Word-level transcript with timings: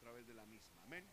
través 0.00 0.26
de 0.26 0.32
la 0.32 0.46
misma. 0.46 0.82
Amén. 0.84 1.04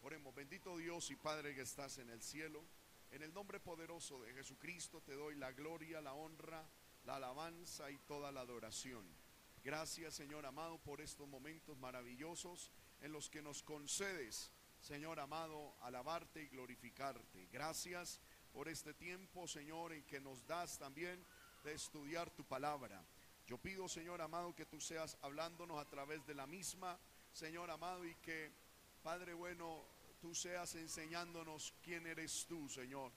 Oremos, 0.00 0.34
bendito 0.34 0.78
Dios 0.78 1.10
y 1.10 1.16
Padre 1.16 1.54
que 1.54 1.60
estás 1.60 1.98
en 1.98 2.08
el 2.08 2.22
cielo. 2.22 2.64
En 3.10 3.22
el 3.22 3.34
nombre 3.34 3.60
poderoso 3.60 4.18
de 4.22 4.32
Jesucristo 4.32 5.02
te 5.02 5.12
doy 5.12 5.34
la 5.34 5.52
gloria, 5.52 6.00
la 6.00 6.14
honra, 6.14 6.66
la 7.04 7.16
alabanza 7.16 7.90
y 7.90 7.98
toda 7.98 8.32
la 8.32 8.40
adoración. 8.40 9.04
Gracias 9.62 10.14
Señor 10.14 10.46
amado 10.46 10.78
por 10.78 11.02
estos 11.02 11.28
momentos 11.28 11.76
maravillosos 11.76 12.70
en 13.02 13.12
los 13.12 13.28
que 13.28 13.42
nos 13.42 13.62
concedes, 13.62 14.50
Señor 14.80 15.20
amado, 15.20 15.76
alabarte 15.82 16.42
y 16.42 16.48
glorificarte. 16.48 17.46
Gracias 17.52 18.20
por 18.54 18.70
este 18.70 18.94
tiempo, 18.94 19.46
Señor, 19.48 19.92
en 19.92 20.04
que 20.04 20.18
nos 20.18 20.46
das 20.46 20.78
también 20.78 21.22
de 21.62 21.74
estudiar 21.74 22.30
tu 22.30 22.44
palabra. 22.44 23.04
Yo 23.46 23.58
pido, 23.58 23.86
Señor 23.86 24.22
amado, 24.22 24.54
que 24.54 24.64
tú 24.64 24.80
seas 24.80 25.18
hablándonos 25.20 25.78
a 25.78 25.90
través 25.90 26.24
de 26.24 26.34
la 26.34 26.46
misma, 26.46 26.98
Señor 27.32 27.70
amado, 27.70 28.04
y 28.04 28.14
que, 28.16 28.52
Padre 29.02 29.34
bueno, 29.34 29.84
tú 30.20 30.34
seas 30.34 30.74
enseñándonos 30.74 31.74
quién 31.82 32.06
eres 32.06 32.46
tú, 32.46 32.68
Señor. 32.68 33.12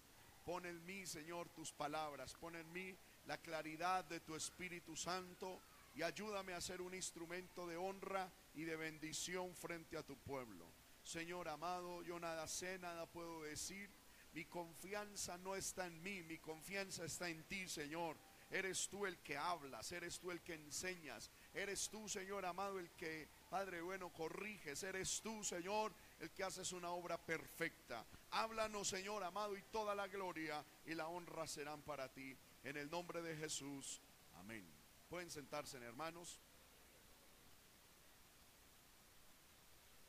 Pon 0.46 0.66
en 0.66 0.86
mí, 0.86 1.06
Señor, 1.06 1.50
tus 1.50 1.72
palabras, 1.72 2.34
pon 2.36 2.56
en 2.56 2.72
mí 2.72 2.98
la 3.26 3.38
claridad 3.38 4.04
de 4.06 4.20
tu 4.20 4.36
Espíritu 4.36 4.96
Santo 4.96 5.62
y 5.96 6.02
ayúdame 6.02 6.54
a 6.54 6.62
ser 6.62 6.82
un 6.82 6.94
instrumento 6.94 7.68
de 7.68 7.78
honra 7.78 8.32
y 8.54 8.64
de 8.64 8.76
bendición 8.76 9.56
frente 9.56 9.98
a 9.98 10.04
tu 10.04 10.18
pueblo. 10.18 10.66
Señor 11.04 11.50
amado, 11.50 12.02
yo 12.04 12.20
nada 12.20 12.48
sé, 12.48 12.78
nada 12.80 13.06
puedo 13.06 13.44
decir. 13.44 13.90
Mi 14.34 14.46
confianza 14.46 15.38
no 15.38 15.56
está 15.56 15.86
en 15.86 16.02
mí, 16.02 16.24
mi 16.24 16.40
confianza 16.40 17.06
está 17.06 17.30
en 17.30 17.44
ti, 17.44 17.68
Señor. 17.68 18.18
Eres 18.50 18.88
tú 18.90 19.06
el 19.06 19.18
que 19.20 19.38
hablas, 19.38 19.92
eres 19.92 20.20
tú 20.20 20.32
el 20.32 20.42
que 20.42 20.54
enseñas, 20.54 21.32
eres 21.54 21.90
tú, 21.90 22.08
Señor 22.08 22.46
amado, 22.46 22.80
el 22.80 22.92
que, 22.92 23.28
Padre 23.54 23.82
bueno, 23.84 24.10
corriges, 24.10 24.82
eres 24.82 25.22
tú, 25.22 25.44
Señor, 25.44 25.94
el 26.20 26.32
que 26.32 26.44
haces 26.44 26.72
una 26.72 26.90
obra 26.90 27.24
perfecta. 27.24 28.04
Háblanos, 28.32 28.88
Señor 28.88 29.24
amado, 29.24 29.56
y 29.56 29.62
toda 29.62 29.94
la 29.94 30.08
gloria 30.08 30.66
y 30.88 30.96
la 30.96 31.08
honra 31.08 31.46
serán 31.46 31.84
para 31.84 32.12
ti. 32.12 32.36
En 32.64 32.78
el 32.78 32.90
nombre 32.90 33.22
de 33.22 33.38
Jesús, 33.38 34.02
amén. 34.38 34.68
Pueden 35.08 35.30
sentarse, 35.30 35.78
hermanos. 35.78 36.40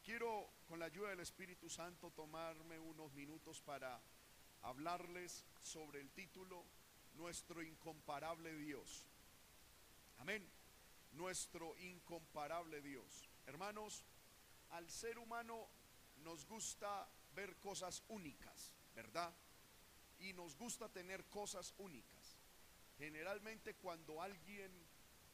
Quiero, 0.03 0.49
con 0.67 0.79
la 0.79 0.87
ayuda 0.87 1.11
del 1.11 1.21
Espíritu 1.21 1.69
Santo, 1.69 2.13
tomarme 2.13 2.79
unos 2.79 3.13
minutos 3.13 3.61
para 3.61 4.01
hablarles 4.63 5.45
sobre 5.61 6.01
el 6.01 6.11
título 6.13 6.65
Nuestro 7.13 7.63
incomparable 7.63 8.57
Dios. 8.57 9.07
Amén. 10.17 10.51
Nuestro 11.13 11.77
incomparable 11.77 12.81
Dios. 12.81 13.34
Hermanos, 13.47 14.05
al 14.71 14.91
ser 14.91 15.19
humano 15.19 15.69
nos 16.17 16.47
gusta 16.47 17.09
ver 17.35 17.57
cosas 17.57 18.03
únicas, 18.09 18.73
¿verdad? 18.95 19.33
Y 20.19 20.33
nos 20.33 20.57
gusta 20.57 20.89
tener 20.89 21.25
cosas 21.27 21.75
únicas. 21.79 22.39
Generalmente 22.97 23.75
cuando 23.75 24.23
alguien 24.23 24.73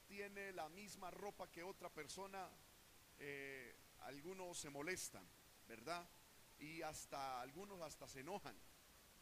tiene 0.08 0.52
la 0.52 0.68
misma 0.68 1.10
ropa 1.10 1.50
que 1.50 1.62
otra 1.62 1.88
persona, 1.88 2.50
eh, 3.18 3.76
algunos 4.00 4.58
se 4.58 4.70
molestan, 4.70 5.24
¿verdad? 5.68 6.08
Y 6.58 6.82
hasta 6.82 7.40
algunos 7.40 7.80
hasta 7.80 8.08
se 8.08 8.20
enojan. 8.20 8.56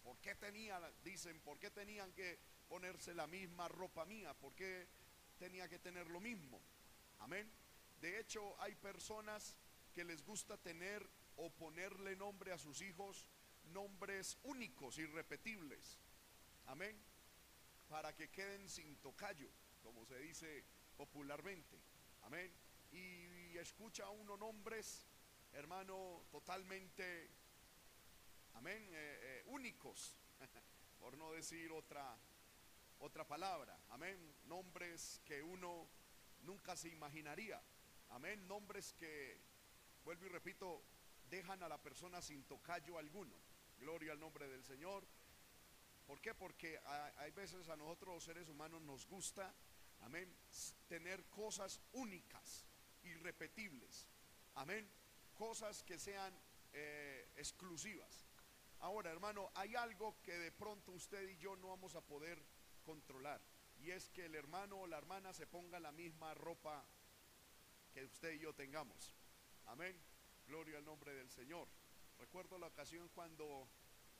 ¿Por 0.02 0.18
qué 0.18 0.34
tenían, 0.34 0.82
dicen, 1.04 1.40
por 1.40 1.58
qué 1.58 1.70
tenían 1.70 2.12
que 2.12 2.38
ponerse 2.68 3.14
la 3.14 3.26
misma 3.26 3.68
ropa 3.68 4.04
mía? 4.06 4.32
¿Por 4.34 4.54
qué 4.54 4.88
tenía 5.38 5.68
que 5.68 5.78
tener 5.78 6.08
lo 6.08 6.20
mismo? 6.20 6.60
Amén. 7.18 7.50
De 8.00 8.20
hecho, 8.20 8.60
hay 8.60 8.74
personas 8.76 9.56
que 9.94 10.04
les 10.04 10.24
gusta 10.24 10.56
tener 10.56 11.08
o 11.36 11.50
ponerle 11.50 12.16
nombre 12.16 12.52
a 12.52 12.58
sus 12.58 12.80
hijos 12.82 13.26
nombres 13.72 14.38
únicos, 14.44 14.98
irrepetibles. 14.98 15.98
Amén. 16.66 16.96
Para 17.88 18.14
que 18.14 18.28
queden 18.30 18.68
sin 18.68 18.96
tocayo, 18.96 19.48
como 19.82 20.04
se 20.04 20.18
dice 20.18 20.64
popularmente. 20.96 21.78
Amén. 22.22 22.52
Y, 22.92 23.56
escucha 23.58 24.08
uno 24.08 24.36
nombres, 24.36 25.04
hermano, 25.52 26.22
totalmente, 26.30 27.28
amén, 28.54 28.88
eh, 28.92 29.18
eh, 29.20 29.42
únicos, 29.46 30.14
por 31.00 31.16
no 31.18 31.32
decir 31.32 31.72
otra, 31.72 32.16
otra 33.00 33.26
palabra. 33.26 33.76
Amén. 33.88 34.16
Nombres 34.44 35.20
que 35.24 35.42
uno 35.42 35.88
nunca 36.42 36.76
se 36.76 36.88
imaginaría. 36.88 37.60
Amén. 38.10 38.46
Nombres 38.46 38.92
que, 38.94 39.40
vuelvo 40.04 40.26
y 40.26 40.28
repito, 40.28 40.82
dejan 41.28 41.62
a 41.62 41.68
la 41.68 41.80
persona 41.80 42.22
sin 42.22 42.44
tocayo 42.44 42.98
alguno. 42.98 43.34
Gloria 43.78 44.12
al 44.12 44.20
nombre 44.20 44.48
del 44.48 44.64
Señor. 44.64 45.06
¿Por 46.06 46.20
qué? 46.20 46.34
Porque 46.34 46.80
hay 47.18 47.30
veces 47.32 47.68
a 47.68 47.76
nosotros 47.76 48.14
los 48.14 48.24
seres 48.24 48.48
humanos 48.48 48.80
nos 48.82 49.06
gusta 49.06 49.54
Amén. 50.00 50.32
Tener 50.88 51.24
cosas 51.26 51.80
únicas, 51.92 52.66
irrepetibles. 53.02 54.06
Amén. 54.54 54.88
Cosas 55.34 55.82
que 55.82 55.98
sean 55.98 56.34
eh, 56.72 57.30
exclusivas. 57.36 58.26
Ahora, 58.80 59.10
hermano, 59.10 59.50
hay 59.54 59.74
algo 59.74 60.20
que 60.22 60.38
de 60.38 60.52
pronto 60.52 60.92
usted 60.92 61.28
y 61.28 61.36
yo 61.38 61.56
no 61.56 61.68
vamos 61.68 61.94
a 61.94 62.00
poder 62.00 62.42
controlar. 62.84 63.40
Y 63.80 63.90
es 63.90 64.08
que 64.10 64.26
el 64.26 64.34
hermano 64.34 64.78
o 64.78 64.86
la 64.86 64.98
hermana 64.98 65.32
se 65.32 65.46
ponga 65.46 65.80
la 65.80 65.92
misma 65.92 66.34
ropa 66.34 66.84
que 67.92 68.04
usted 68.04 68.32
y 68.32 68.38
yo 68.40 68.54
tengamos. 68.54 69.14
Amén. 69.66 70.00
Gloria 70.46 70.78
al 70.78 70.84
nombre 70.84 71.14
del 71.14 71.30
Señor. 71.30 71.68
Recuerdo 72.18 72.58
la 72.58 72.66
ocasión 72.66 73.08
cuando, 73.10 73.68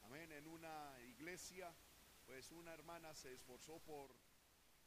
amén, 0.02 0.30
en 0.32 0.46
una 0.46 0.94
iglesia, 1.02 1.74
pues 2.26 2.50
una 2.52 2.72
hermana 2.74 3.14
se 3.14 3.32
esforzó 3.32 3.80
por 3.80 4.14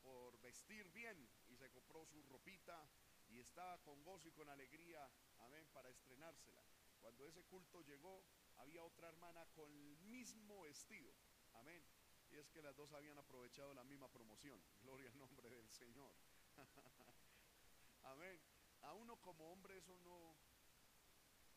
por 0.02 0.40
vestir 0.42 0.90
bien 0.92 1.30
y 1.48 1.56
se 1.56 1.70
compró 1.70 2.06
su 2.06 2.22
ropita 2.24 2.88
y 3.30 3.40
estaba 3.40 3.78
con 3.80 4.04
gozo 4.04 4.28
y 4.28 4.32
con 4.32 4.50
alegría, 4.50 5.10
amén, 5.40 5.66
para 5.72 5.90
estrenársela. 5.90 6.64
Cuando 7.00 7.26
ese 7.28 7.44
culto 7.46 7.82
llegó, 7.82 8.24
había 8.58 8.84
otra 8.84 9.08
hermana 9.08 9.46
con 9.54 9.72
el 9.74 9.98
mismo 10.00 10.64
vestido, 10.64 11.14
amén. 11.54 11.84
Y 12.30 12.38
es 12.38 12.50
que 12.50 12.62
las 12.62 12.76
dos 12.76 12.94
habían 12.94 13.18
aprovechado 13.18 13.74
la 13.74 13.84
misma 13.84 14.08
promoción. 14.10 14.62
Gloria 14.82 15.10
al 15.10 15.18
nombre 15.18 15.50
del 15.50 15.70
Señor. 15.70 16.14
amén. 18.04 18.40
A 18.82 18.94
uno 18.94 19.16
como 19.18 19.52
hombre 19.52 19.78
eso 19.78 19.98
no, 20.00 20.36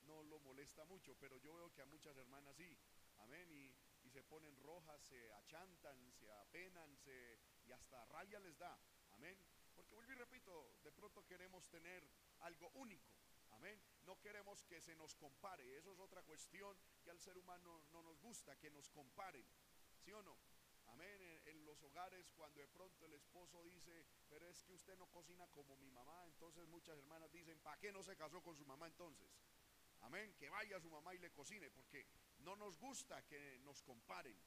no 0.07 0.23
lo 0.25 0.39
molesta 0.41 0.85
mucho, 0.85 1.15
pero 1.17 1.37
yo 1.39 1.55
veo 1.55 1.73
que 1.73 1.83
a 1.83 1.87
muchas 1.87 2.17
hermanas 2.17 2.57
sí. 2.57 2.77
Amén. 3.19 3.51
Y, 3.51 3.75
y 4.07 4.11
se 4.11 4.23
ponen 4.23 4.57
rojas, 4.57 5.03
se 5.03 5.33
achantan, 5.33 6.13
se 6.13 6.31
apenan, 6.31 6.97
se 6.99 7.39
y 7.67 7.73
hasta 7.73 8.05
rabia 8.07 8.39
les 8.41 8.59
da. 8.59 8.79
Amén. 9.13 9.39
Porque 9.75 9.95
vuelvo 9.95 10.13
y 10.13 10.17
repito, 10.17 10.75
de 10.83 10.93
pronto 10.93 11.25
queremos 11.27 11.67
tener 11.69 12.07
algo 12.41 12.71
único. 12.75 13.11
Amén. 13.51 13.81
No 14.05 14.21
queremos 14.21 14.63
que 14.65 14.81
se 14.81 14.95
nos 14.97 15.15
compare. 15.15 15.77
Eso 15.77 15.93
es 15.93 15.99
otra 15.99 16.23
cuestión 16.23 16.77
que 17.03 17.11
al 17.11 17.21
ser 17.21 17.39
humano 17.39 17.83
no 17.93 18.03
nos 18.03 18.21
gusta, 18.21 18.57
que 18.57 18.71
nos 18.71 18.91
comparen. 18.91 19.47
¿Sí 20.05 20.13
o 20.13 20.23
no? 20.23 20.37
Amén. 20.95 21.41
En, 21.47 21.67
los 21.67 21.83
hogares, 21.83 22.31
cuando 22.37 22.61
de 22.61 22.69
pronto 22.69 23.05
el 23.07 23.15
esposo 23.15 23.65
dice, 23.65 24.07
pero 24.29 24.49
es 24.49 24.63
que 24.63 24.75
usted 24.75 24.97
no 24.97 25.09
cocina 25.09 25.49
como 25.49 25.77
mi 25.77 25.91
mamá, 25.91 26.25
entonces 26.27 26.69
muchas 26.69 26.97
hermanas 26.97 27.33
dicen, 27.33 27.59
¿para 27.61 27.81
qué 27.81 27.91
no 27.91 28.01
se 28.05 28.17
casó 28.17 28.41
con 28.41 28.57
su 28.57 28.65
mamá 28.65 28.87
entonces? 28.87 29.29
Amén. 30.03 30.33
Que 30.39 30.49
vaya 30.51 30.79
su 30.79 30.89
mamá 30.91 31.13
y 31.13 31.19
le 31.19 31.33
cocine, 31.33 31.69
porque 31.71 32.07
no 32.39 32.55
nos 32.55 32.79
gusta 32.79 33.27
que 33.27 33.59
nos 33.65 33.83
comparen. 33.83 34.39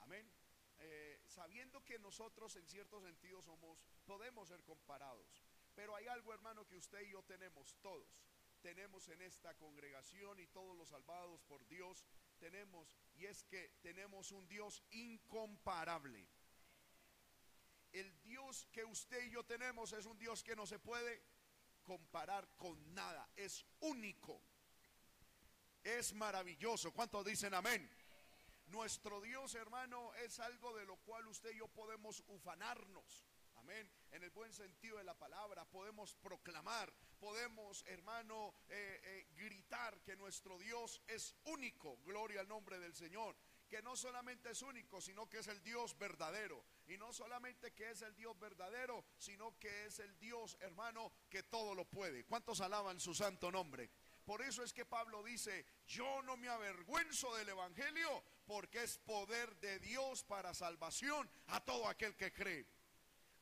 Amén. 0.00 0.30
Eh, 0.78 1.22
sabiendo 1.26 1.82
que 1.84 1.98
nosotros 1.98 2.54
en 2.56 2.68
cierto 2.68 3.00
sentido 3.00 3.40
somos, 3.40 3.78
podemos 4.04 4.48
ser 4.48 4.62
comparados. 4.64 5.42
Pero 5.74 5.96
hay 5.96 6.06
algo, 6.06 6.34
hermano, 6.34 6.66
que 6.66 6.76
usted 6.76 7.00
y 7.00 7.12
yo 7.12 7.22
tenemos 7.22 7.78
todos. 7.80 8.26
Tenemos 8.60 9.08
en 9.08 9.22
esta 9.22 9.54
congregación 9.54 10.38
y 10.38 10.46
todos 10.48 10.76
los 10.76 10.90
salvados 10.90 11.40
por 11.44 11.66
Dios 11.66 12.04
tenemos, 12.42 12.98
y 13.14 13.26
es 13.26 13.44
que 13.44 13.68
tenemos 13.82 14.32
un 14.32 14.48
Dios 14.48 14.82
incomparable. 14.90 16.26
El 17.92 18.20
Dios 18.22 18.66
que 18.72 18.84
usted 18.84 19.22
y 19.26 19.30
yo 19.30 19.44
tenemos 19.44 19.92
es 19.92 20.06
un 20.06 20.18
Dios 20.18 20.42
que 20.42 20.56
no 20.56 20.66
se 20.66 20.80
puede 20.80 21.22
comparar 21.84 22.48
con 22.56 22.94
nada, 22.94 23.30
es 23.36 23.64
único, 23.78 24.42
es 25.84 26.12
maravilloso. 26.14 26.92
¿Cuántos 26.92 27.24
dicen 27.24 27.54
amén? 27.54 27.88
Nuestro 28.66 29.20
Dios, 29.20 29.54
hermano, 29.54 30.12
es 30.14 30.40
algo 30.40 30.74
de 30.74 30.84
lo 30.84 30.96
cual 30.96 31.28
usted 31.28 31.52
y 31.52 31.58
yo 31.58 31.68
podemos 31.68 32.24
ufanarnos. 32.26 33.24
Amén. 33.62 33.88
En 34.10 34.24
el 34.24 34.30
buen 34.30 34.52
sentido 34.52 34.98
de 34.98 35.04
la 35.04 35.16
palabra, 35.16 35.64
podemos 35.64 36.16
proclamar, 36.16 36.92
podemos, 37.20 37.84
hermano, 37.86 38.54
eh, 38.68 39.00
eh, 39.04 39.26
gritar 39.36 40.02
que 40.02 40.16
nuestro 40.16 40.58
Dios 40.58 41.00
es 41.06 41.36
único. 41.44 41.96
Gloria 41.98 42.40
al 42.40 42.48
nombre 42.48 42.80
del 42.80 42.92
Señor. 42.92 43.36
Que 43.68 43.80
no 43.80 43.96
solamente 43.96 44.50
es 44.50 44.62
único, 44.62 45.00
sino 45.00 45.30
que 45.30 45.38
es 45.38 45.46
el 45.46 45.62
Dios 45.62 45.96
verdadero. 45.96 46.64
Y 46.88 46.98
no 46.98 47.12
solamente 47.12 47.72
que 47.72 47.90
es 47.90 48.02
el 48.02 48.14
Dios 48.16 48.36
verdadero, 48.38 49.04
sino 49.16 49.56
que 49.60 49.86
es 49.86 50.00
el 50.00 50.18
Dios, 50.18 50.58
hermano, 50.60 51.12
que 51.30 51.44
todo 51.44 51.74
lo 51.74 51.84
puede. 51.84 52.24
¿Cuántos 52.24 52.60
alaban 52.60 52.98
su 52.98 53.14
santo 53.14 53.50
nombre? 53.50 53.88
Por 54.24 54.42
eso 54.42 54.62
es 54.62 54.72
que 54.72 54.84
Pablo 54.84 55.22
dice, 55.22 55.64
yo 55.86 56.20
no 56.22 56.36
me 56.36 56.48
avergüenzo 56.48 57.34
del 57.36 57.48
Evangelio 57.48 58.24
porque 58.44 58.82
es 58.82 58.98
poder 58.98 59.56
de 59.60 59.78
Dios 59.78 60.24
para 60.24 60.52
salvación 60.52 61.30
a 61.46 61.64
todo 61.64 61.88
aquel 61.88 62.16
que 62.16 62.32
cree. 62.32 62.66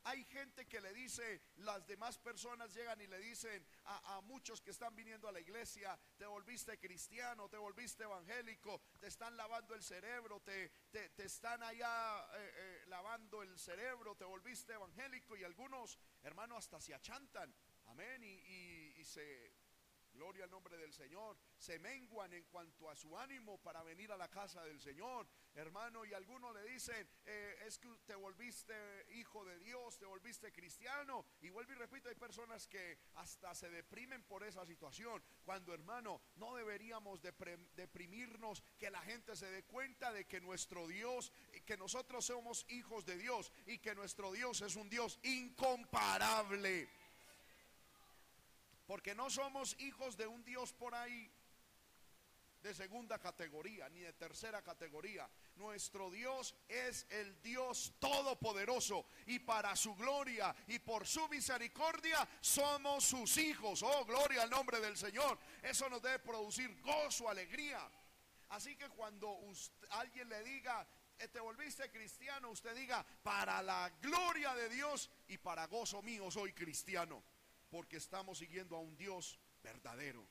Hay 0.03 0.23
gente 0.25 0.67
que 0.67 0.81
le 0.81 0.93
dice, 0.93 1.41
las 1.57 1.85
demás 1.85 2.17
personas 2.17 2.73
llegan 2.73 2.99
y 3.01 3.07
le 3.07 3.19
dicen 3.19 3.65
a, 3.85 4.19
muchos 4.21 4.61
que 4.61 4.71
están 4.71 4.95
viniendo 4.95 5.27
a 5.27 5.31
la 5.31 5.39
iglesia, 5.39 5.97
te 6.17 6.25
volviste 6.25 6.79
cristiano, 6.79 7.49
te 7.49 7.57
volviste 7.57 8.03
evangélico, 8.03 8.81
te 8.99 9.07
están 9.07 9.37
lavando 9.37 9.75
el 9.75 9.83
cerebro, 9.83 10.41
te, 10.41 10.69
te, 10.91 11.23
están 11.23 11.61
allá 11.63 12.25
eh, 12.35 12.53
eh, 12.55 12.83
lavando 12.87 13.43
el 13.43 13.59
cerebro, 13.59 14.15
te 14.15 14.25
volviste 14.25 14.73
evangélico 14.73 15.37
y 15.37 15.43
algunos, 15.43 15.99
hermanos, 16.23 16.59
hasta 16.59 16.81
se 16.81 16.93
achantan, 16.93 17.53
amén, 17.85 18.23
y 18.23 19.03
se 19.03 19.53
Gloria 20.13 20.45
al 20.45 20.51
nombre 20.51 20.77
del 20.77 20.93
Señor. 20.93 21.37
Se 21.57 21.79
menguan 21.79 22.33
en 22.33 22.43
cuanto 22.45 22.89
a 22.89 22.95
su 22.95 23.17
ánimo 23.17 23.57
para 23.59 23.83
venir 23.83 24.11
a 24.11 24.17
la 24.17 24.29
casa 24.29 24.63
del 24.63 24.79
Señor. 24.79 25.27
Hermano, 25.53 26.05
y 26.05 26.13
algunos 26.13 26.53
le 26.53 26.63
dicen, 26.63 27.07
eh, 27.25 27.57
es 27.65 27.77
que 27.77 27.89
te 28.05 28.15
volviste 28.15 28.73
hijo 29.15 29.43
de 29.45 29.59
Dios, 29.59 29.97
te 29.97 30.05
volviste 30.05 30.51
cristiano. 30.51 31.25
Y 31.41 31.49
vuelvo 31.49 31.73
y 31.73 31.75
repito, 31.75 32.09
hay 32.09 32.15
personas 32.15 32.67
que 32.67 32.97
hasta 33.15 33.53
se 33.55 33.69
deprimen 33.69 34.23
por 34.23 34.43
esa 34.43 34.65
situación. 34.65 35.23
Cuando, 35.43 35.73
hermano, 35.73 36.21
no 36.35 36.55
deberíamos 36.55 37.21
deprimirnos, 37.21 38.63
que 38.77 38.89
la 38.89 39.01
gente 39.01 39.35
se 39.35 39.49
dé 39.49 39.63
cuenta 39.63 40.11
de 40.11 40.25
que 40.25 40.41
nuestro 40.41 40.87
Dios, 40.87 41.31
que 41.65 41.77
nosotros 41.77 42.25
somos 42.25 42.65
hijos 42.69 43.05
de 43.05 43.17
Dios 43.17 43.51
y 43.65 43.79
que 43.79 43.95
nuestro 43.95 44.31
Dios 44.31 44.61
es 44.61 44.75
un 44.75 44.89
Dios 44.89 45.19
incomparable. 45.23 46.89
Porque 48.91 49.15
no 49.15 49.29
somos 49.29 49.77
hijos 49.79 50.17
de 50.17 50.27
un 50.27 50.43
Dios 50.43 50.73
por 50.73 50.93
ahí 50.93 51.31
de 52.61 52.73
segunda 52.73 53.17
categoría 53.19 53.87
ni 53.87 54.01
de 54.01 54.11
tercera 54.11 54.61
categoría. 54.61 55.29
Nuestro 55.55 56.11
Dios 56.11 56.53
es 56.67 57.07
el 57.09 57.41
Dios 57.41 57.93
todopoderoso 57.99 59.05
y 59.27 59.39
para 59.39 59.77
su 59.77 59.95
gloria 59.95 60.53
y 60.67 60.79
por 60.79 61.07
su 61.07 61.25
misericordia 61.29 62.27
somos 62.41 63.05
sus 63.05 63.37
hijos. 63.37 63.81
Oh, 63.81 64.03
gloria 64.03 64.41
al 64.41 64.49
nombre 64.49 64.81
del 64.81 64.97
Señor. 64.97 65.39
Eso 65.63 65.89
nos 65.89 66.01
debe 66.01 66.19
producir 66.19 66.81
gozo, 66.81 67.29
alegría. 67.29 67.89
Así 68.49 68.75
que 68.75 68.89
cuando 68.89 69.39
alguien 69.91 70.27
le 70.27 70.43
diga, 70.43 70.85
eh, 71.17 71.29
te 71.29 71.39
volviste 71.39 71.89
cristiano, 71.89 72.49
usted 72.49 72.75
diga, 72.75 73.05
para 73.23 73.63
la 73.63 73.89
gloria 74.01 74.53
de 74.53 74.67
Dios 74.67 75.09
y 75.29 75.37
para 75.37 75.67
gozo 75.67 76.01
mío 76.01 76.29
soy 76.29 76.51
cristiano 76.51 77.23
porque 77.71 77.97
estamos 77.97 78.37
siguiendo 78.37 78.75
a 78.75 78.81
un 78.81 78.95
Dios 78.97 79.39
verdadero, 79.63 80.27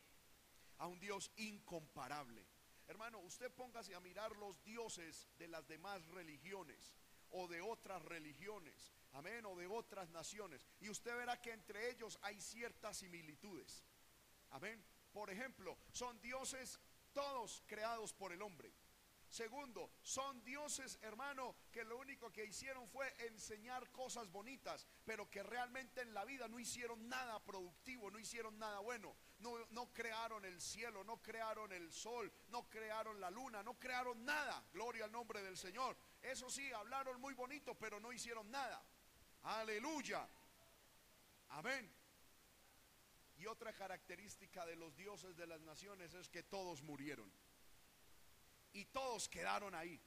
a 0.77 0.87
un 0.87 1.01
Dios 1.01 1.33
incomparable. 1.37 2.47
Hermano, 2.87 3.19
usted 3.21 3.51
póngase 3.51 3.95
a 3.95 4.01
mirar 4.01 4.37
los 4.37 4.63
dioses 4.63 5.27
de 5.39 5.49
las 5.49 5.67
demás 5.67 6.07
religiones 6.09 6.95
o 7.31 7.49
de 7.49 7.63
otras 7.63 8.03
religiones, 8.03 8.93
amén, 9.13 9.47
o 9.47 9.57
de 9.57 9.67
otras 9.67 10.11
naciones, 10.11 10.67
y 10.81 10.91
usted 10.91 11.17
verá 11.17 11.41
que 11.41 11.53
entre 11.53 11.91
ellos 11.91 12.19
hay 12.23 12.41
ciertas 12.41 12.99
similitudes. 12.99 13.85
Amén. 14.51 14.85
Por 15.13 15.31
ejemplo, 15.31 15.79
son 15.93 16.21
dioses 16.21 16.79
todos 17.13 17.63
creados 17.67 18.13
por 18.13 18.33
el 18.33 18.43
hombre. 18.43 18.73
Segundo, 19.31 19.93
son 20.03 20.43
dioses, 20.43 20.99
hermano, 21.03 21.55
que 21.71 21.85
lo 21.85 21.99
único 21.99 22.33
que 22.33 22.45
hicieron 22.45 22.89
fue 22.89 23.15
enseñar 23.29 23.89
cosas 23.93 24.29
bonitas, 24.29 24.89
pero 25.05 25.31
que 25.31 25.45
realmente 25.45 26.01
en 26.01 26.13
la 26.13 26.25
vida 26.25 26.49
no 26.49 26.59
hicieron 26.59 27.09
nada 27.09 27.39
productivo, 27.45 28.11
no 28.11 28.19
hicieron 28.19 28.59
nada 28.59 28.81
bueno. 28.81 29.17
No, 29.39 29.57
no 29.71 29.95
crearon 29.95 30.45
el 30.45 30.61
cielo, 30.61 31.05
no 31.05 31.23
crearon 31.23 31.71
el 31.71 31.93
sol, 31.93 32.31
no 32.49 32.69
crearon 32.69 33.21
la 33.21 33.31
luna, 33.31 33.63
no 33.63 33.79
crearon 33.79 34.25
nada. 34.25 34.67
Gloria 34.73 35.05
al 35.05 35.13
nombre 35.13 35.41
del 35.45 35.57
Señor. 35.57 35.97
Eso 36.21 36.51
sí, 36.51 36.73
hablaron 36.73 37.21
muy 37.21 37.35
bonito, 37.35 37.79
pero 37.79 38.01
no 38.01 38.13
hicieron 38.13 38.51
nada. 38.51 38.85
Aleluya. 39.43 40.29
Amén. 41.51 41.89
Y 43.37 43.47
otra 43.47 43.73
característica 43.73 44.67
de 44.67 44.75
los 44.75 44.97
dioses 44.97 45.37
de 45.37 45.47
las 45.47 45.61
naciones 45.61 46.15
es 46.15 46.29
que 46.29 46.43
todos 46.43 46.83
murieron 46.83 47.33
y 48.73 48.87
todos 48.87 49.29
quedaron 49.29 49.75
ahí. 49.75 50.01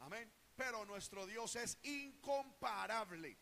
Amén. 0.00 0.30
Pero 0.56 0.84
nuestro 0.84 1.26
Dios 1.26 1.56
es 1.56 1.78
incomparable. 1.82 3.36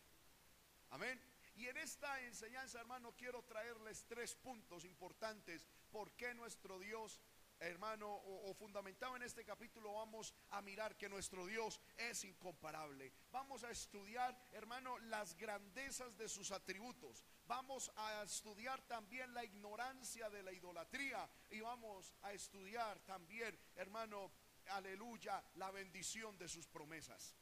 Amén. 0.91 1.21
Y 1.55 1.67
en 1.67 1.77
esta 1.77 2.21
enseñanza, 2.21 2.79
hermano, 2.79 3.13
quiero 3.17 3.43
traerles 3.43 4.05
tres 4.07 4.35
puntos 4.35 4.85
importantes 4.85 5.67
por 5.91 6.11
qué 6.13 6.33
nuestro 6.33 6.79
Dios 6.79 7.19
hermano, 7.61 8.09
o, 8.09 8.53
fundamentado 8.55 9.15
en 9.15 9.23
este 9.23 9.45
capítulo, 9.45 9.93
vamos 9.93 10.33
a 10.49 10.61
mirar 10.61 10.97
que 10.97 11.07
nuestro 11.07 11.45
Dios 11.45 11.79
es 11.97 12.23
incomparable. 12.23 13.13
Vamos 13.31 13.63
a 13.63 13.69
estudiar, 13.69 14.35
hermano, 14.51 14.97
las 14.99 15.37
grandezas 15.37 16.17
de 16.17 16.27
sus 16.27 16.51
atributos. 16.51 17.23
Vamos 17.51 17.91
a 17.97 18.23
estudiar 18.23 18.81
también 18.87 19.33
la 19.33 19.43
ignorancia 19.43 20.29
de 20.29 20.41
la 20.41 20.53
idolatría. 20.53 21.29
Y 21.49 21.59
vamos 21.59 22.13
a 22.21 22.31
estudiar 22.31 23.01
también, 23.01 23.59
hermano, 23.75 24.31
aleluya, 24.67 25.43
la 25.55 25.69
bendición 25.69 26.37
de 26.37 26.47
sus 26.47 26.65
promesas. 26.65 27.35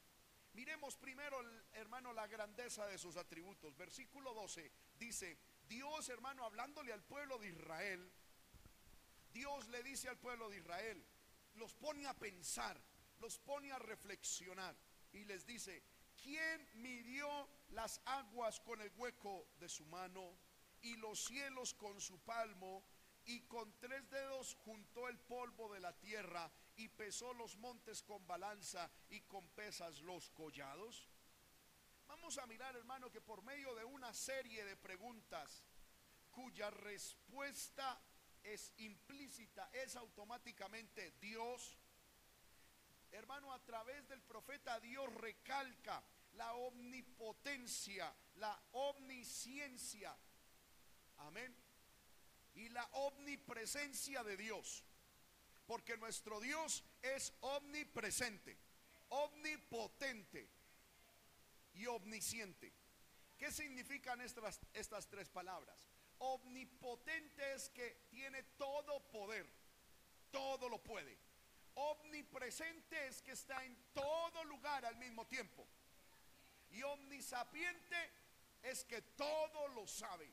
Miremos 0.54 0.98
primero, 0.98 1.40
hermano, 1.74 2.12
la 2.12 2.26
grandeza 2.26 2.88
de 2.88 2.98
sus 2.98 3.18
atributos. 3.18 3.78
Versículo 3.78 4.34
12 4.34 4.72
dice, 4.98 5.38
Dios, 5.68 6.10
hermano, 6.10 6.44
hablándole 6.44 6.92
al 6.92 7.04
pueblo 7.04 7.38
de 7.38 7.50
Israel, 7.50 8.12
Dios 9.32 9.68
le 9.68 9.84
dice 9.84 10.10
al 10.10 10.18
pueblo 10.18 10.50
de 10.50 10.58
Israel, 10.58 11.06
los 11.54 11.76
pone 11.76 12.08
a 12.08 12.16
pensar, 12.16 12.82
los 13.20 13.38
pone 13.38 13.72
a 13.72 13.78
reflexionar 13.78 14.76
y 15.12 15.26
les 15.26 15.46
dice, 15.46 15.84
¿quién 16.18 16.68
midió 16.82 17.48
las 17.70 18.02
aguas 18.06 18.60
con 18.60 18.82
el 18.82 18.92
hueco 18.96 19.48
de 19.60 19.70
su 19.70 19.86
mano 19.86 20.38
y 20.82 20.96
los 20.98 21.24
cielos 21.26 21.74
con 21.74 22.00
su 22.00 22.20
palmo 22.20 22.84
y 23.26 23.42
con 23.42 23.78
tres 23.80 24.10
dedos 24.10 24.56
juntó 24.64 25.08
el 25.08 25.20
polvo 25.20 25.72
de 25.74 25.80
la 25.80 25.94
tierra 26.00 26.52
y 26.76 26.88
pesó 26.88 27.34
los 27.34 27.58
montes 27.58 28.02
con 28.04 28.26
balanza 28.26 28.90
y 29.10 29.22
con 29.22 29.48
pesas 29.50 30.02
los 30.02 30.30
collados? 30.32 31.10
Vamos 32.08 32.38
a 32.40 32.48
mirar, 32.48 32.76
hermano, 32.76 33.12
que 33.12 33.22
por 33.22 33.44
medio 33.44 33.76
de 33.76 33.84
una 33.84 34.14
serie 34.14 34.66
de 34.66 34.76
preguntas 34.76 35.64
cuya 36.32 36.72
respuesta 36.72 38.02
es 38.44 38.74
implícita, 38.78 39.70
es 39.74 39.96
automáticamente 39.96 41.12
Dios. 41.20 41.78
Hermano, 43.12 43.54
a 43.54 43.64
través 43.64 44.08
del 44.08 44.22
profeta 44.24 44.80
Dios 44.80 45.14
recalca 45.16 46.04
la 46.40 46.54
omnipotencia, 46.54 48.16
la 48.36 48.58
omnisciencia, 48.72 50.16
amén, 51.18 51.54
y 52.56 52.70
la 52.70 52.86
omnipresencia 52.94 54.24
de 54.24 54.38
Dios. 54.38 54.86
Porque 55.68 55.98
nuestro 55.98 56.40
Dios 56.40 56.86
es 57.02 57.34
omnipresente, 57.42 58.58
omnipotente 59.10 60.50
y 61.74 61.86
omnisciente. 61.88 62.74
¿Qué 63.38 63.52
significan 63.52 64.22
estas, 64.22 64.62
estas 64.74 65.08
tres 65.10 65.28
palabras? 65.28 65.90
Omnipotente 66.20 67.54
es 67.54 67.70
que 67.70 68.08
tiene 68.10 68.44
todo 68.58 69.02
poder, 69.12 69.46
todo 70.32 70.70
lo 70.70 70.82
puede. 70.82 71.18
Omnipresente 71.76 73.08
es 73.08 73.22
que 73.22 73.34
está 73.34 73.64
en 73.66 73.78
todo 73.94 74.46
lugar 74.46 74.86
al 74.86 74.96
mismo 74.96 75.28
tiempo. 75.28 75.68
Y 76.72 76.84
omnisapiente 76.84 78.12
es 78.62 78.84
que 78.86 79.02
todo 79.02 79.68
lo 79.70 79.88
sabe. 79.88 80.30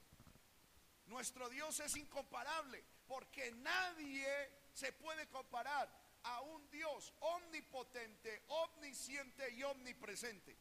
Nuestro 1.06 1.48
Dios 1.48 1.78
es 1.80 1.96
incomparable 1.96 2.84
porque 3.06 3.52
nadie 3.52 4.50
se 4.72 4.92
puede 4.92 5.28
comparar 5.28 5.88
a 6.24 6.40
un 6.42 6.68
Dios 6.70 7.14
omnipotente, 7.20 8.42
omnisciente 8.48 9.50
y 9.52 9.62
omnipresente. 9.62 10.56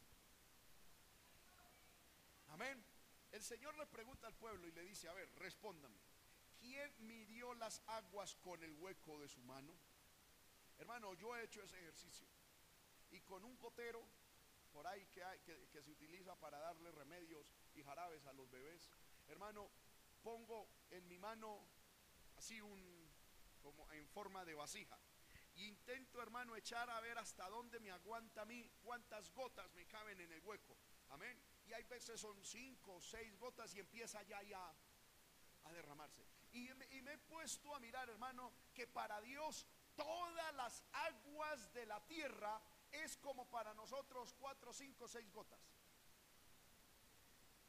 Amén. 2.49 2.85
El 3.31 3.43
Señor 3.43 3.75
le 3.77 3.85
pregunta 3.87 4.27
al 4.27 4.35
pueblo 4.35 4.67
y 4.67 4.71
le 4.71 4.83
dice, 4.83 5.09
a 5.09 5.13
ver, 5.13 5.29
respóndame, 5.35 5.99
¿quién 6.59 6.93
midió 6.99 7.53
las 7.55 7.81
aguas 7.87 8.35
con 8.35 8.63
el 8.63 8.73
hueco 8.75 9.19
de 9.19 9.27
su 9.27 9.41
mano? 9.41 9.73
Hermano, 10.77 11.13
yo 11.15 11.35
he 11.35 11.43
hecho 11.43 11.61
ese 11.63 11.77
ejercicio. 11.79 12.27
Y 13.11 13.19
con 13.21 13.43
un 13.43 13.57
cotero, 13.57 14.05
por 14.75 14.85
ahí 14.85 15.07
que, 15.07 15.23
hay, 15.23 15.39
que, 15.39 15.81
se 15.81 15.89
utiliza 15.89 16.35
para 16.35 16.59
darle 16.59 16.91
remedios 16.91 17.51
y 17.73 17.81
jarabes 17.81 18.27
a 18.27 18.33
los 18.33 18.51
bebés, 18.51 18.91
hermano, 19.27 19.71
pongo 20.21 20.69
en 20.91 21.07
mi 21.07 21.17
mano 21.17 21.65
así 22.35 22.61
un, 22.61 23.09
como 23.63 23.89
en 23.91 24.07
forma 24.09 24.45
de 24.45 24.53
vasija. 24.53 24.99
Y 25.55 25.67
intento, 25.67 26.21
hermano, 26.21 26.55
echar 26.55 26.89
a 26.89 26.99
ver 26.99 27.17
hasta 27.17 27.49
dónde 27.49 27.79
me 27.79 27.89
aguanta 27.89 28.41
a 28.41 28.45
mí, 28.45 28.69
cuántas 28.83 29.33
gotas 29.33 29.73
me 29.73 29.87
caben 29.87 30.19
en 30.19 30.31
el 30.31 30.41
hueco. 30.41 30.77
Amén 31.09 31.41
y 31.67 31.73
hay 31.73 31.83
veces 31.83 32.19
son 32.19 32.43
cinco 32.43 32.95
o 32.95 33.01
seis 33.01 33.37
gotas 33.37 33.73
y 33.75 33.79
empieza 33.79 34.21
ya, 34.23 34.41
ya 34.43 34.73
a 35.63 35.71
derramarse. 35.73 36.25
Y 36.51 36.69
me, 36.73 36.85
he 36.85 37.17
puesto 37.17 37.27
puesto 37.27 37.75
a 37.75 37.79
mirar, 37.79 38.09
hermano, 38.09 38.53
que 38.73 38.87
para 38.87 39.19
Dios 39.21 39.65
todas 39.95 40.53
las 40.55 40.83
aguas 40.93 41.73
de 41.73 41.85
la 41.85 42.05
tierra 42.05 42.61
es 43.03 43.17
como 43.17 43.49
para 43.49 43.73
nosotros 43.73 44.33
cuatro, 44.39 44.73
cinco, 44.73 45.07
seis 45.07 45.31
gotas. 45.31 45.59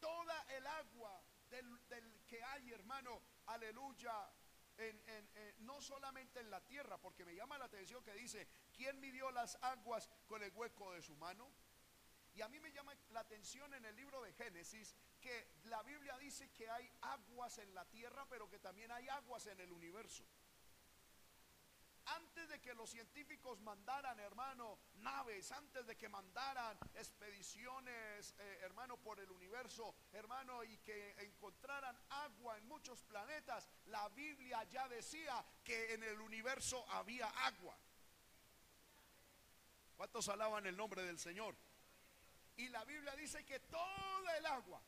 Toda 0.00 0.42
el 0.50 0.66
agua 0.66 1.22
del, 1.48 2.24
que 2.26 2.42
hay, 2.42 2.72
hermano, 2.72 3.22
aleluya, 3.46 4.12
no 5.58 5.80
solamente 5.80 6.40
en 6.40 6.50
la 6.50 6.60
tierra, 6.64 6.98
porque 6.98 7.24
me 7.24 7.34
llama 7.34 7.58
la 7.58 7.64
atención 7.64 8.04
que 8.04 8.12
dice, 8.14 8.46
¿quién 8.72 9.00
midió 9.00 9.30
las 9.30 9.56
aguas 9.62 10.10
con 10.26 10.42
el 10.42 10.52
hueco 10.52 10.92
de 10.92 11.02
su 11.02 11.16
mano? 11.16 11.50
Y 12.34 12.42
a 12.42 12.48
mí 12.48 12.60
me 12.60 12.70
llama 12.70 12.94
la 13.10 13.20
atención 13.20 13.72
en 13.72 13.84
el 13.86 13.96
libro 13.96 14.20
de 14.20 14.32
Génesis 14.34 14.94
que 15.20 15.48
la 15.64 15.82
Biblia 15.82 16.18
dice 16.18 16.50
que 16.50 16.68
hay 16.68 16.92
aguas 17.00 17.56
en 17.56 17.74
la 17.74 17.86
tierra, 17.86 18.26
pero 18.28 18.50
que 18.50 18.58
también 18.58 18.92
hay 18.92 19.08
aguas 19.08 19.46
en 19.46 19.58
el 19.60 19.72
universo. 19.72 20.22
Antes 22.06 22.48
de 22.48 22.60
que 22.60 22.72
los 22.74 22.88
científicos 22.88 23.60
mandaran, 23.60 24.18
hermano, 24.20 24.78
naves, 24.98 25.50
antes 25.50 25.86
de 25.86 25.96
que 25.96 26.08
mandaran 26.08 26.78
expediciones, 26.94 28.34
eh, 28.38 28.58
hermano, 28.62 28.96
por 28.96 29.18
el 29.18 29.28
universo, 29.30 29.94
hermano, 30.12 30.62
y 30.62 30.78
que 30.78 31.16
encontraran 31.18 31.98
agua 32.10 32.58
en 32.58 32.66
muchos 32.68 33.02
planetas, 33.02 33.68
la 33.86 34.08
Biblia 34.10 34.62
ya 34.64 34.86
decía 34.88 35.44
que 35.64 35.94
en 35.94 36.04
el 36.04 36.20
universo 36.20 36.88
había 36.90 37.26
agua. 37.26 37.76
¿Cuántos 39.96 40.28
alaban 40.28 40.64
el 40.66 40.76
nombre 40.76 41.02
del 41.02 41.18
Señor? 41.18 41.56
Y 42.56 42.68
la 42.68 42.84
Biblia 42.84 43.16
dice 43.16 43.44
que 43.44 43.58
toda 43.60 44.36
el 44.36 44.46
agua 44.46 44.80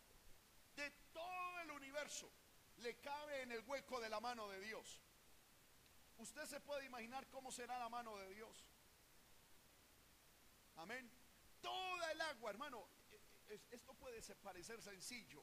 de 0.77 0.91
todo 1.13 1.61
el 1.61 1.71
universo 1.73 2.31
le 2.77 2.97
cabe 3.01 3.43
en 3.43 3.53
el 3.53 3.65
hueco 3.67 4.01
de 4.01 4.09
la 4.09 4.21
mano 4.21 4.49
de 4.49 4.61
Dios. 4.61 5.01
Usted 6.19 6.47
se 6.47 6.61
puede 6.61 6.85
imaginar 6.85 7.27
cómo 7.29 7.51
será 7.51 7.79
la 7.79 7.89
mano 7.89 8.17
de 8.17 8.29
Dios. 8.35 8.65
Amén. 10.77 11.11
Toda 11.61 12.13
el 12.13 12.21
agua, 12.21 12.51
hermano. 12.51 12.89
Esto 13.71 13.95
puede 13.95 14.21
parecer 14.37 14.83
sencillo. 14.83 15.43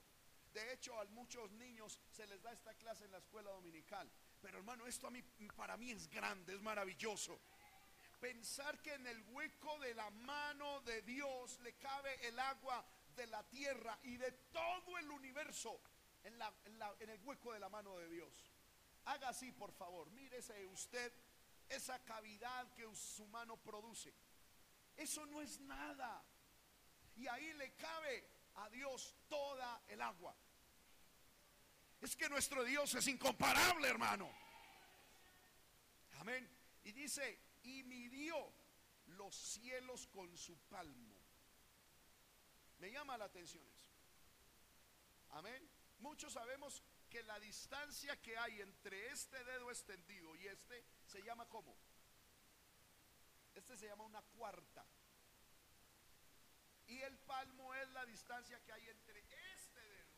De 0.53 0.74
hecho, 0.74 1.00
a 1.00 1.05
muchos 1.05 1.51
niños 1.51 2.00
se 2.12 2.27
les 2.27 2.41
da 2.41 2.53
esta 2.53 2.74
clase 2.75 3.05
en 3.05 3.12
la 3.12 3.17
escuela 3.17 3.51
dominical. 3.51 4.10
Pero 4.41 4.58
hermano, 4.58 4.86
esto 4.86 5.08
a 5.08 5.12
mí, 5.12 5.22
para 5.55 5.75
mí 5.75 5.91
es 5.91 6.08
grande, 6.08 6.53
es 6.53 6.62
maravilloso 6.62 7.39
pensar 8.20 8.82
que 8.82 8.94
en 8.94 9.05
el 9.05 9.22
hueco 9.29 9.77
de 9.79 9.94
la 9.94 10.10
mano 10.10 10.82
de 10.82 11.01
Dios 11.03 11.60
le 11.60 11.74
cabe 11.74 12.27
el 12.27 12.39
agua 12.39 12.84
de 13.15 13.27
la 13.27 13.44
tierra 13.44 14.00
y 14.03 14.17
de 14.17 14.32
todo 14.51 14.98
el 14.98 15.10
universo 15.12 15.79
en, 16.24 16.34
el 17.10 17.20
hueco 17.24 17.53
de 17.53 17.60
la 17.60 17.70
mano 17.70 17.98
de 17.98 18.10
Dios. 18.10 18.34
Haga 19.05 19.29
así, 19.29 19.51
por 19.51 19.71
favor. 19.71 20.09
Mírese 20.12 20.65
usted 20.67 21.13
esa 21.69 22.03
cavidad 22.03 22.74
que 22.74 22.93
su 22.95 23.25
mano 23.27 23.57
produce. 23.57 24.13
Eso 24.97 25.25
no 25.25 25.41
es 25.41 25.59
nada. 25.62 26.24
Y 27.15 27.27
ahí 27.27 27.53
le 27.53 27.74
cabe 27.75 28.27
a 28.55 28.69
Dios 28.69 29.15
toda 29.27 29.83
el 29.88 30.01
agua. 30.01 30.35
Es 32.01 32.15
que 32.15 32.29
nuestro 32.29 32.63
Dios 32.63 32.93
es 32.95 33.07
incomparable, 33.07 33.88
hermano. 33.88 34.29
Amén. 36.19 36.50
Y 36.83 36.91
dice, 36.91 37.39
y 37.63 37.83
midió 37.83 38.51
los 39.07 39.35
cielos 39.35 40.07
con 40.07 40.35
su 40.38 40.57
palmo. 40.69 41.15
Me 42.79 42.91
llama 42.91 43.17
la 43.17 43.25
atención 43.25 43.65
eso. 43.67 43.89
Amén. 45.31 45.69
Muchos 46.00 46.33
sabemos 46.33 46.83
la 47.24 47.39
distancia 47.39 48.19
que 48.22 48.38
hay 48.38 48.62
entre 48.62 49.12
este 49.12 49.43
dedo 49.43 49.69
extendido 49.69 50.36
y 50.36 50.48
este 50.48 50.86
se 51.05 51.22
llama 51.24 51.48
como. 51.48 51.77
Este 53.53 53.77
se 53.77 53.88
llama 53.88 54.03
una 54.03 54.22
cuarta. 54.22 54.86
Y 56.88 57.01
el 57.01 57.17
palmo 57.19 57.74
es 57.74 57.89
la 57.89 58.05
distancia 58.05 58.60
que 58.63 58.72
hay 58.72 58.88
entre 58.89 59.19
este 59.53 59.79
dedo 59.79 60.13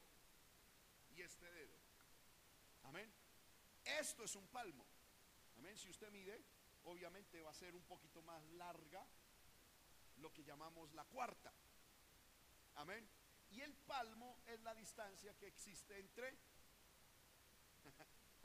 y 1.11 1.21
este 1.21 1.51
dedo. 1.51 1.77
Amén. 2.83 3.11
Esto 3.85 4.23
es 4.23 4.35
un 4.35 4.47
palmo. 4.47 4.85
Amén. 5.57 5.77
Si 5.77 5.89
usted 5.89 6.11
mide, 6.11 6.43
obviamente 6.83 7.41
va 7.41 7.51
a 7.51 7.53
ser 7.53 7.75
un 7.75 7.83
poquito 7.83 8.21
más 8.21 8.43
larga 8.51 9.05
lo 10.17 10.33
que 10.33 10.43
llamamos 10.43 10.93
la 10.93 11.05
cuarta. 11.05 11.53
Amén. 12.75 13.09
Y 13.49 13.61
el 13.61 13.75
palmo 13.75 14.39
es 14.47 14.59
la 14.61 14.75
distancia 14.75 15.33
que 15.37 15.47
existe 15.47 15.97
entre... 15.97 16.56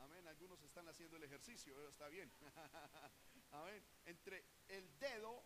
Amén. 0.03 0.27
Algunos 0.27 0.61
están 0.63 0.89
haciendo 0.89 1.17
el 1.17 1.25
ejercicio, 1.25 1.89
está 1.89 2.09
bien. 2.09 2.33
Amén. 3.53 3.85
Entre 4.05 4.45
el 4.69 4.99
dedo 4.99 5.45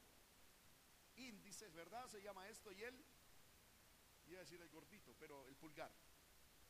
índice, 1.17 1.69
¿verdad? 1.71 2.09
Se 2.09 2.23
llama 2.23 2.49
esto 2.49 2.73
y 2.73 2.83
el... 2.83 3.05
Iba 4.29 4.39
a 4.39 4.45
decir 4.45 4.61
el 4.61 4.71
gordito, 4.71 5.15
pero 5.19 5.47
el 5.47 5.57
pulgar. 5.57 5.93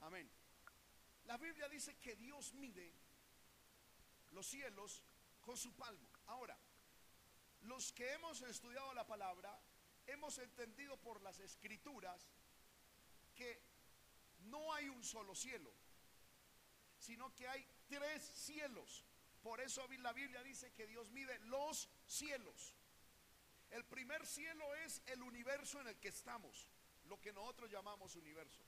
Amén. 0.01 0.29
La 1.25 1.37
Biblia 1.37 1.69
dice 1.69 1.97
que 1.99 2.17
Dios 2.17 2.53
mide 2.55 2.93
los 4.33 4.47
cielos 4.47 5.03
con 5.41 5.57
su 5.57 5.73
palmo. 5.75 6.09
Ahora, 6.27 6.59
los 7.63 7.93
que 7.93 8.13
hemos 8.15 8.43
estudiado 8.43 8.93
la 8.95 9.07
palabra, 9.07 9.59
hemos 10.07 10.39
entendido 10.39 10.97
por 10.99 11.23
las 11.23 11.39
escrituras 11.39 12.29
que 13.35 13.63
no 14.39 14.73
hay 14.75 14.89
un 14.89 15.05
solo 15.05 15.35
cielo, 15.35 15.73
sino 16.99 17.35
que 17.35 17.47
hay 17.47 17.67
tres 17.89 18.23
cielos. 18.35 19.05
Por 19.43 19.61
eso 19.61 19.87
la 19.99 20.13
Biblia 20.13 20.43
dice 20.43 20.73
que 20.73 20.87
Dios 20.87 21.11
mide 21.11 21.39
los 21.41 21.89
cielos. 22.07 22.75
El 23.71 23.85
primer 23.85 24.25
cielo 24.27 24.75
es 24.77 25.03
el 25.07 25.23
universo 25.23 25.81
en 25.81 25.89
el 25.89 25.99
que 25.99 26.09
estamos, 26.09 26.69
lo 27.05 27.21
que 27.21 27.33
nosotros 27.33 27.71
llamamos 27.71 28.17
universo. 28.17 28.63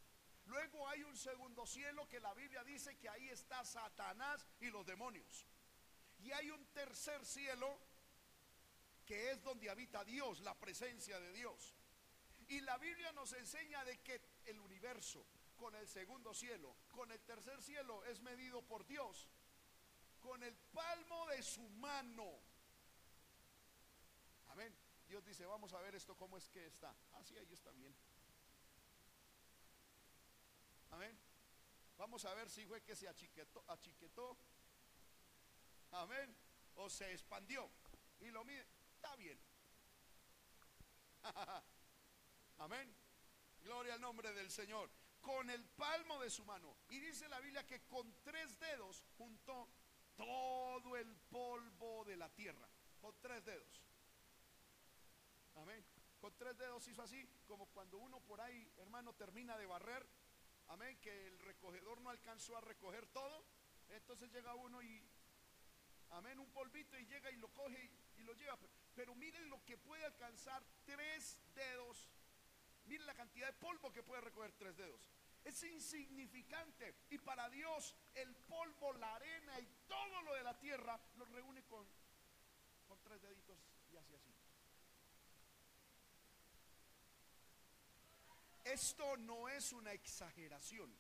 Luego 0.47 0.89
hay 0.89 1.03
un 1.03 1.17
segundo 1.17 1.67
cielo 1.67 2.09
que 2.09 2.21
la 2.21 2.33
Biblia 2.35 2.65
dice 2.65 2.97
que 2.97 3.09
ahí 3.09 3.29
está 3.29 3.65
Satanás 3.65 4.47
y 4.61 4.71
los 4.71 4.87
demonios. 4.87 5.47
Y 6.21 6.33
hay 6.33 6.51
un 6.51 6.65
tercer 6.73 7.25
cielo 7.25 7.79
que 9.05 9.31
es 9.31 9.43
donde 9.43 9.71
habita 9.71 10.05
Dios, 10.05 10.41
la 10.41 10.55
presencia 10.59 11.19
de 11.21 11.33
Dios. 11.33 11.75
Y 12.49 12.61
la 12.61 12.79
Biblia 12.79 13.13
nos 13.13 13.33
enseña 13.35 13.85
de 13.85 13.99
que 14.01 14.21
el 14.47 14.59
universo, 14.61 15.25
con 15.59 15.75
el 15.75 15.87
segundo 15.87 16.33
cielo, 16.33 16.75
con 16.91 17.11
el 17.12 17.21
tercer 17.21 17.61
cielo, 17.62 18.05
es 18.05 18.21
medido 18.21 18.62
por 18.62 18.87
Dios, 18.87 19.29
con 20.21 20.43
el 20.43 20.57
palmo 20.57 21.27
de 21.27 21.43
su 21.43 21.69
mano. 21.69 22.41
Amén. 24.49 24.75
Dios 25.07 25.25
dice, 25.25 25.45
vamos 25.47 25.73
a 25.73 25.81
ver 25.81 25.95
esto 25.95 26.17
cómo 26.17 26.38
es 26.38 26.49
que 26.49 26.67
está. 26.67 26.95
Así 27.15 27.37
ah, 27.37 27.41
ahí 27.41 27.53
está 27.53 27.71
bien. 27.73 27.95
Amén. 30.91 31.19
Vamos 31.97 32.25
a 32.25 32.35
ver 32.35 32.49
si 32.49 32.65
fue 32.65 32.83
que 32.83 32.95
se 32.95 33.09
achiquetó, 33.09 33.65
achiquetó 33.69 34.37
Amén. 35.93 36.37
O 36.77 36.88
se 36.88 37.12
expandió. 37.12 37.69
Y 38.21 38.31
lo 38.31 38.45
mide. 38.45 38.67
Está 38.95 39.17
bien. 39.17 39.38
Amén. 42.59 42.95
Gloria 43.62 43.95
al 43.95 44.00
nombre 44.00 44.33
del 44.33 44.50
Señor. 44.50 44.91
Con 45.29 45.51
el 45.51 45.63
palmo 45.63 46.19
de 46.21 46.31
su 46.31 46.43
mano. 46.47 46.75
Y 46.89 47.01
dice 47.01 47.29
la 47.29 47.39
Biblia 47.41 47.67
que 47.67 47.83
con 47.83 48.11
tres 48.23 48.59
dedos 48.59 49.05
juntó 49.19 49.69
todo 50.17 50.97
el 50.97 51.15
polvo 51.29 52.03
de 52.07 52.17
la 52.17 52.31
tierra. 52.31 52.67
Con 52.99 53.15
tres 53.21 53.45
dedos. 53.45 53.83
Amén. 55.57 55.85
Con 56.19 56.35
tres 56.39 56.57
dedos 56.57 56.89
hizo 56.89 57.03
así, 57.03 57.29
como 57.47 57.67
cuando 57.67 57.99
uno 57.99 58.21
por 58.21 58.41
ahí, 58.41 58.73
hermano, 58.79 59.13
termina 59.17 59.59
de 59.59 59.67
barrer. 59.67 60.09
Amén. 60.69 60.99
Que 61.03 61.27
el 61.27 61.39
recogedor 61.41 62.01
no 62.01 62.09
alcanzó 62.09 62.57
a 62.57 62.63
recoger 62.63 63.07
todo. 63.09 63.45
Entonces 63.91 64.33
llega 64.33 64.55
uno 64.55 64.81
y 64.81 65.07
amén, 66.09 66.39
un 66.39 66.51
polvito 66.53 66.99
y 66.99 67.05
llega 67.05 67.31
y 67.31 67.37
lo 67.37 67.53
coge 67.53 67.91
y, 68.17 68.23
lo 68.23 68.33
lleva. 68.33 68.59
Pero 68.95 69.15
miren 69.15 69.51
lo 69.51 69.63
que 69.67 69.77
puede 69.77 70.07
alcanzar 70.07 70.65
tres 70.87 71.39
dedos. 71.55 72.09
Miren 72.87 73.05
la 73.05 73.15
cantidad 73.15 73.49
de 73.49 73.59
polvo 73.59 73.93
que 73.93 74.03
puede 74.03 74.23
recoger 74.23 74.53
tres 74.53 74.75
dedos. 74.75 75.18
Es 75.45 75.62
insignificante. 75.62 76.95
Y 77.11 77.18
para 77.18 77.49
Dios 77.49 77.97
el 78.14 78.35
polvo, 78.35 78.92
la 78.95 79.14
arena 79.14 79.59
y 79.61 79.66
todo 79.87 80.23
lo 80.23 80.35
de 80.35 80.42
la 80.42 80.59
tierra 80.59 81.00
lo 81.16 81.25
reúne 81.26 81.62
con, 81.64 81.87
con 82.87 83.00
tres 83.00 83.21
deditos 83.23 83.59
y 83.90 83.97
así 83.97 84.14
así. 84.14 84.35
Esto 88.64 89.16
no 89.16 89.49
es 89.49 89.73
una 89.73 89.92
exageración. 89.92 90.95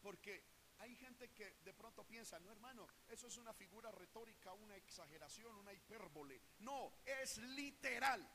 Porque 0.00 0.44
hay 0.78 0.94
gente 0.96 1.30
que 1.32 1.56
de 1.64 1.72
pronto 1.72 2.04
piensa, 2.04 2.38
no 2.38 2.50
hermano, 2.50 2.86
eso 3.08 3.26
es 3.26 3.36
una 3.38 3.52
figura 3.54 3.90
retórica, 3.90 4.52
una 4.52 4.76
exageración, 4.76 5.56
una 5.56 5.72
hipérbole. 5.72 6.40
No, 6.58 6.92
es 7.04 7.38
literal. 7.38 8.28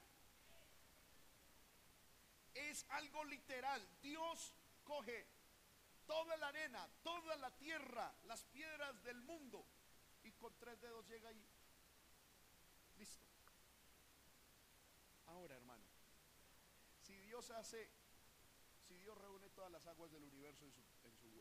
Es 2.54 2.86
algo 2.90 3.24
literal. 3.24 3.88
Dios 4.02 4.54
coge 4.90 5.28
toda 6.06 6.36
la 6.38 6.48
arena, 6.48 6.90
toda 7.04 7.36
la 7.38 7.52
tierra, 7.58 8.14
las 8.24 8.44
piedras 8.46 9.04
del 9.04 9.22
mundo 9.22 9.66
tres 10.58 10.80
dedos 10.82 11.08
llega 11.08 11.30
ahí. 11.30 11.46
Listo. 12.98 13.24
Ahora, 15.28 15.56
hermano, 15.56 15.86
si 17.02 17.18
Dios 17.20 17.50
hace, 17.52 17.90
si 18.88 18.96
Dios 18.98 19.18
reúne 19.18 19.50
todas 19.50 19.72
las 19.72 19.86
aguas 19.88 20.12
del 20.12 20.24
universo 20.24 20.66
en, 20.66 20.74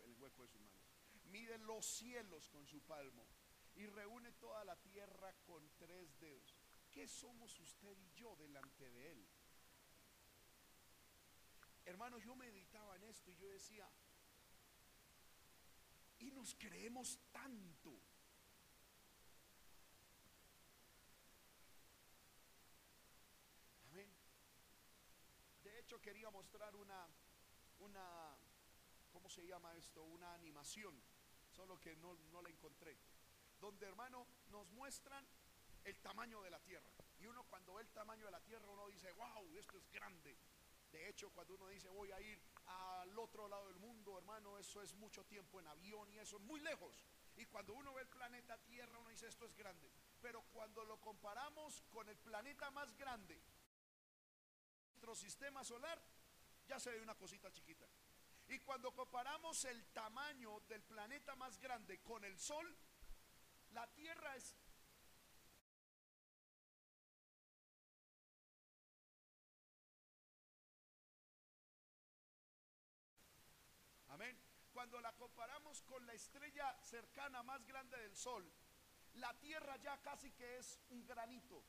el 0.05 0.15
hueco 0.15 0.43
de 0.43 0.49
sus 0.49 0.61
manos, 0.61 0.83
mide 1.25 1.59
los 1.59 1.87
cielos 1.87 2.49
con 2.49 2.67
su 2.67 2.81
palmo 2.83 3.27
y 3.75 3.87
reúne 3.87 4.33
toda 4.33 4.65
la 4.65 4.77
tierra 4.77 5.33
con 5.47 5.69
tres 5.79 6.19
dedos, 6.19 6.55
¿qué 6.91 7.07
somos 7.07 7.59
usted 7.59 7.97
y 7.99 8.11
yo 8.15 8.35
delante 8.37 8.91
de 8.91 9.13
Él? 9.13 9.29
Hermano, 11.89 12.19
yo 12.19 12.37
meditaba 12.37 12.97
en 12.97 13.05
esto 13.05 13.31
y 13.33 13.37
yo 13.37 13.49
decía, 13.49 13.89
y 16.19 16.31
nos 16.33 16.55
creemos 16.57 17.19
tanto. 17.33 17.99
Amén. 23.91 24.11
De 25.65 25.81
hecho, 25.81 25.99
quería 26.03 26.31
mostrar 26.31 26.77
una, 26.77 27.09
una, 27.79 28.37
¿cómo 29.11 29.31
se 29.31 29.47
llama 29.47 29.75
esto? 29.75 30.05
Una 30.05 30.35
animación, 30.35 30.95
solo 31.51 31.81
que 31.81 31.97
no, 31.97 32.13
no 32.31 32.43
la 32.43 32.51
encontré. 32.51 32.99
Donde, 33.59 33.87
hermano, 33.87 34.27
nos 34.51 34.69
muestran 34.73 35.27
el 35.85 35.99
tamaño 36.01 36.43
de 36.43 36.51
la 36.51 36.61
tierra. 36.61 36.91
Y 37.19 37.27
uno 37.27 37.45
cuando 37.45 37.73
ve 37.73 37.83
el 37.83 37.91
tamaño 37.93 38.27
de 38.27 38.33
la 38.33 38.43
tierra, 38.43 38.69
uno 38.69 38.89
dice, 38.89 39.11
wow, 39.13 39.57
esto 39.57 39.79
es 39.79 39.91
grande. 39.91 40.37
De 40.91 41.09
hecho, 41.09 41.31
cuando 41.31 41.55
uno 41.55 41.69
dice 41.69 41.89
voy 41.89 42.11
a 42.13 42.21
ir 42.21 42.41
al 42.67 43.19
otro 43.19 43.49
lado 43.49 43.67
del 43.69 43.79
mundo, 43.79 44.17
hermano, 44.19 44.59
eso 44.59 44.83
es 44.83 44.95
mucho 44.95 45.25
tiempo 45.25 45.61
en 45.61 45.67
avión 45.67 46.11
y 46.13 46.19
eso 46.19 46.37
es 46.37 46.43
muy 46.43 46.61
lejos. 46.61 47.05
Y 47.37 47.47
cuando 47.47 47.75
uno 47.75 47.95
ve 47.95 48.03
el 48.03 48.09
planeta 48.09 48.59
Tierra, 48.59 48.99
uno 48.99 49.11
dice 49.11 49.29
esto 49.29 49.45
es 49.47 49.55
grande. 49.55 49.91
Pero 50.21 50.43
cuando 50.53 50.85
lo 50.85 51.01
comparamos 51.01 51.83
con 51.91 52.09
el 52.09 52.17
planeta 52.17 52.71
más 52.71 52.97
grande, 52.97 53.41
nuestro 54.91 55.15
sistema 55.15 55.63
solar, 55.63 56.03
ya 56.67 56.81
se 56.81 56.91
ve 56.91 57.01
una 57.01 57.15
cosita 57.15 57.53
chiquita. 57.53 57.87
Y 58.49 58.59
cuando 58.61 58.93
comparamos 58.93 59.65
el 59.67 59.85
tamaño 59.93 60.61
del 60.69 60.83
planeta 60.83 61.37
más 61.37 61.59
grande 61.61 62.01
con 62.03 62.25
el 62.25 62.39
Sol, 62.39 62.77
la 63.71 63.87
Tierra 63.93 64.35
es 64.37 64.57
Cuando 74.79 75.01
la 75.01 75.13
comparamos 75.17 75.83
con 75.83 76.07
la 76.07 76.13
estrella 76.13 76.73
cercana 76.85 77.43
más 77.43 77.67
grande 77.67 77.99
del 77.99 78.15
Sol, 78.15 78.49
la 79.15 79.37
Tierra 79.41 79.77
ya 79.79 80.01
casi 80.03 80.31
que 80.31 80.57
es 80.57 80.79
un 80.91 81.05
granito 81.05 81.65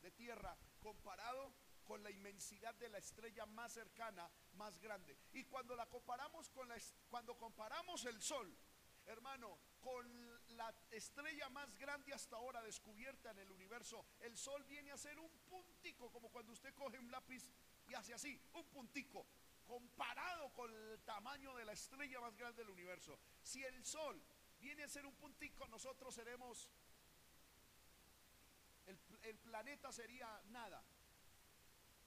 de 0.00 0.12
tierra 0.12 0.56
comparado 0.80 1.52
con 1.82 2.04
la 2.04 2.12
inmensidad 2.12 2.72
de 2.76 2.88
la 2.88 2.98
estrella 2.98 3.46
más 3.46 3.72
cercana, 3.72 4.30
más 4.52 4.78
grande. 4.78 5.18
Y 5.32 5.42
cuando 5.46 5.74
la 5.74 5.86
comparamos 5.86 6.48
con 6.50 6.68
la 6.68 6.76
cuando 7.10 7.36
comparamos 7.36 8.04
el 8.04 8.22
sol, 8.22 8.56
hermano, 9.06 9.58
con 9.80 10.06
la 10.56 10.72
estrella 10.92 11.48
más 11.48 11.76
grande 11.78 12.14
hasta 12.14 12.36
ahora 12.36 12.62
descubierta 12.62 13.32
en 13.32 13.40
el 13.40 13.50
universo, 13.50 14.06
el 14.20 14.36
sol 14.38 14.62
viene 14.66 14.92
a 14.92 14.96
ser 14.96 15.18
un 15.18 15.36
puntico, 15.48 16.12
como 16.12 16.30
cuando 16.30 16.52
usted 16.52 16.72
coge 16.74 16.96
un 16.96 17.10
lápiz 17.10 17.50
y 17.88 17.94
hace 17.94 18.14
así, 18.14 18.40
un 18.52 18.64
puntico 18.66 19.26
comparado 19.64 20.52
con 20.52 20.70
el 20.72 21.00
tamaño 21.00 21.54
de 21.54 21.64
la 21.64 21.72
estrella 21.72 22.20
más 22.20 22.36
grande 22.36 22.62
del 22.62 22.70
universo. 22.70 23.18
Si 23.42 23.62
el 23.64 23.84
Sol 23.84 24.22
viene 24.60 24.84
a 24.84 24.88
ser 24.88 25.06
un 25.06 25.14
puntico, 25.14 25.66
nosotros 25.68 26.14
seremos, 26.14 26.68
el, 29.22 29.38
planeta 29.38 29.92
sería 29.92 30.42
nada. 30.48 30.82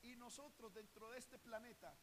Y 0.02 0.16
nosotros 0.16 0.74
dentro 0.74 1.10
de 1.12 1.18
este 1.18 1.40
planeta, 1.40 1.96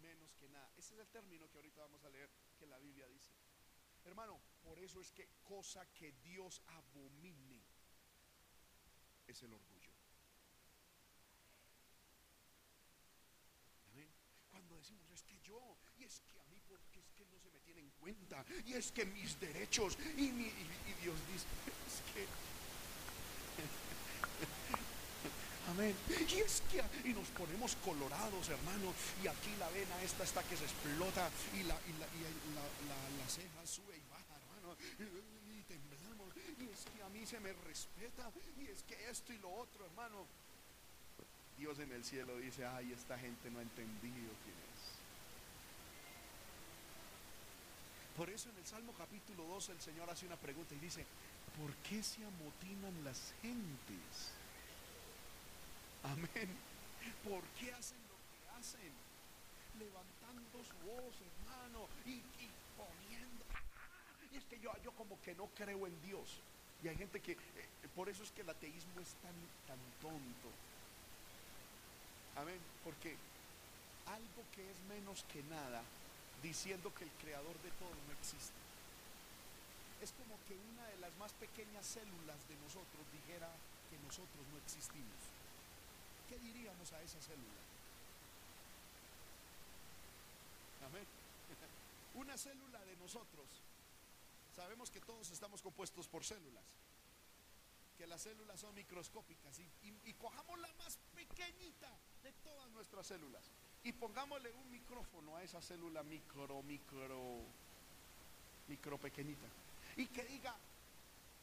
menos 0.00 0.34
que 0.34 0.48
nada. 0.48 0.70
Ese 0.76 0.94
es 0.94 1.00
el 1.00 1.08
término 1.08 1.48
que 1.50 1.58
ahorita 1.58 1.80
vamos 1.82 2.04
a 2.04 2.10
leer 2.10 2.30
que 2.58 2.66
la 2.66 2.78
Biblia 2.78 3.08
dice. 3.08 3.32
Hermano, 4.04 4.40
por 4.62 4.78
eso 4.78 5.00
es 5.00 5.12
que 5.12 5.28
cosa 5.42 5.86
que 5.94 6.12
Dios 6.24 6.60
abomine 6.66 7.62
es 9.26 9.42
el 9.42 9.54
orgullo. 9.54 9.92
decimos, 14.82 15.08
es 15.10 15.22
que 15.22 15.38
yo, 15.40 15.78
y 15.96 16.04
es 16.04 16.20
que 16.20 16.40
a 16.40 16.44
mí, 16.46 16.60
porque 16.66 16.98
es 16.98 17.12
que 17.12 17.24
no 17.26 17.38
se 17.38 17.50
me 17.50 17.60
tiene 17.60 17.80
en 17.80 17.91
cuenta, 18.02 18.44
y 18.66 18.74
es 18.74 18.90
que 18.90 19.06
mis 19.06 19.38
derechos, 19.38 19.96
y, 20.16 20.30
Dios 20.30 21.16
dice, 21.30 21.46
que... 22.14 22.26
Amén. 25.70 25.94
Y 26.08 26.40
es 26.40 26.60
que 26.70 26.82
y 27.08 27.14
nos 27.14 27.28
ponemos 27.28 27.76
colorados, 27.84 28.48
hermano. 28.48 28.92
Y 29.22 29.28
aquí 29.28 29.54
la 29.60 29.70
vena 29.70 30.02
esta 30.02 30.24
está 30.24 30.42
que 30.42 30.56
se 30.56 30.64
explota 30.64 31.30
y 31.54 31.62
la, 31.62 31.78
y 31.86 31.92
la, 31.92 32.08
la, 32.88 33.28
ceja 33.28 33.64
sube 33.64 33.96
y 33.96 34.02
baja, 34.10 34.34
hermano. 34.42 34.76
Y 34.98 35.62
temblamos. 35.62 36.34
Y 36.58 36.68
es 36.68 36.84
que 36.92 37.00
a 37.02 37.08
mí 37.10 37.24
se 37.24 37.38
me 37.38 37.52
respeta. 37.52 38.32
Y 38.58 38.66
es 38.66 38.82
que 38.82 39.08
esto 39.08 39.32
y 39.32 39.38
lo 39.38 39.54
otro, 39.54 39.86
hermano. 39.86 40.26
Dios 41.56 41.78
en 41.78 41.92
el 41.92 42.02
cielo 42.02 42.38
dice, 42.38 42.66
ay, 42.66 42.92
esta 42.92 43.16
gente 43.16 43.48
no 43.50 43.60
ha 43.60 43.62
entendido 43.62 44.34
quién 44.42 44.56
es. 44.56 44.62
Por 48.16 48.28
eso 48.28 48.50
en 48.50 48.56
el 48.58 48.66
Salmo 48.66 48.92
capítulo 48.92 49.44
2 49.44 49.70
el 49.70 49.80
Señor 49.80 50.10
hace 50.10 50.26
una 50.26 50.36
pregunta 50.36 50.74
y 50.74 50.78
dice, 50.78 51.06
¿por 51.58 51.72
qué 51.88 52.02
se 52.02 52.24
amotinan 52.24 53.04
las 53.04 53.32
gentes? 53.40 54.32
Amén. 56.04 56.48
¿Por 57.24 57.42
qué 57.58 57.72
hacen 57.72 57.98
lo 58.08 58.16
que 58.28 58.60
hacen? 58.60 58.92
Levantando 59.78 60.58
su 60.62 60.76
voz, 60.86 61.14
hermano, 61.22 61.88
y, 62.04 62.20
poniendo... 62.76 63.44
Y 64.30 64.36
es 64.36 64.44
que 64.44 64.60
yo, 64.60 64.72
yo 64.84 64.92
como 64.92 65.20
que 65.22 65.34
no 65.34 65.46
creo 65.56 65.86
en 65.86 66.02
Dios. 66.02 66.40
Y 66.84 66.88
hay 66.88 66.96
gente 66.96 67.20
que, 67.20 67.32
eh, 67.32 67.38
por 67.94 68.08
eso 68.08 68.22
es 68.24 68.30
que 68.32 68.42
el 68.42 68.50
ateísmo 68.50 69.00
es 69.00 69.14
tan, 69.22 69.34
tan 69.66 69.78
tonto. 70.02 70.48
Amén. 72.36 72.58
Porque 72.84 73.16
algo 74.06 74.42
que 74.54 74.70
es 74.70 74.80
menos 74.88 75.24
que 75.32 75.42
nada, 75.44 75.82
diciendo 76.42 76.92
que 76.94 77.04
el 77.04 77.10
creador 77.22 77.56
de 77.62 77.70
todo 77.72 77.94
no 78.06 78.12
existe. 78.12 78.60
Es 80.00 80.12
como 80.12 80.36
que 80.46 80.56
una 80.72 80.86
de 80.88 80.96
las 80.98 81.14
más 81.16 81.32
pequeñas 81.34 81.86
células 81.86 82.36
de 82.48 82.56
nosotros 82.56 83.06
dijera 83.12 83.48
que 83.90 83.98
nosotros 84.00 84.46
no 84.50 84.58
existimos. 84.58 85.22
¿Qué 86.28 86.38
diríamos 86.38 86.92
a 86.92 87.02
esa 87.02 87.20
célula? 87.20 87.62
Amén. 90.86 91.06
Una 92.14 92.36
célula 92.36 92.80
de 92.84 92.96
nosotros. 92.96 93.46
Sabemos 94.56 94.90
que 94.90 95.00
todos 95.00 95.30
estamos 95.30 95.62
compuestos 95.62 96.08
por 96.08 96.24
células 96.24 96.64
que 98.02 98.06
las 98.08 98.22
células 98.22 98.58
son 98.58 98.74
microscópicas 98.74 99.60
y, 99.60 100.12
cojamos 100.14 100.58
la 100.58 100.72
más 100.74 100.98
pequeñita 101.14 101.88
de 102.22 102.32
todas 102.32 102.68
nuestras 102.70 103.06
células 103.06 103.44
y 103.84 103.92
pongámosle 103.92 104.52
un 104.52 104.70
micrófono 104.70 105.36
a 105.36 105.42
esa 105.42 105.60
célula 105.60 106.02
micro, 106.02 106.62
micro, 106.62 107.40
micro 108.68 108.98
pequeñita 108.98 109.46
y 109.96 110.06
que 110.06 110.24
diga 110.24 110.56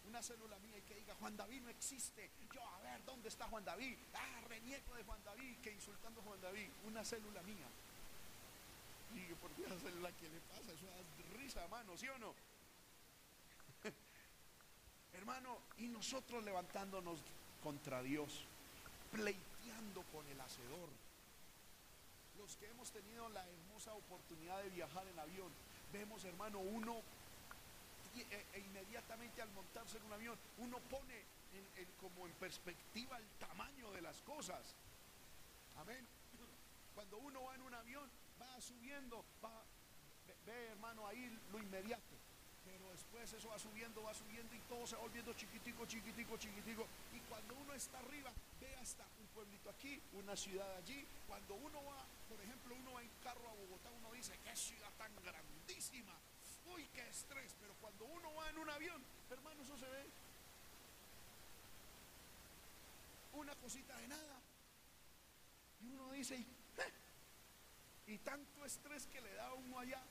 una 0.08 0.24
célula 0.24 0.58
mía 0.60 0.78
y 0.78 0.82
que 0.82 0.96
diga 0.96 1.14
Juan 1.16 1.38
David 1.38 1.62
no 1.62 1.70
existe. 1.70 2.32
Yo 2.54 2.66
a 2.66 2.80
ver 2.80 3.04
dónde 3.06 3.30
está 3.30 3.48
Juan 3.48 3.64
David. 3.64 3.96
Ah, 4.14 4.42
renieto 4.48 4.96
de 4.96 5.04
Juan 5.04 5.24
David, 5.24 5.58
que 5.62 5.72
insultando 5.72 6.22
a 6.22 6.24
Juan 6.24 6.42
David, 6.42 6.68
una 6.86 7.04
célula 7.04 7.44
mía. 7.44 7.68
Y 9.14 9.34
por 9.36 9.52
qué 9.52 9.64
esa 9.66 9.80
célula 9.80 10.12
que 10.14 10.30
le 10.30 10.40
pasa, 10.42 10.72
eso 10.72 10.86
da 10.86 11.38
risa, 11.38 11.68
mano, 11.68 11.98
¿sí 11.98 12.08
o 12.08 12.18
no? 12.18 12.34
Hermano, 15.14 15.60
y 15.78 15.88
nosotros 15.88 16.44
levantándonos 16.44 17.20
contra 17.62 18.02
Dios, 18.02 18.46
pleiteando 19.12 20.04
con 20.12 20.26
el 20.28 20.40
Hacedor. 20.42 20.90
Los 22.40 22.56
que 22.56 22.68
hemos 22.68 22.90
tenido 22.92 23.28
la 23.30 23.46
hermosa 23.48 23.94
oportunidad 23.94 24.64
de 24.64 24.70
viajar 24.70 25.06
en 25.08 25.20
avión, 25.20 25.52
vemos, 25.92 26.24
hermano, 26.24 26.60
uno 26.60 27.02
e, 28.16 28.46
e 28.54 28.60
inmediatamente 28.60 29.42
al 29.42 29.52
montarse 29.52 29.98
en 29.98 30.04
un 30.04 30.14
avión, 30.14 30.38
uno 30.58 30.80
pone 30.90 31.24
como 32.00 32.28
en 32.28 32.34
perspectiva 32.34 33.18
el 33.18 33.28
tamaño 33.40 33.92
de 33.92 34.02
las 34.02 34.22
cosas. 34.22 34.74
Amén. 35.78 36.06
Cuando 36.96 37.18
uno 37.18 37.44
va 37.44 37.56
en 37.56 37.62
un 37.62 37.74
avión, 37.74 38.10
va 38.42 38.62
subiendo, 38.62 39.24
va, 39.44 39.64
ve 40.46 40.68
hermano 40.68 41.08
ahí 41.08 41.38
lo 41.52 41.60
inmediato 41.60 42.19
pero 42.70 42.92
después 42.92 43.34
eso 43.34 43.50
va 43.50 43.58
subiendo, 43.58 44.04
va 44.04 44.14
subiendo 44.14 44.54
y 44.54 44.60
todo 44.70 44.86
se 44.86 44.96
va 44.96 45.02
volviendo 45.02 45.34
chiquitico, 45.34 45.86
chiquitico, 45.86 46.38
chiquitico. 46.38 46.86
Y 47.14 47.20
cuando 47.22 47.56
uno 47.56 47.74
está 47.74 47.98
arriba, 48.00 48.32
ve 48.62 48.76
hasta 48.76 49.04
un 49.20 49.28
pueblito 49.34 49.70
aquí, 49.70 50.00
una 50.14 50.36
ciudad 50.36 50.70
allí. 50.78 51.06
Cuando 51.28 51.56
uno 51.56 51.84
va, 51.84 52.06
por 52.30 52.40
ejemplo, 52.42 52.76
uno 52.76 52.94
va 52.94 53.02
en 53.02 53.10
carro 53.24 53.50
a 53.50 53.54
Bogotá, 53.54 53.90
uno 53.98 54.12
dice, 54.14 54.38
qué 54.44 54.56
ciudad 54.56 54.92
tan 54.98 55.12
grandísima. 55.24 56.14
Uy, 56.76 56.88
qué 56.94 57.08
estrés. 57.10 57.56
Pero 57.60 57.74
cuando 57.82 58.06
uno 58.06 58.34
va 58.36 58.50
en 58.50 58.58
un 58.60 58.70
avión, 58.70 59.04
Hermano, 59.30 59.62
eso 59.62 59.78
se 59.78 59.88
ve. 59.88 60.06
Una 63.34 63.56
cosita 63.56 63.96
de 63.98 64.08
nada. 64.08 64.42
Y 65.82 65.92
uno 65.92 66.12
dice, 66.12 66.36
eh, 66.36 66.94
y 68.08 68.18
tanto 68.20 68.66
estrés 68.66 69.06
que 69.08 69.22
le 69.22 69.34
da 69.34 69.54
uno 69.54 69.80
allá. 69.80 70.02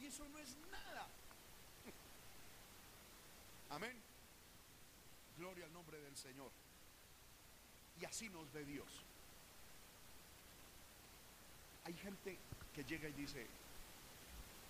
Y 0.00 0.06
eso 0.06 0.28
no 0.28 0.38
es 0.38 0.56
nada. 0.70 1.06
Amén. 3.72 3.96
Gloria 5.38 5.64
al 5.64 5.72
nombre 5.72 5.98
del 5.98 6.14
Señor. 6.16 6.50
Y 7.98 8.04
así 8.04 8.28
nos 8.28 8.52
ve 8.52 8.64
Dios. 8.66 8.86
Hay 11.84 11.94
gente 11.94 12.36
que 12.74 12.84
llega 12.84 13.08
y 13.08 13.12
dice, 13.12 13.46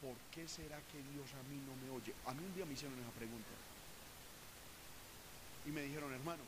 ¿por 0.00 0.16
qué 0.30 0.46
será 0.46 0.80
que 0.92 1.02
Dios 1.12 1.28
a 1.34 1.42
mí 1.50 1.60
no 1.66 1.74
me 1.84 1.90
oye? 1.90 2.14
A 2.26 2.32
mí 2.32 2.44
un 2.44 2.54
día 2.54 2.64
me 2.64 2.74
hicieron 2.74 2.96
esa 2.98 3.10
pregunta. 3.10 3.50
Y 5.66 5.70
me 5.70 5.82
dijeron, 5.82 6.12
hermano, 6.12 6.42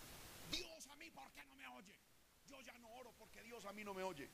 Dios 0.52 0.86
a 0.86 0.96
mí, 0.96 1.10
¿por 1.10 1.28
qué 1.32 1.44
no 1.44 1.56
me 1.56 1.66
oye? 1.66 1.94
Yo 2.48 2.60
ya 2.60 2.78
no 2.78 2.88
oro 2.94 3.12
porque 3.18 3.42
Dios 3.42 3.64
a 3.64 3.72
mí 3.72 3.82
no 3.82 3.94
me 3.94 4.04
oye. 4.04 4.28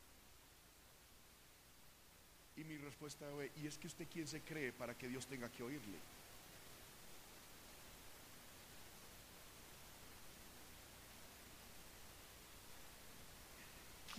Y 2.57 2.65
mi 2.65 2.77
respuesta 2.77 3.27
fue, 3.33 3.51
¿y 3.57 3.67
es 3.67 3.79
que 3.79 3.87
usted 3.87 4.07
quién 4.13 4.29
se 4.29 4.43
cree 4.43 4.73
para 4.73 4.95
que 4.95 5.09
Dios 5.09 5.27
tenga 5.27 5.49
que 5.51 5.63
oírle? 5.63 5.99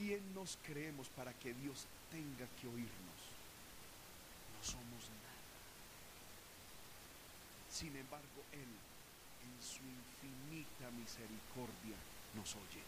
¿Quién 0.02 0.34
nos 0.34 0.58
creemos 0.66 1.10
para 1.10 1.32
que 1.32 1.54
Dios 1.54 1.86
tenga 2.10 2.48
que 2.60 2.66
oírnos? 2.66 3.22
No 4.50 4.64
somos 4.66 5.06
nada. 5.22 5.46
Sin 7.70 7.96
embargo, 7.96 8.42
Él, 8.52 8.66
en 8.66 9.62
su 9.62 9.84
infinita 9.86 10.90
misericordia, 10.98 11.98
nos 12.34 12.56
oye. 12.56 12.82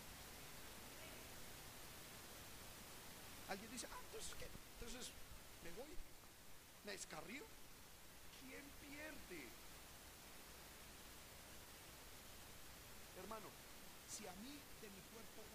Alguien 3.47 3.71
dice, 3.71 3.85
ah, 3.91 4.01
entonces. 4.05 4.33
Entonces, 4.79 5.11
¿me 5.63 5.71
voy? 5.73 5.93
¿Me 6.83 6.93
descarrío? 6.93 7.45
¿Quién 8.41 8.65
pierde? 8.81 9.49
Hermano, 13.19 13.49
si 14.09 14.25
a 14.25 14.33
mí 14.41 14.57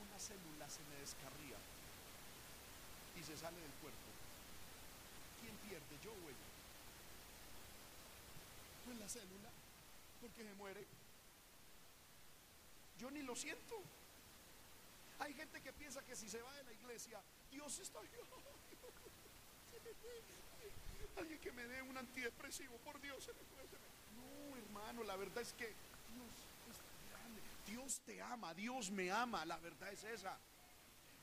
una 0.00 0.18
célula 0.18 0.68
se 0.68 0.82
me 0.84 0.96
descarría 0.96 1.56
y 3.18 3.22
se 3.22 3.36
sale 3.36 3.60
del 3.60 3.72
cuerpo, 3.82 4.08
¿quién 5.40 5.54
pierde? 5.68 5.98
¿Yo 6.02 6.12
o 6.12 6.28
ella? 6.28 6.48
Pues 8.84 8.98
la 8.98 9.08
célula, 9.08 9.50
porque 10.20 10.44
se 10.44 10.54
muere. 10.54 10.86
Yo 12.98 13.10
ni 13.10 13.22
lo 13.22 13.36
siento. 13.36 13.82
Hay 15.20 15.34
gente 15.34 15.60
que 15.60 15.72
piensa 15.72 16.00
que 16.02 16.14
si 16.14 16.28
se 16.28 16.40
va 16.40 16.54
de 16.54 16.62
la 16.64 16.72
iglesia, 16.72 17.20
Dios 17.50 17.76
está 17.78 17.98
Alguien 21.16 21.40
que 21.40 21.52
me 21.52 21.66
dé 21.66 21.82
un 21.82 21.96
antidepresivo, 21.96 22.76
por 22.78 23.00
Dios. 23.00 23.28
No, 24.14 24.56
hermano, 24.56 25.02
la 25.02 25.16
verdad 25.16 25.42
es 25.42 25.52
que 25.54 25.66
Dios 25.66 26.47
Dios 27.68 28.00
te 28.06 28.20
ama, 28.22 28.54
Dios 28.54 28.90
me 28.90 29.10
ama, 29.10 29.44
la 29.44 29.58
verdad 29.58 29.92
es 29.92 30.02
esa. 30.04 30.38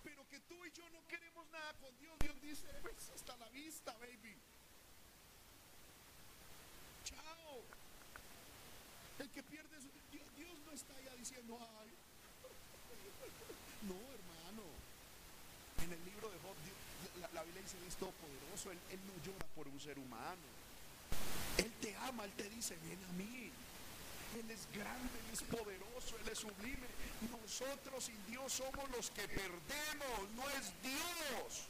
Pero 0.03 0.27
que 0.29 0.39
tú 0.41 0.63
y 0.65 0.71
yo 0.71 0.87
no 0.89 1.05
queremos 1.07 1.47
nada 1.51 1.73
con 1.81 1.97
Dios, 1.97 2.17
Dios 2.19 2.41
dice, 2.41 2.67
pues 2.81 3.09
hasta 3.09 3.35
la 3.37 3.49
vista, 3.49 3.91
baby. 3.97 4.37
Chao. 7.03 7.63
El 9.17 9.29
que 9.29 9.43
pierde 9.43 9.81
su... 9.81 9.89
Dios, 10.11 10.59
no 10.65 10.71
está 10.71 10.93
ya 11.01 11.15
diciendo, 11.15 11.57
ay. 11.79 11.89
No, 13.81 13.95
hermano. 13.95 14.63
En 15.83 15.91
el 15.91 16.05
libro 16.05 16.29
de 16.29 16.39
Job, 16.39 16.55
la, 17.33 17.43
Biblia 17.43 17.61
dice, 17.61 17.77
es 17.87 17.95
todopoderoso, 17.95 18.71
él, 18.71 18.79
él 18.91 18.99
no 19.07 19.23
llora 19.23 19.45
por 19.55 19.67
un 19.67 19.79
ser 19.79 19.97
humano. 19.97 20.65
Él 21.57 21.71
te 21.81 21.95
ama, 21.95 22.25
Él 22.25 22.31
te 22.33 22.49
dice, 22.49 22.75
ven 22.77 23.03
a 23.09 23.13
mí. 23.13 23.51
Él 24.35 24.51
es 24.51 24.67
grande, 24.73 25.19
Él 25.27 25.33
es 25.33 25.41
poderoso, 25.43 26.17
Él 26.21 26.29
es 26.31 26.39
sublime. 26.39 26.87
Nosotros 27.31 28.03
sin 28.03 28.25
Dios 28.27 28.51
somos 28.51 28.89
los 28.91 29.09
que 29.11 29.27
perdemos, 29.27 30.29
no 30.35 30.49
es 30.49 30.73
Dios. 30.83 31.67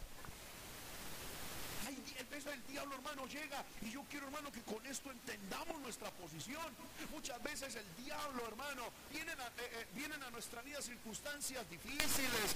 el 2.18 2.26
peso 2.26 2.50
del 2.50 2.66
diablo, 2.66 2.96
hermano, 2.96 3.28
llega. 3.28 3.64
Y 3.82 3.92
yo 3.92 4.04
quiero, 4.10 4.28
hermano, 4.28 4.52
que 4.52 4.62
con 4.62 4.84
esto 4.88 5.12
entendamos 5.12 5.80
nuestra 5.82 6.10
posición. 6.12 6.66
Muchas 7.12 7.42
veces 7.44 7.76
el 7.76 8.04
diablo, 8.04 8.48
hermano, 8.48 8.90
vienen 9.12 9.40
a, 9.40 9.48
eh, 9.48 9.88
eh, 9.96 10.32
nuestra 10.32 10.62
vida 10.64 10.82
circunstancias 10.82 11.70
difíciles, 11.70 12.56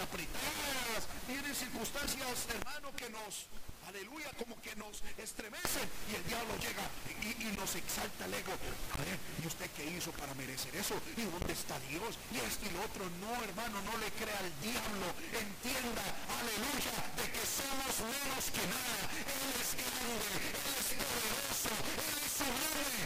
apretadas. 0.00 1.08
Vienen 1.26 1.54
circunstancias, 1.54 2.46
hermano, 2.54 2.94
que 2.94 3.08
nos 3.10 3.46
aleluya, 3.96 4.28
como 4.36 4.60
que 4.60 4.76
nos 4.76 5.00
estremecen 5.16 5.88
y 6.12 6.16
el 6.16 6.24
diablo 6.28 6.52
llega 6.60 6.84
y, 7.24 7.56
nos 7.56 7.74
exalta 7.74 8.26
el 8.26 8.34
ego. 8.34 8.52
A 8.52 8.96
ver, 9.00 9.18
¿y 9.42 9.46
usted 9.46 9.70
qué 9.76 9.84
hizo 9.88 10.12
para 10.12 10.34
merecer 10.34 10.74
eso? 10.76 11.00
¿Y 11.16 11.22
dónde 11.22 11.52
está 11.52 11.78
Dios? 11.88 12.18
Y 12.30 12.36
esto 12.36 12.66
y 12.66 12.70
lo 12.76 12.84
otro. 12.84 13.08
No, 13.24 13.32
hermano, 13.42 13.80
no 13.88 13.96
le 13.96 14.10
crea 14.12 14.36
al 14.36 14.52
diablo. 14.60 15.08
Entienda, 15.32 16.04
aleluya, 16.28 16.92
de 17.16 17.24
que 17.32 17.44
somos 17.48 17.94
menos 18.04 18.44
que 18.52 18.64
nada. 18.68 19.00
Él 19.16 19.52
es 19.56 19.70
grande, 19.80 20.36
Él 20.44 20.74
es 20.76 20.88
poderoso, 21.00 21.72
Él 21.96 22.16
es 22.20 22.32
sublime. 22.36 23.04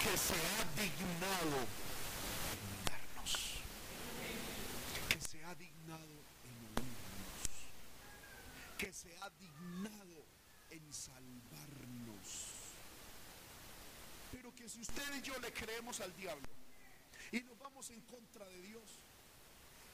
Que 0.00 0.14
se 0.16 0.38
ha 0.40 0.60
dignado 0.80 1.58
en 2.56 2.60
darnos. 2.88 3.32
Que 5.10 5.20
se 5.20 5.44
ha 5.44 5.54
dignado 5.54 6.26
que 8.76 8.92
se 8.92 9.08
ha 9.22 9.30
dignado 9.30 10.26
en 10.70 10.92
salvarnos. 10.92 12.52
Pero 14.32 14.54
que 14.54 14.65
si 14.76 14.82
usted 14.82 15.14
y 15.16 15.22
yo 15.22 15.38
le 15.38 15.50
creemos 15.52 16.00
al 16.00 16.14
diablo 16.16 16.46
y 17.32 17.40
nos 17.40 17.58
vamos 17.58 17.88
en 17.88 18.00
contra 18.02 18.46
de 18.46 18.60
Dios 18.60 18.82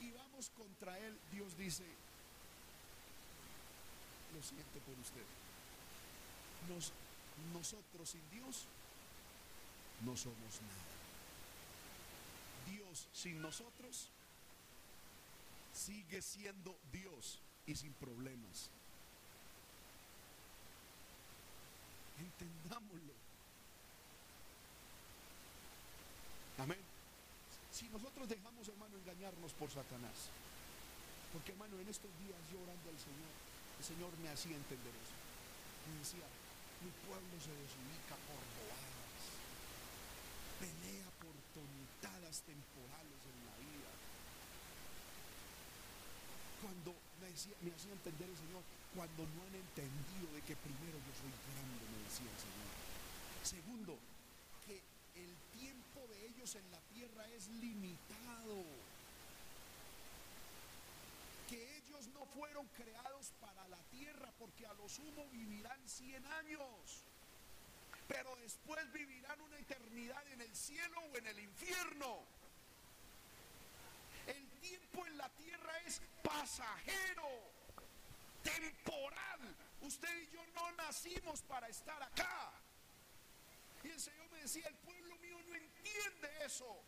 y 0.00 0.10
vamos 0.10 0.50
contra 0.50 0.98
Él, 0.98 1.16
Dios 1.30 1.56
dice, 1.56 1.84
lo 4.34 4.42
siento 4.42 4.80
por 4.80 4.98
usted. 4.98 5.22
nosotros 7.52 8.10
sin 8.10 8.28
Dios 8.30 8.64
no 10.00 10.16
somos 10.16 10.60
nada. 10.62 10.92
Dios 12.68 13.06
sin 13.12 13.40
nosotros 13.40 14.08
sigue 15.72 16.20
siendo 16.22 16.76
Dios 16.90 17.38
y 17.66 17.76
sin 17.76 17.92
problemas. 17.94 18.68
Entendámoslo. 22.18 23.21
Amén. 26.62 26.78
Si 27.74 27.90
nosotros 27.90 28.28
dejamos, 28.30 28.62
hermano, 28.70 28.94
engañarnos 28.94 29.50
por 29.58 29.66
Satanás, 29.66 30.30
porque, 31.34 31.50
hermano, 31.50 31.74
en 31.82 31.88
estos 31.90 32.12
días 32.22 32.38
yo 32.54 32.62
orando 32.62 32.86
al 32.86 33.00
Señor, 33.02 33.34
el 33.82 33.84
Señor 33.84 34.14
me 34.22 34.30
hacía 34.30 34.54
entender 34.54 34.94
eso. 34.94 35.16
Me 35.90 35.98
decía, 35.98 36.22
mi 36.86 36.92
pueblo 37.02 37.34
se 37.42 37.50
desubica 37.50 38.14
por 38.30 38.38
bobadas, 38.62 39.22
pelea 40.62 41.10
por 41.18 41.34
tontadas 41.50 42.46
temporales 42.46 43.20
en 43.26 43.38
la 43.42 43.56
vida. 43.58 43.90
Cuando 46.62 46.94
me, 47.18 47.26
decía, 47.26 47.58
me 47.58 47.74
hacía 47.74 47.90
entender 47.90 48.30
el 48.30 48.38
Señor 48.38 48.62
cuando 48.94 49.26
no 49.34 49.40
han 49.50 49.56
entendido 49.58 50.30
de 50.30 50.46
que 50.46 50.54
primero 50.54 50.94
yo 50.94 51.12
soy 51.18 51.34
grande, 51.42 51.82
me 51.90 52.06
decía 52.06 52.30
el 52.30 52.38
Señor. 52.38 52.70
Segundo, 53.42 53.98
que 54.62 54.78
el 55.18 55.32
tiempo 55.58 55.91
en 56.42 56.70
la 56.72 56.80
tierra 56.80 57.24
es 57.28 57.46
limitado. 57.48 58.64
Que 61.48 61.76
ellos 61.76 62.08
no 62.08 62.26
fueron 62.26 62.66
creados 62.68 63.32
para 63.40 63.68
la 63.68 63.80
tierra 63.84 64.28
porque 64.40 64.66
a 64.66 64.74
lo 64.74 64.88
sumo 64.88 65.24
vivirán 65.30 65.88
100 65.88 66.26
años. 66.26 67.04
Pero 68.08 68.34
después 68.36 68.92
vivirán 68.92 69.40
una 69.40 69.56
eternidad 69.56 70.26
en 70.32 70.40
el 70.40 70.56
cielo 70.56 71.00
o 71.12 71.16
en 71.16 71.26
el 71.28 71.38
infierno. 71.38 72.24
El 74.26 74.50
tiempo 74.60 75.06
en 75.06 75.18
la 75.18 75.28
tierra 75.30 75.78
es 75.86 76.02
pasajero, 76.24 77.52
temporal. 78.42 79.56
Usted 79.82 80.22
y 80.22 80.34
yo 80.34 80.44
no 80.56 80.72
nacimos 80.72 81.40
para 81.42 81.68
estar 81.68 82.02
acá. 82.02 82.52
Y 83.84 83.90
el 83.90 84.00
Señor 84.00 84.28
me 84.30 84.38
decía, 84.38 84.66
el 84.66 84.76
pueblo 84.76 85.16
mío 85.18 85.40
no 85.46 85.54
entiende 85.54 85.71
eso. 86.44 86.82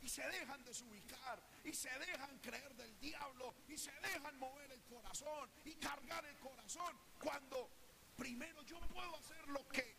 Y 0.00 0.08
se 0.08 0.22
dejan 0.28 0.64
desubicar, 0.64 1.42
y 1.64 1.72
se 1.72 1.90
dejan 1.98 2.38
creer 2.38 2.72
del 2.76 3.00
diablo, 3.00 3.54
y 3.68 3.76
se 3.76 3.92
dejan 4.00 4.38
mover 4.38 4.70
el 4.70 4.80
corazón 4.82 5.50
y 5.64 5.74
cargar 5.74 6.24
el 6.24 6.36
corazón. 6.38 6.96
Cuando 7.20 7.68
primero 8.16 8.62
yo 8.62 8.78
puedo 8.80 9.16
hacer 9.16 9.48
lo 9.48 9.66
que 9.68 9.96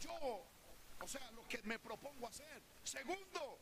yo, 0.00 0.44
o 1.00 1.08
sea, 1.08 1.30
lo 1.32 1.46
que 1.48 1.62
me 1.62 1.78
propongo 1.78 2.26
hacer. 2.28 2.62
Segundo, 2.82 3.58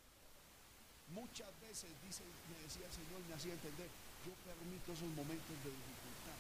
muchas 1.09 1.61
veces 1.61 1.91
dice, 2.03 2.23
me 2.49 2.63
decía 2.63 2.87
el 2.87 2.93
Señor, 2.93 3.21
me 3.29 3.35
hacía 3.35 3.53
entender, 3.53 3.89
yo 4.25 4.33
permito 4.45 4.93
esos 4.93 5.09
momentos 5.09 5.57
de 5.65 5.71
dificultad. 5.71 6.39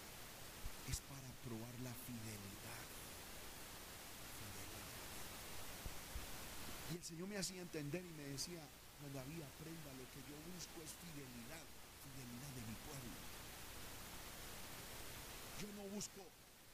Es 0.88 1.00
para 1.00 1.28
probar 1.44 1.74
la 1.82 1.94
fidelidad. 2.06 2.85
Y 6.92 6.96
el 6.96 7.04
Señor 7.04 7.28
me 7.28 7.38
hacía 7.38 7.62
entender 7.62 8.04
y 8.04 8.12
me 8.14 8.22
decía, 8.24 8.62
David, 9.14 9.42
aprenda, 9.42 9.92
lo 9.92 10.06
que 10.10 10.20
yo 10.28 10.36
busco 10.54 10.82
es 10.82 10.90
fidelidad, 11.02 11.64
fidelidad 12.02 12.52
de 12.54 12.62
mi 12.66 12.76
pueblo. 12.86 13.16
Yo 15.60 15.68
no 15.74 15.88
busco 15.94 16.22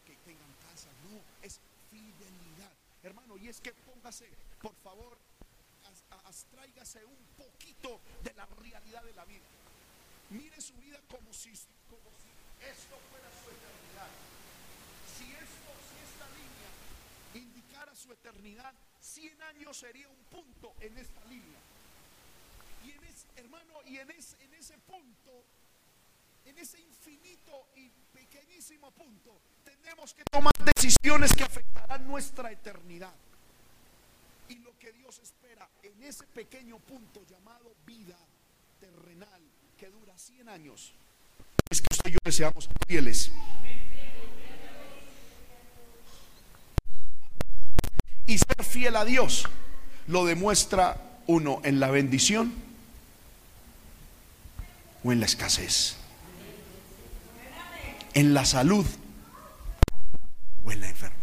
que 0.07 0.16
tengan 0.25 0.53
casa, 0.68 0.88
no, 1.09 1.20
es 1.42 1.61
fidelidad. 1.90 2.72
Hermano, 3.03 3.37
y 3.38 3.48
es 3.48 3.61
que 3.61 3.72
póngase, 3.72 4.29
por 4.61 4.75
favor, 4.83 5.18
abstráigase 6.25 7.05
un 7.05 7.25
poquito 7.37 8.01
de 8.22 8.33
la 8.35 8.46
realidad 8.46 9.03
de 9.03 9.12
la 9.14 9.25
vida. 9.25 9.46
Mire 10.31 10.61
su 10.61 10.75
vida 10.75 11.01
como 11.11 11.33
si 11.33 11.51
esto 11.51 12.96
fuera 13.11 13.29
su 13.42 13.51
eternidad. 13.51 14.11
Si 15.18 15.25
esto, 15.25 15.70
si 15.88 15.96
esta 16.07 16.27
línea 16.37 16.70
indicara 17.35 17.94
su 17.94 18.12
eternidad, 18.12 18.72
100 19.03 19.43
años 19.43 19.77
sería 19.77 20.09
un 20.09 20.25
punto 20.31 20.75
en 20.81 20.97
esta 20.97 21.25
línea. 21.25 21.59
Y 22.85 22.93
en 22.93 23.05
ese, 23.05 23.27
hermano, 23.37 23.75
y 23.85 23.99
en 23.99 24.11
ese, 24.11 24.43
en 24.45 24.55
ese 24.55 24.79
punto, 24.79 25.45
en 26.45 26.59
ese 26.59 26.81
infinito 26.81 27.67
y 27.77 27.91
pequeñísimo 28.12 28.91
punto, 28.93 29.41
tenemos 29.65 30.15
que 30.15 30.23
tomar 30.31 30.53
decisiones 30.65 31.33
que 31.35 31.43
afectarán 31.43 32.07
nuestra 32.07 32.51
eternidad. 32.53 33.15
Y 34.49 34.57
lo 34.57 34.79
que 34.79 34.93
Dios 34.93 35.19
espera 35.19 35.69
en 35.83 36.03
ese 36.03 36.27
pequeño 36.29 36.79
punto 36.79 37.25
llamado 37.29 37.75
vida 37.85 38.19
terrenal 38.81 39.43
que 39.79 39.88
dura 39.88 40.17
100 40.17 40.49
años 40.49 40.93
es 41.71 41.81
que 41.81 41.88
usted 41.91 42.11
y 42.11 42.12
yo 42.12 42.33
seamos 42.33 42.69
fieles. 42.87 43.33
Y 48.27 48.38
ser 48.38 48.62
fiel 48.73 48.97
a 48.97 49.05
Dios 49.05 49.45
lo 50.07 50.25
demuestra 50.25 50.97
uno 51.27 51.61
en 51.63 51.79
la 51.79 51.91
bendición 51.91 52.55
o 55.05 55.13
en 55.13 55.21
la 55.21 55.27
escasez, 55.27 55.97
en 58.15 58.33
la 58.33 58.47
salud 58.47 58.87
o 60.65 60.73
en 60.73 60.81
la 60.81 60.89
enfermedad, 60.89 61.19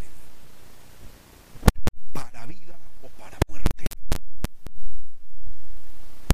para 2.13 2.45
vida 2.45 2.77
o 3.01 3.07
para 3.19 3.39
muerte. 3.47 3.85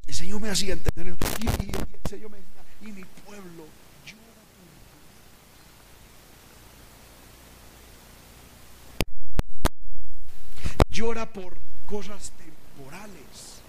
El 0.05 0.13
Señor 0.13 0.41
me 0.41 0.49
hacía 0.49 0.73
entender, 0.73 1.15
y, 1.39 1.45
y 2.87 2.91
mi 2.91 3.05
pueblo 3.25 3.63
llora 4.05 4.41
por 10.77 10.84
llora 10.95 11.25
por 11.25 11.57
cosas 11.85 12.31
temporales. 12.37 13.59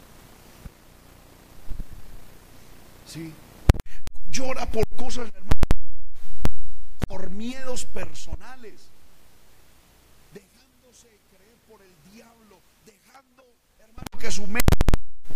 ¿Sí? 3.04 3.32
Llora 4.30 4.70
por 4.70 4.86
cosas, 4.96 5.28
hermano, 5.34 5.50
por 7.08 7.30
miedos 7.30 7.84
personales, 7.84 8.90
dejándose 10.32 11.08
creer 11.30 11.56
por 11.68 11.82
el 11.82 11.94
diablo, 12.12 12.60
dejando, 12.84 13.44
hermano, 13.80 14.18
que 14.20 14.30
su 14.30 14.46
mente, 14.46 14.76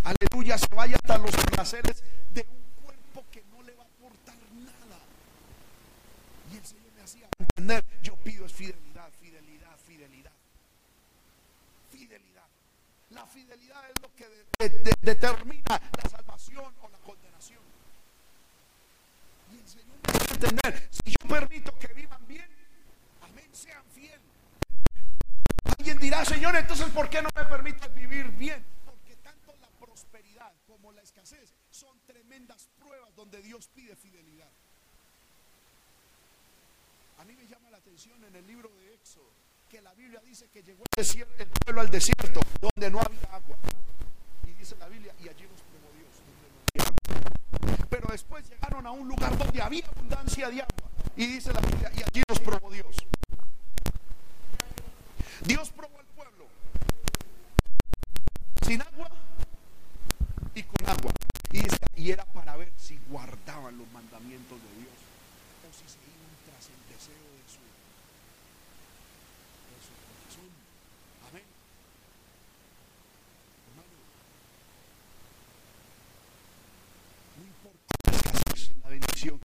aleluya, 0.05 0.59
se 0.59 0.73
vaya 0.73 0.95
hasta 0.95 1.19
los 1.19 1.33
placeres 1.33 2.05
de 2.33 2.47
un 2.49 2.85
cuerpo 2.85 3.25
que 3.33 3.43
no 3.51 3.63
le 3.65 3.75
va 3.75 3.83
a 3.83 3.87
aportar 3.87 4.37
nada. 4.65 5.01
Y 6.53 6.57
el 6.57 6.65
Señor 6.65 6.93
me 6.97 7.03
hacía 7.03 7.27
entender, 7.37 7.85
yo 8.03 8.15
pido 8.17 8.47
es 8.47 8.53
fidelidad, 8.53 9.11
fidelidad. 9.21 9.51
Fidelidad. 9.87 10.33
La 13.11 13.27
fidelidad 13.27 13.91
es 13.91 14.03
lo 14.03 14.15
que 14.15 14.29
determina 15.03 15.81
la 15.97 16.09
salvación 16.09 16.73
o 16.81 16.89
la 16.89 16.99
condenación. 16.99 17.61
Y 19.53 19.59
el 19.59 19.69
Señor 19.69 19.97
hace 20.05 20.35
entender, 20.35 20.89
si 20.91 21.11
yo 21.11 21.29
permito 21.29 21.77
que 21.79 21.89
vivan 21.89 22.25
bien, 22.29 22.49
amén, 23.23 23.49
sean 23.53 23.85
fieles. 23.93 24.21
Alguien 25.77 25.99
dirá, 25.99 26.25
Señor, 26.25 26.55
entonces 26.55 26.89
¿por 26.91 27.11
qué 27.11 27.21
no 27.21 27.29
me 27.35 27.45
permites 27.47 27.93
vivir 27.95 28.29
bien? 28.29 28.65
Porque 28.85 29.17
tanto 29.17 29.57
la 29.61 29.69
prosperidad 29.85 30.53
como 30.69 30.93
la 30.93 31.03
escasez 31.03 31.53
son 31.71 31.99
tremendas 32.07 32.69
pruebas 32.79 33.15
donde 33.17 33.43
Dios 33.43 33.69
pide 33.75 33.97
fidelidad. 33.97 34.51
A 37.19 37.25
mí 37.25 37.35
me 37.35 37.47
llama 37.47 37.71
la 37.71 37.79
atención 37.79 38.23
en 38.25 38.37
el 38.37 38.47
libro 38.47 38.69
de 38.69 38.80
Biblia 40.01 40.21
dice 40.25 40.49
que 40.49 40.63
llegó 40.63 40.83
el, 40.83 40.97
desierto, 40.97 41.43
el 41.43 41.49
pueblo 41.49 41.81
al 41.83 41.91
desierto 41.91 42.41
donde 42.61 42.91
no 42.91 43.01
había 43.01 43.35
agua. 43.35 43.57
Y 44.47 44.53
dice 44.55 44.75
la 44.79 44.89
Biblia, 44.89 45.15
y 45.21 45.29
allí 45.29 45.45
los 45.45 45.61
probó 45.61 45.91
Dios, 45.95 46.11
donde 46.27 46.49
no 46.49 46.57
había 46.65 47.19
agua. 47.69 47.87
Pero 47.91 48.09
después 48.11 48.49
llegaron 48.49 48.87
a 48.87 48.91
un 48.93 49.07
lugar 49.09 49.37
donde 49.37 49.61
había 49.61 49.87
abundancia 49.87 50.49
de 50.49 50.63
agua. 50.63 50.91
Y 51.17 51.27
dice 51.27 51.53
la 51.53 51.61
Biblia, 51.61 51.91
y 51.95 52.03
allí 52.03 52.23
los 52.29 52.41
probó 52.41 52.71
Dios. 52.71 52.97
Dios 55.43 55.71
probó 55.71 55.99
al 55.99 56.07
pueblo 56.07 56.47
sin 58.67 58.81
agua 58.83 59.11
y 60.55 60.63
con 60.63 60.89
agua. 60.89 61.13
Y, 61.53 61.61
y 61.97 62.11
era 62.11 62.25
para 62.27 62.57
ver 62.57 62.73
si 62.77 62.99
guardaban 63.09 63.77
los 63.77 63.91
mandamientos 63.93 64.59
de 64.63 64.81
Dios 64.81 64.95
o 65.69 65.73
si 65.73 65.89
se 65.89 65.99
iban 65.99 66.33
tras 66.47 66.69
el 66.69 66.81
deseo 66.89 67.27
de 67.37 67.45
su, 67.51 67.61
de 69.67 69.79
su 69.83 69.93
corazón. 70.07 70.51
Amén. 71.29 71.45
Hermano, 73.67 73.97
no 77.37 77.45
importa 77.45 77.95
la 78.07 78.17
escasez, 78.17 78.77
la 78.85 78.91
bendición. 78.91 79.41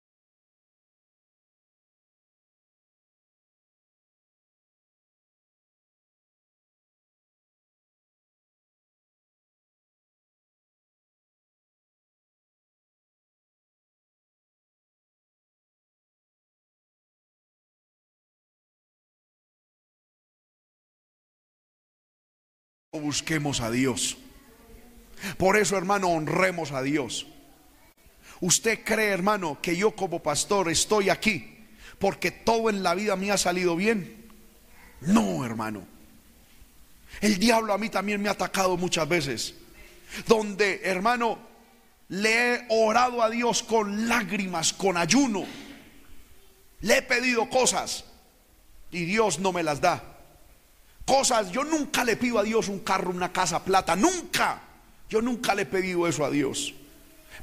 Busquemos 22.98 23.60
a 23.60 23.70
Dios. 23.70 24.16
Por 25.36 25.56
eso, 25.56 25.76
hermano, 25.76 26.08
honremos 26.08 26.72
a 26.72 26.82
Dios. 26.82 27.26
¿Usted 28.40 28.82
cree, 28.84 29.10
hermano, 29.10 29.58
que 29.62 29.76
yo 29.76 29.92
como 29.94 30.22
pastor 30.22 30.68
estoy 30.70 31.08
aquí 31.08 31.56
porque 31.98 32.30
todo 32.30 32.70
en 32.70 32.82
la 32.82 32.94
vida 32.94 33.14
me 33.14 33.30
ha 33.30 33.38
salido 33.38 33.76
bien? 33.76 34.28
No, 35.02 35.44
hermano. 35.44 35.86
El 37.20 37.38
diablo 37.38 37.72
a 37.72 37.78
mí 37.78 37.90
también 37.90 38.20
me 38.20 38.28
ha 38.28 38.32
atacado 38.32 38.76
muchas 38.76 39.08
veces. 39.08 39.54
Donde, 40.26 40.80
hermano, 40.82 41.38
le 42.08 42.54
he 42.54 42.66
orado 42.70 43.22
a 43.22 43.30
Dios 43.30 43.62
con 43.62 44.08
lágrimas, 44.08 44.72
con 44.72 44.96
ayuno. 44.96 45.44
Le 46.80 46.98
he 46.98 47.02
pedido 47.02 47.48
cosas 47.50 48.04
y 48.90 49.04
Dios 49.04 49.38
no 49.38 49.52
me 49.52 49.62
las 49.62 49.80
da 49.80 50.09
cosas. 51.04 51.50
Yo 51.50 51.64
nunca 51.64 52.04
le 52.04 52.16
pido 52.16 52.38
a 52.38 52.42
Dios 52.42 52.68
un 52.68 52.80
carro, 52.80 53.10
una 53.10 53.32
casa, 53.32 53.64
plata, 53.64 53.96
nunca. 53.96 54.62
Yo 55.08 55.20
nunca 55.20 55.54
le 55.54 55.62
he 55.62 55.66
pedido 55.66 56.06
eso 56.06 56.24
a 56.24 56.30
Dios. 56.30 56.74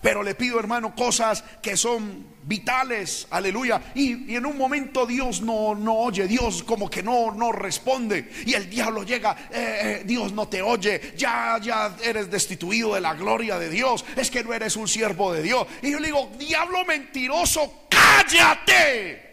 Pero 0.02 0.24
le 0.24 0.36
pido, 0.36 0.60
hermano, 0.60 0.96
cosas 0.96 1.44
que 1.62 1.76
son 1.76 2.26
vitales, 2.44 3.28
aleluya. 3.30 3.82
Y, 3.96 4.36
en 4.36 4.46
un 4.46 4.58
momento 4.58 5.06
Dios 5.06 5.42
no, 5.42 5.76
no 5.76 5.96
oye, 5.96 6.28
Dios 6.28 6.64
como 6.64 6.90
que 6.90 7.04
no, 7.04 7.32
no 7.34 7.52
responde. 7.52 8.32
Y 8.46 8.54
el 8.54 8.70
diablo 8.70 9.04
llega, 9.04 9.36
eh, 9.52 10.00
eh, 10.00 10.04
Dios 10.06 10.32
no 10.34 10.48
te 10.48 10.62
oye, 10.62 11.14
ya, 11.18 11.60
ya 11.62 11.96
eres 12.04 12.30
destituido 12.30 12.96
de 12.96 13.02
la 13.02 13.16
gloria 13.16 13.58
de 13.60 13.70
Dios. 13.70 14.06
Es 14.16 14.32
que 14.32 14.44
no 14.44 14.54
eres 14.54 14.76
un 14.76 14.88
siervo 14.88 15.34
de 15.34 15.42
Dios. 15.42 15.68
Y 15.82 15.92
yo 15.92 16.00
le 16.00 16.08
digo, 16.08 16.32
diablo 16.38 16.86
mentiroso, 16.86 17.88
cállate. 17.90 19.27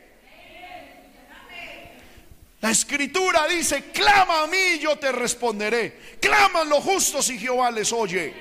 La 2.65 2.71
escritura 2.71 3.47
dice, 3.47 3.91
clama 3.93 4.43
a 4.43 4.47
mí 4.47 4.57
y 4.77 4.79
yo 4.79 4.97
te 4.97 5.13
responderé. 5.13 6.17
Claman 6.19 6.67
los 6.67 6.83
justos 6.83 7.29
y 7.29 7.39
Jehová 7.39 7.71
les 7.71 7.93
oye. 7.93 8.33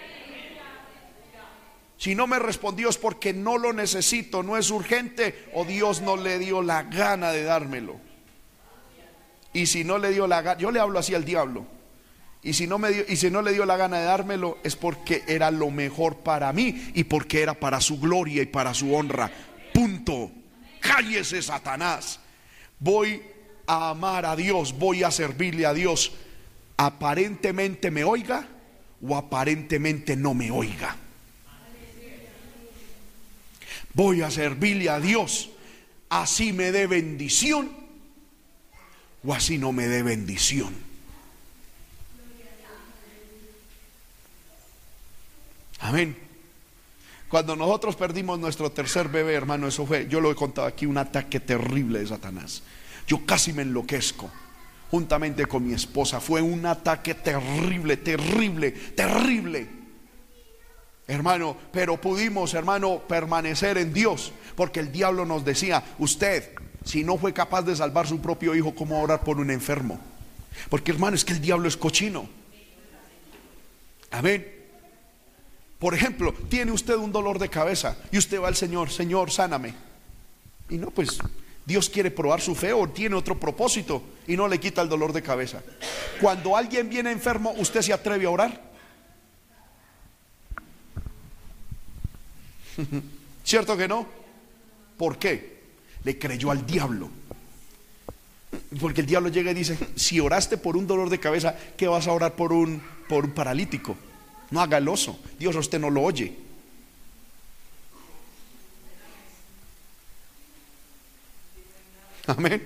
Si 1.97 2.15
no 2.15 2.25
me 2.25 2.39
respondió 2.39 2.87
es 2.87 2.97
porque 2.97 3.33
no 3.33 3.57
lo 3.57 3.73
necesito, 3.73 4.41
no 4.41 4.55
es 4.55 4.71
urgente 4.71 5.49
o 5.53 5.65
Dios 5.65 5.99
no 5.99 6.15
le 6.15 6.39
dio 6.39 6.61
la 6.61 6.83
gana 6.83 7.33
de 7.33 7.43
dármelo. 7.43 7.99
Y 9.51 9.65
si 9.65 9.83
no 9.83 9.97
le 9.97 10.11
dio 10.11 10.25
la 10.25 10.41
gana, 10.41 10.57
yo 10.57 10.71
le 10.71 10.79
hablo 10.79 10.99
así 10.99 11.13
al 11.13 11.25
diablo. 11.25 11.65
Y 12.43 12.53
si, 12.53 12.65
no 12.65 12.77
me 12.77 12.91
dio, 12.91 13.03
y 13.05 13.17
si 13.17 13.29
no 13.29 13.41
le 13.41 13.51
dio 13.51 13.65
la 13.65 13.75
gana 13.75 13.99
de 13.99 14.05
dármelo 14.05 14.57
es 14.63 14.77
porque 14.77 15.25
era 15.27 15.51
lo 15.51 15.69
mejor 15.69 16.19
para 16.19 16.53
mí 16.53 16.91
y 16.93 17.03
porque 17.03 17.41
era 17.41 17.55
para 17.55 17.81
su 17.81 17.99
gloria 17.99 18.41
y 18.41 18.45
para 18.45 18.73
su 18.73 18.95
honra. 18.95 19.29
Punto. 19.73 20.31
Cállese 20.79 21.41
Satanás. 21.41 22.21
Voy 22.79 23.32
a 23.67 23.89
amar 23.89 24.25
a 24.25 24.35
Dios, 24.35 24.77
voy 24.77 25.03
a 25.03 25.11
servirle 25.11 25.65
a 25.65 25.73
Dios. 25.73 26.13
Aparentemente 26.77 27.91
me 27.91 28.03
oiga 28.03 28.47
o 29.01 29.15
aparentemente 29.15 30.15
no 30.15 30.33
me 30.33 30.51
oiga. 30.51 30.97
Voy 33.93 34.21
a 34.21 34.31
servirle 34.31 34.89
a 34.89 34.99
Dios. 34.99 35.49
Así 36.09 36.53
me 36.53 36.71
dé 36.71 36.87
bendición 36.87 37.71
o 39.25 39.33
así 39.33 39.57
no 39.57 39.71
me 39.71 39.87
dé 39.87 40.03
bendición. 40.03 40.73
Amén. 45.79 46.15
Cuando 47.27 47.55
nosotros 47.55 47.95
perdimos 47.95 48.39
nuestro 48.39 48.71
tercer 48.71 49.09
bebé, 49.09 49.33
hermano, 49.33 49.67
eso 49.67 49.85
fue, 49.85 50.07
yo 50.07 50.21
lo 50.21 50.31
he 50.31 50.35
contado 50.35 50.67
aquí, 50.67 50.85
un 50.85 50.97
ataque 50.97 51.39
terrible 51.39 51.99
de 51.99 52.07
Satanás. 52.07 52.61
Yo 53.07 53.25
casi 53.25 53.53
me 53.53 53.63
enloquezco 53.63 54.29
juntamente 54.93 55.47
con 55.47 55.65
mi 55.65 55.73
esposa. 55.73 56.19
Fue 56.19 56.39
un 56.39 56.65
ataque 56.67 57.15
terrible, 57.15 57.97
terrible, 57.97 58.71
terrible. 58.71 59.67
Hermano, 61.07 61.57
pero 61.71 61.99
pudimos, 61.99 62.53
hermano, 62.53 62.99
permanecer 62.99 63.79
en 63.79 63.91
Dios, 63.91 64.31
porque 64.55 64.79
el 64.79 64.91
diablo 64.91 65.25
nos 65.25 65.43
decía, 65.43 65.83
usted, 65.97 66.53
si 66.85 67.03
no 67.03 67.17
fue 67.17 67.33
capaz 67.33 67.63
de 67.63 67.75
salvar 67.75 68.07
su 68.07 68.21
propio 68.21 68.53
hijo, 68.53 68.75
¿cómo 68.75 69.01
orar 69.01 69.23
por 69.23 69.39
un 69.39 69.49
enfermo? 69.49 69.99
Porque 70.69 70.91
hermano, 70.91 71.15
es 71.15 71.25
que 71.25 71.33
el 71.33 71.41
diablo 71.41 71.67
es 71.67 71.75
cochino. 71.75 72.29
Amén. 74.11 74.47
Por 75.79 75.95
ejemplo, 75.95 76.33
tiene 76.49 76.71
usted 76.71 76.95
un 76.95 77.11
dolor 77.11 77.39
de 77.39 77.49
cabeza 77.49 77.97
y 78.11 78.19
usted 78.19 78.39
va 78.39 78.47
al 78.47 78.55
Señor, 78.55 78.91
Señor, 78.91 79.31
sáname. 79.31 79.73
Y 80.69 80.77
no, 80.77 80.91
pues 80.91 81.17
Dios 81.65 81.89
quiere 81.89 82.11
probar 82.11 82.41
su 82.41 82.55
fe 82.55 82.73
o 82.73 82.89
tiene 82.89 83.15
otro 83.15 83.39
propósito 83.39 84.03
y 84.27 84.35
no 84.35 84.47
le 84.47 84.59
quita 84.59 84.81
el 84.81 84.89
dolor 84.89 85.13
de 85.13 85.21
cabeza. 85.21 85.61
Cuando 86.19 86.57
alguien 86.57 86.89
viene 86.89 87.11
enfermo, 87.11 87.53
¿usted 87.57 87.81
se 87.81 87.93
atreve 87.93 88.25
a 88.25 88.29
orar? 88.29 88.61
¿Cierto 93.43 93.77
que 93.77 93.87
no? 93.87 94.07
¿Por 94.97 95.17
qué? 95.17 95.61
Le 96.03 96.17
creyó 96.17 96.51
al 96.51 96.65
diablo. 96.65 97.09
Porque 98.79 99.01
el 99.01 99.07
diablo 99.07 99.29
llega 99.29 99.51
y 99.51 99.55
dice, 99.55 99.77
si 99.95 100.19
oraste 100.19 100.57
por 100.57 100.77
un 100.77 100.85
dolor 100.85 101.09
de 101.09 101.19
cabeza, 101.19 101.55
¿qué 101.77 101.87
vas 101.87 102.07
a 102.07 102.11
orar 102.11 102.35
por 102.35 102.53
un, 102.53 102.81
por 103.07 103.25
un 103.25 103.31
paralítico? 103.31 103.95
No 104.51 104.61
haga 104.61 104.77
el 104.77 104.87
oso. 104.87 105.19
Dios 105.39 105.55
a 105.55 105.59
usted 105.59 105.79
no 105.79 105.89
lo 105.89 106.01
oye. 106.01 106.42
Amén. 112.27 112.61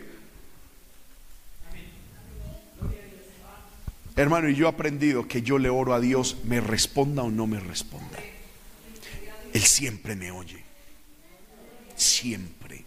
Hermano, 4.16 4.50
y 4.50 4.56
yo 4.56 4.66
he 4.66 4.70
aprendido 4.70 5.28
que 5.28 5.44
yo 5.44 5.60
le 5.60 5.70
oro 5.70 5.94
a 5.94 6.00
Dios, 6.00 6.38
me 6.44 6.60
responda 6.60 7.24
o 7.24 7.30
no 7.30 7.46
me 7.46 7.60
responda. 7.60 8.18
Él 9.54 9.62
siempre 9.62 10.16
me 10.16 10.32
oye. 10.32 10.64
Siempre. 11.96 12.84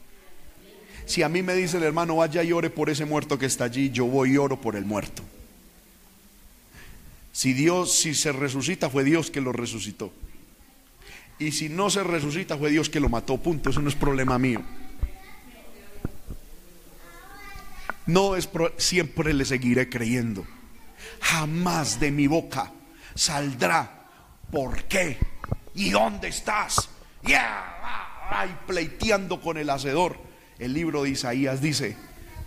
Si 1.07 1.23
a 1.23 1.29
mí 1.29 1.43
me 1.43 1.55
dice 1.55 1.77
el 1.77 1.85
hermano, 1.85 2.17
vaya 2.17 2.43
y 2.43 2.53
ore 2.53 2.71
por 2.71 2.91
ese 2.91 3.05
muerto 3.05 3.39
que 3.39 3.47
está 3.47 3.65
allí, 3.65 3.91
yo 3.91 4.07
voy 4.07 4.33
y 4.33 4.37
oro 4.37 4.61
por 4.61 4.77
el 4.77 4.85
muerto. 4.85 5.23
Si 7.33 7.53
Dios, 7.53 7.93
si 7.93 8.15
se 8.15 8.33
resucita, 8.33 8.91
fue 8.91 9.05
Dios 9.05 9.31
que 9.31 9.41
lo 9.41 9.53
resucitó. 9.53 10.13
Y 11.39 11.53
si 11.53 11.69
no 11.69 11.91
se 11.91 12.03
resucita, 12.05 12.59
fue 12.59 12.71
Dios 12.71 12.91
que 12.91 13.01
lo 13.01 13.09
mató. 13.09 13.39
Punto. 13.39 13.71
Eso 13.71 13.81
no 13.81 13.89
es 13.89 13.95
problema 13.95 14.39
mío. 14.39 14.63
No 18.11 18.35
siempre 18.77 19.33
le 19.33 19.45
seguiré 19.45 19.89
creyendo. 19.89 20.45
Jamás 21.21 22.01
de 22.01 22.11
mi 22.11 22.27
boca 22.27 22.73
saldrá. 23.15 24.09
¿Por 24.51 24.83
qué? 24.85 25.17
¿Y 25.77 25.91
dónde 25.91 26.27
estás? 26.27 26.89
Ya, 27.23 28.27
ay, 28.29 28.57
pleiteando 28.67 29.41
con 29.41 29.59
el 29.59 29.71
hacedor. 29.71 30.19
El 30.59 30.73
libro 30.75 31.05
de 31.05 31.11
Isaías 31.11 31.63
dice, 31.63 31.97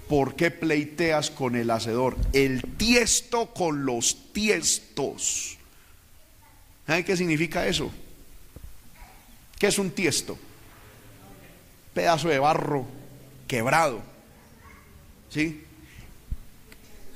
¿Por 0.09 0.35
qué 0.35 0.51
pleiteas 0.51 1.31
con 1.31 1.55
el 1.55 1.71
hacedor? 1.71 2.17
El 2.33 2.75
tiesto 2.75 3.53
con 3.53 3.85
los 3.85 4.33
tiestos. 4.33 5.57
¿Saben 6.85 7.05
qué 7.05 7.15
significa 7.15 7.65
eso? 7.65 7.89
¿Qué 9.57 9.67
es 9.67 9.79
un 9.79 9.91
tiesto? 9.91 10.37
Pedazo 11.93 12.27
de 12.27 12.39
barro 12.39 12.85
quebrado. 13.47 14.12
¿Sí? 15.33 15.65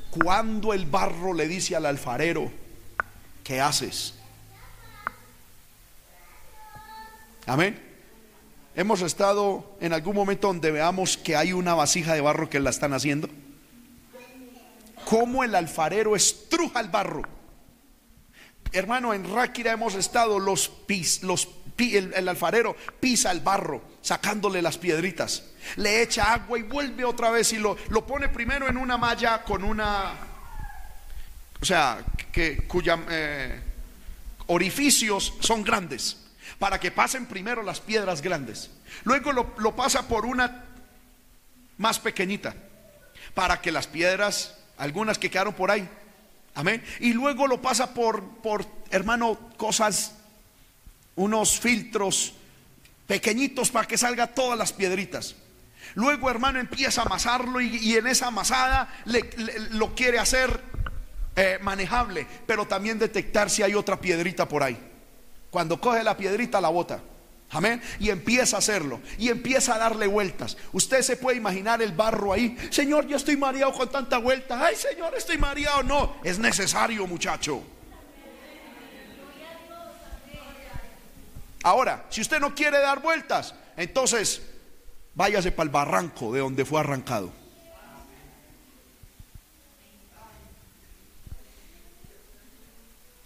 Cuando 0.09 0.73
el 0.73 0.87
barro 0.87 1.35
le 1.35 1.47
dice 1.47 1.75
al 1.75 1.85
alfarero, 1.85 2.51
¿qué 3.43 3.61
haces? 3.61 4.15
Amén. 7.45 7.79
Hemos 8.75 9.01
estado 9.01 9.77
en 9.79 9.93
algún 9.93 10.15
momento 10.15 10.47
donde 10.47 10.71
veamos 10.71 11.15
que 11.15 11.35
hay 11.35 11.53
una 11.53 11.75
vasija 11.75 12.15
de 12.15 12.21
barro 12.21 12.49
que 12.49 12.59
la 12.59 12.71
están 12.71 12.93
haciendo. 12.93 13.29
Cómo 15.05 15.43
el 15.43 15.53
alfarero 15.53 16.15
estruja 16.15 16.79
el 16.79 16.89
barro. 16.89 17.21
Hermano, 18.71 19.13
en 19.13 19.33
Ráquira 19.33 19.71
hemos 19.71 19.95
estado, 19.95 20.39
los, 20.39 20.69
pis, 20.69 21.23
los 21.23 21.47
el, 21.77 22.27
alfarero 22.27 22.75
pisa 22.99 23.31
el 23.31 23.41
barro, 23.41 23.81
sacándole 24.01 24.61
las 24.61 24.77
piedritas. 24.77 25.43
Le 25.75 26.01
echa 26.01 26.33
agua 26.33 26.57
y 26.57 26.63
vuelve 26.63 27.05
otra 27.05 27.29
vez 27.29 27.53
y 27.53 27.57
lo, 27.57 27.77
lo 27.89 28.05
pone 28.05 28.29
primero 28.29 28.67
en 28.67 28.77
una 28.77 28.97
malla 28.97 29.43
con 29.43 29.63
una, 29.63 30.13
o 31.61 31.65
sea, 31.65 31.99
que, 32.31 32.65
cuya 32.67 32.99
eh, 33.09 33.61
orificios 34.47 35.33
son 35.39 35.63
grandes 35.63 36.17
para 36.59 36.79
que 36.79 36.91
pasen 36.91 37.25
primero 37.25 37.61
las 37.61 37.79
piedras 37.79 38.21
grandes. 38.21 38.71
Luego 39.03 39.31
lo, 39.31 39.75
pasa 39.75 40.07
por 40.07 40.25
una 40.25 40.65
más 41.77 41.99
pequeñita, 41.99 42.55
para 43.33 43.61
que 43.61 43.71
las 43.71 43.87
piedras, 43.87 44.57
algunas 44.77 45.19
que 45.19 45.29
quedaron 45.29 45.53
por 45.53 45.69
ahí, 45.69 45.87
amén. 46.57 46.83
Y 46.99 47.13
luego 47.13 47.47
lo 47.47 47.61
pasa 47.61 47.93
por, 47.93 48.23
por 48.41 48.65
hermano, 48.89 49.37
cosas, 49.57 50.15
unos 51.15 51.59
filtros 51.59 52.33
pequeñitos 53.05 53.69
para 53.69 53.87
que 53.87 53.97
salga 53.97 54.27
todas 54.27 54.57
las 54.57 54.73
piedritas. 54.73 55.35
Luego, 55.93 56.29
hermano, 56.29 56.59
empieza 56.59 57.01
a 57.01 57.05
amasarlo 57.05 57.61
y, 57.61 57.95
en 57.95 58.07
esa 58.07 58.27
amasada 58.27 58.93
lo 59.71 59.95
quiere 59.95 60.19
hacer 60.19 60.61
eh, 61.35 61.59
manejable, 61.61 62.27
pero 62.45 62.67
también 62.67 62.99
detectar 62.99 63.49
si 63.49 63.63
hay 63.63 63.73
otra 63.73 64.01
piedrita 64.01 64.47
por 64.47 64.63
ahí. 64.63 64.77
Cuando 65.49 65.79
coge 65.79 66.03
la 66.03 66.17
piedrita 66.17 66.59
la 66.59 66.69
bota. 66.69 67.01
Amén. 67.49 67.81
Y 67.99 68.09
empieza 68.09 68.57
a 68.57 68.59
hacerlo. 68.59 68.99
Y 69.17 69.29
empieza 69.29 69.75
a 69.75 69.77
darle 69.77 70.07
vueltas. 70.07 70.57
Usted 70.73 71.01
se 71.01 71.15
puede 71.15 71.37
imaginar 71.37 71.81
el 71.81 71.93
barro 71.93 72.33
ahí. 72.33 72.57
Señor, 72.71 73.07
yo 73.07 73.15
estoy 73.15 73.37
mareado 73.37 73.71
con 73.73 73.89
tanta 73.89 74.17
vuelta. 74.17 74.63
Ay, 74.65 74.75
Señor, 74.75 75.15
estoy 75.15 75.37
mareado. 75.37 75.83
No, 75.83 76.15
es 76.23 76.39
necesario, 76.39 77.07
muchacho. 77.07 77.63
Ahora, 81.63 82.05
si 82.09 82.21
usted 82.21 82.39
no 82.39 82.53
quiere 82.53 82.79
dar 82.79 83.01
vueltas, 83.01 83.55
entonces 83.75 84.41
váyase 85.15 85.51
para 85.51 85.65
el 85.65 85.69
barranco 85.69 86.33
de 86.33 86.39
donde 86.39 86.65
fue 86.65 86.79
arrancado. 86.79 87.31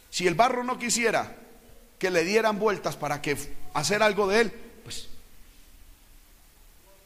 Si 0.09 0.28
el 0.28 0.36
barro 0.36 0.63
no 0.63 0.78
quisiera, 0.78 1.36
que 1.97 2.09
le 2.09 2.24
dieran 2.24 2.59
vueltas 2.59 2.97
para 2.97 3.22
que 3.22 3.38
hacer 3.74 4.03
algo 4.03 4.28
de 4.28 4.41
él, 4.41 4.51
pues 4.84 5.07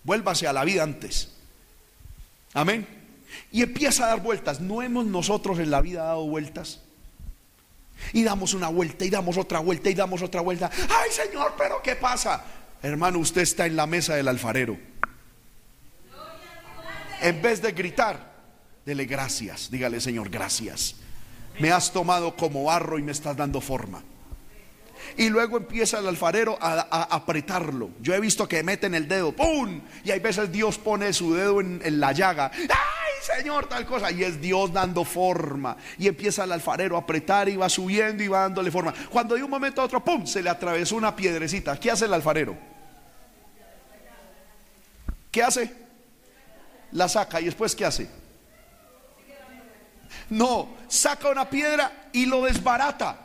vuélvase 0.04 0.48
a 0.48 0.54
la 0.54 0.64
vida 0.64 0.84
antes. 0.84 1.32
Amén. 2.54 2.88
Y 3.52 3.64
empieza 3.64 4.06
a 4.06 4.08
dar 4.10 4.22
vueltas. 4.22 4.62
¿No 4.62 4.82
hemos 4.82 5.06
nosotros 5.06 5.60
en 5.60 5.72
la 5.72 5.82
vida 5.82 6.04
dado 6.04 6.26
vueltas? 6.28 6.82
Y 8.14 8.24
damos 8.24 8.54
una 8.54 8.68
vuelta 8.68 9.06
y 9.06 9.10
damos 9.10 9.38
otra 9.38 9.60
vuelta 9.60 9.90
y 9.90 9.94
damos 9.94 10.22
otra 10.22 10.42
vuelta. 10.42 10.70
Ay 10.90 11.12
Señor, 11.12 11.54
pero 11.58 11.82
¿qué 11.82 11.96
pasa? 11.96 12.44
Hermano, 12.82 13.20
usted 13.20 13.42
está 13.42 13.66
en 13.66 13.76
la 13.76 13.88
mesa 13.88 14.16
del 14.16 14.28
alfarero. 14.28 14.78
En 17.22 17.42
vez 17.42 17.62
de 17.62 17.72
gritar, 17.72 18.34
dele 18.86 19.06
gracias. 19.06 19.72
Dígale, 19.72 20.00
Señor, 20.02 20.30
gracias. 20.30 20.96
Me 21.60 21.72
has 21.72 21.92
tomado 21.92 22.36
como 22.36 22.66
barro 22.66 23.00
y 23.00 23.02
me 23.02 23.14
estás 23.14 23.36
dando 23.36 23.62
forma 23.62 24.04
y 25.18 25.30
luego 25.30 25.58
empieza 25.58 26.00
el 26.00 26.08
alfarero 26.08 26.58
a, 26.60 27.04
apretarlo. 27.16 27.90
Yo 28.02 28.14
he 28.14 28.20
visto 28.20 28.48
que 28.48 28.64
meten 28.64 28.96
el 28.96 29.08
dedo, 29.08 29.32
¡pum! 29.32 29.82
Y 30.04 30.12
hay 30.12 30.20
veces 30.20 30.52
Dios 30.52 30.78
pone 30.78 31.14
su 31.14 31.34
dedo 31.34 31.62
en, 31.62 32.00
la 32.00 32.12
llaga. 32.12 32.52
¡Ay, 32.54 33.14
Señor, 33.22 33.68
tal 33.68 33.86
cosa. 33.86 34.12
Y 34.12 34.24
es 34.24 34.42
Dios 34.42 34.74
dando 34.74 35.06
forma. 35.06 35.78
Y 35.98 36.08
empieza 36.08 36.44
el 36.44 36.52
alfarero 36.52 36.96
a 36.96 37.00
apretar 37.00 37.50
y 37.50 37.56
va 37.56 37.70
subiendo 37.70 38.24
y 38.24 38.28
va 38.28 38.42
dándole 38.42 38.72
forma. 38.72 38.94
Cuando 39.10 39.36
de 39.36 39.44
un 39.44 39.50
momento 39.50 39.82
a 39.82 39.86
otro, 39.86 40.04
¡pum! 40.04 40.26
Se 40.26 40.42
le 40.42 40.50
atravesó 40.50 40.96
una 40.96 41.16
piedrecita. 41.16 41.80
¿Qué 41.80 41.92
hace 41.92 42.06
el 42.06 42.14
alfarero? 42.14 42.58
¿Qué 45.32 45.44
hace? 45.44 45.74
La 46.92 47.10
saca 47.10 47.42
y 47.42 47.46
después 47.46 47.76
¿qué 47.76 47.86
hace? 47.86 48.10
No, 50.30 50.76
saca 50.88 51.30
una 51.30 51.50
piedra 51.50 52.10
y 52.14 52.26
lo 52.26 52.44
desbarata. 52.44 53.25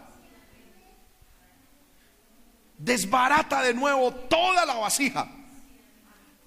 Desbarata 2.80 3.62
de 3.62 3.74
nuevo 3.74 4.10
toda 4.10 4.64
la 4.64 4.74
vasija. 4.74 5.28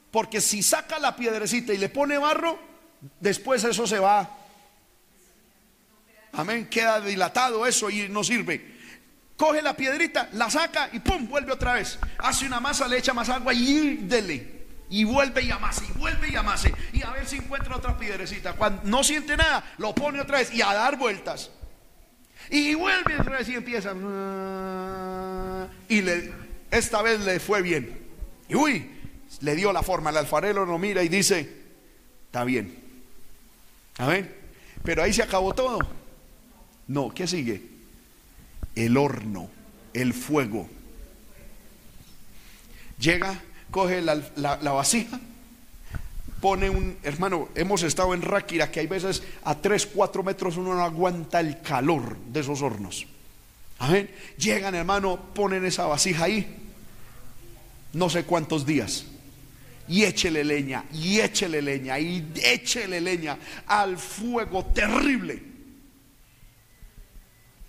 Porque 0.09 0.41
si 0.41 0.63
saca 0.63 0.97
la 0.97 1.15
piedrecita 1.15 1.73
y 1.73 1.77
le 1.77 1.89
pone 1.89 2.17
barro, 2.17 2.59
después 3.19 3.63
eso 3.63 3.85
se 3.85 3.99
va. 3.99 4.29
Amén, 6.31 6.67
queda 6.69 6.99
dilatado 7.01 7.67
eso 7.67 7.91
y 7.91 8.09
no 8.09 8.23
sirve. 8.23 8.73
Coge 9.37 9.61
la 9.61 9.75
piedrita, 9.75 10.29
la 10.33 10.49
saca 10.49 10.89
y 10.91 10.99
pum, 10.99 11.27
vuelve 11.27 11.51
otra 11.51 11.73
vez. 11.73 11.99
Hace 12.17 12.47
una 12.47 12.59
masa, 12.59 12.87
le 12.87 12.97
echa 12.97 13.13
más 13.13 13.29
agua 13.29 13.53
y 13.53 13.97
dele. 13.97 14.63
Y 14.89 15.03
vuelve 15.03 15.43
y 15.43 15.51
amase, 15.51 15.85
y 15.85 15.99
vuelve 15.99 16.29
y 16.29 16.35
amase. 16.35 16.73
Y 16.93 17.03
a 17.03 17.11
ver 17.11 17.27
si 17.27 17.35
encuentra 17.35 17.75
otra 17.75 17.95
piedrecita. 17.95 18.53
Cuando 18.53 18.81
no 18.85 19.03
siente 19.03 19.37
nada, 19.37 19.63
lo 19.77 19.93
pone 19.93 20.19
otra 20.19 20.39
vez 20.39 20.51
y 20.51 20.63
a 20.63 20.73
dar 20.73 20.97
vueltas. 20.97 21.51
Y 22.49 22.73
vuelve 22.73 23.19
otra 23.19 23.37
vez 23.37 23.49
y 23.49 23.55
empieza. 23.55 23.93
Y 25.89 26.01
le, 26.01 26.31
esta 26.71 27.01
vez 27.01 27.21
le 27.21 27.39
fue 27.39 27.61
bien. 27.61 27.97
Y 28.49 28.55
uy, 28.55 28.89
le 29.41 29.55
dio 29.55 29.73
la 29.73 29.83
forma. 29.83 30.09
El 30.09 30.17
alfarero 30.17 30.65
lo 30.65 30.77
mira 30.77 31.03
y 31.03 31.09
dice: 31.09 31.49
Está 32.25 32.43
bien. 32.43 32.75
Amén. 33.97 34.33
Pero 34.83 35.03
ahí 35.03 35.13
se 35.13 35.23
acabó 35.23 35.53
todo. 35.53 35.79
No, 36.87 37.13
¿qué 37.13 37.27
sigue? 37.27 37.61
El 38.75 38.97
horno, 38.97 39.49
el 39.93 40.13
fuego. 40.13 40.69
Llega 42.99 43.41
coge 43.73 44.01
la, 44.01 44.71
vasija, 44.71 45.19
pone 46.39 46.69
un, 46.69 46.95
hermano, 47.01 47.49
hemos 47.55 47.81
estado 47.81 48.13
en 48.13 48.21
Ráquira, 48.21 48.71
que 48.71 48.79
hay 48.79 48.87
veces 48.87 49.23
a 49.43 49.55
3, 49.55 49.87
4 49.87 50.23
metros 50.23 50.57
uno 50.57 50.75
no 50.75 50.83
aguanta 50.83 51.39
el 51.39 51.59
calor 51.59 52.15
de 52.17 52.39
esos 52.39 52.61
hornos. 52.61 53.07
Amén. 53.79 54.09
Llegan, 54.37 54.75
hermano, 54.75 55.33
ponen 55.33 55.65
esa 55.65 55.85
vasija 55.85 56.25
ahí, 56.25 56.55
no 57.93 58.09
sé 58.09 58.23
cuántos 58.23 58.65
días. 58.65 59.05
Y 59.87 60.03
échele 60.03 60.43
leña, 60.43 60.85
y 60.93 61.19
échele 61.19 61.61
leña, 61.61 61.99
y 61.99 62.25
échele 62.43 63.01
leña 63.01 63.37
al 63.67 63.97
fuego 63.97 64.65
terrible. 64.65 65.43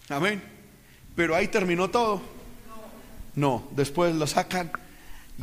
Amén. 0.08 0.42
Pero 1.16 1.34
ahí 1.34 1.48
terminó 1.48 1.90
todo. 1.90 2.22
No, 3.34 3.68
después 3.74 4.14
lo 4.14 4.26
sacan 4.26 4.70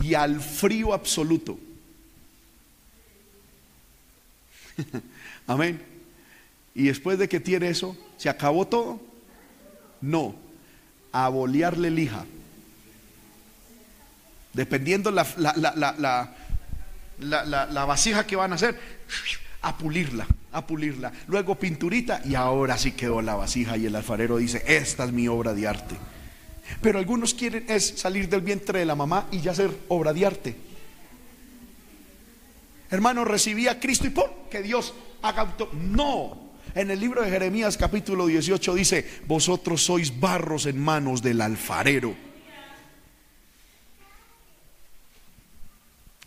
y 0.02 0.14
al 0.14 0.40
frío 0.40 0.94
absoluto. 0.94 1.60
Amén. 5.48 5.82
Y 6.74 6.84
después 6.84 7.20
de 7.20 7.28
que 7.28 7.40
tiene 7.40 7.70
eso, 7.70 7.98
¿se 8.18 8.30
acabó 8.30 8.66
todo? 8.66 9.02
No, 10.00 10.36
a 11.12 11.30
bolearle 11.30 11.90
lija. 11.90 12.26
Dependiendo 14.54 15.12
la, 15.12 15.26
la, 15.38 16.36
la, 17.22 17.86
vasija 17.86 18.26
que 18.26 18.36
van 18.36 18.52
a 18.52 18.56
hacer, 18.56 18.78
a 19.62 19.78
pulirla, 19.78 20.28
a 20.52 20.66
pulirla. 20.66 21.12
Luego 21.28 21.56
pinturita 21.56 22.22
y 22.26 22.36
ahora 22.36 22.78
sí 22.78 22.92
quedó 22.92 23.22
la 23.22 23.36
vasija 23.36 23.78
y 23.78 23.86
el 23.86 23.96
alfarero 23.96 24.38
dice, 24.38 24.64
esta 24.68 25.06
es 25.06 25.12
mi 25.12 25.28
obra 25.28 25.54
de 25.54 25.68
arte. 25.68 25.96
Pero 26.82 27.00
algunos 27.00 27.34
quieren 27.34 27.66
es 27.68 28.00
salir 28.00 28.30
del 28.30 28.42
vientre 28.42 28.80
de 28.80 28.86
la 28.86 28.96
mamá 28.96 29.28
y 29.32 29.42
ya 29.42 29.54
ser 29.54 29.72
obra 29.88 30.14
de 30.14 30.26
arte. 30.26 30.56
Hermano, 32.90 33.24
recibí 33.24 33.68
a 33.68 33.80
Cristo 33.80 34.08
y 34.08 34.10
¡pum! 34.10 34.26
Que 34.50 34.62
Dios 34.62 34.94
haga 35.22 35.44
auto. 35.44 35.70
No. 35.74 36.51
En 36.74 36.90
el 36.90 37.00
libro 37.00 37.22
de 37.22 37.30
Jeremías 37.30 37.76
capítulo 37.76 38.28
18 38.28 38.74
dice, 38.76 39.22
vosotros 39.28 39.84
sois 39.84 40.20
barros 40.20 40.66
en 40.66 40.80
manos 40.80 41.22
del 41.22 41.42
alfarero. 41.42 42.16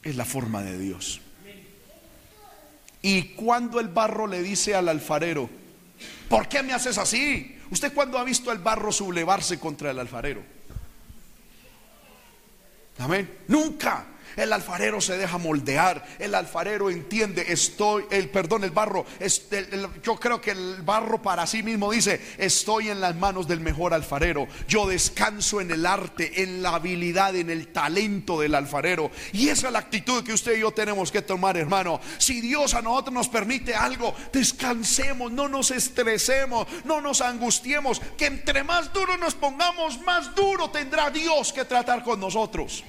Es 0.03 0.17
la 0.17 0.27
forma 0.27 0.63
de 0.63 0.79
Dios. 0.79 1.21
Y 3.01 3.35
cuando 3.35 3.81
el 3.81 3.89
barro 3.89 4.27
le 4.27 4.43
dice 4.43 4.75
al 4.75 4.89
alfarero, 4.89 5.49
¿por 6.29 6.49
qué 6.49 6.63
me 6.63 6.75
haces 6.75 6.99
así? 6.99 7.59
¿Usted 7.71 7.93
cuándo 7.95 8.19
ha 8.19 8.25
visto 8.25 8.53
el 8.53 8.59
barro 8.59 8.93
sublevarse 8.93 9.59
contra 9.59 9.91
el 9.91 9.99
alfarero? 9.99 10.43
Amén. 12.99 13.39
Nunca. 13.49 14.07
El 14.37 14.53
alfarero 14.53 15.01
se 15.01 15.17
deja 15.17 15.39
moldear. 15.39 16.05
El 16.19 16.35
alfarero 16.35 16.91
entiende, 16.91 17.45
estoy, 17.49 18.05
el 18.11 18.29
perdón, 18.29 18.65
el 18.65 18.71
barro. 18.71 19.07
yo 20.03 20.17
creo 20.17 20.41
que 20.41 20.51
el 20.51 20.83
barro 20.83 21.23
para 21.23 21.47
sí 21.47 21.63
mismo 21.63 21.93
dice, 21.93 22.21
estoy 22.39 22.89
en 22.91 23.01
las 23.01 23.15
manos 23.17 23.47
del 23.47 23.61
mejor 23.61 23.95
alfarero. 23.95 24.47
Yo 24.69 24.87
descanso 24.87 25.61
en 25.61 25.71
el 25.71 25.87
arte, 25.87 26.43
en 26.43 26.63
la 26.63 26.71
habilidad, 26.71 27.37
en 27.37 27.51
el 27.51 27.69
talento 27.69 28.41
del 28.41 28.55
alfarero. 28.55 29.11
Y 29.33 29.49
esa 29.49 29.69
es 29.69 29.73
la 29.73 29.79
actitud 29.81 30.25
que 30.25 30.33
usted 30.33 30.57
y 30.57 30.61
yo 30.61 30.73
tenemos 30.73 31.11
que 31.13 31.23
tomar, 31.23 31.57
hermano. 31.57 32.01
Si 32.19 32.41
Dios 32.41 32.75
a 32.75 32.83
nosotros 32.83 33.15
nos 33.15 33.29
permite 33.29 33.75
algo, 33.75 34.15
descansemos, 34.33 35.31
no 35.33 35.49
nos 35.49 35.71
estresemos, 35.71 36.67
no 36.85 37.01
nos 37.01 37.21
angustiemos. 37.21 38.01
Que 38.17 38.27
entre 38.27 38.65
más 38.65 38.93
duro 38.93 39.17
nos 39.17 39.35
pongamos, 39.35 40.01
más 40.03 40.35
duro 40.35 40.71
tendrá 40.71 41.11
Dios 41.11 41.53
que 41.53 41.65
tratar 41.65 42.03
con 42.03 42.21
nosotros. 42.21 42.85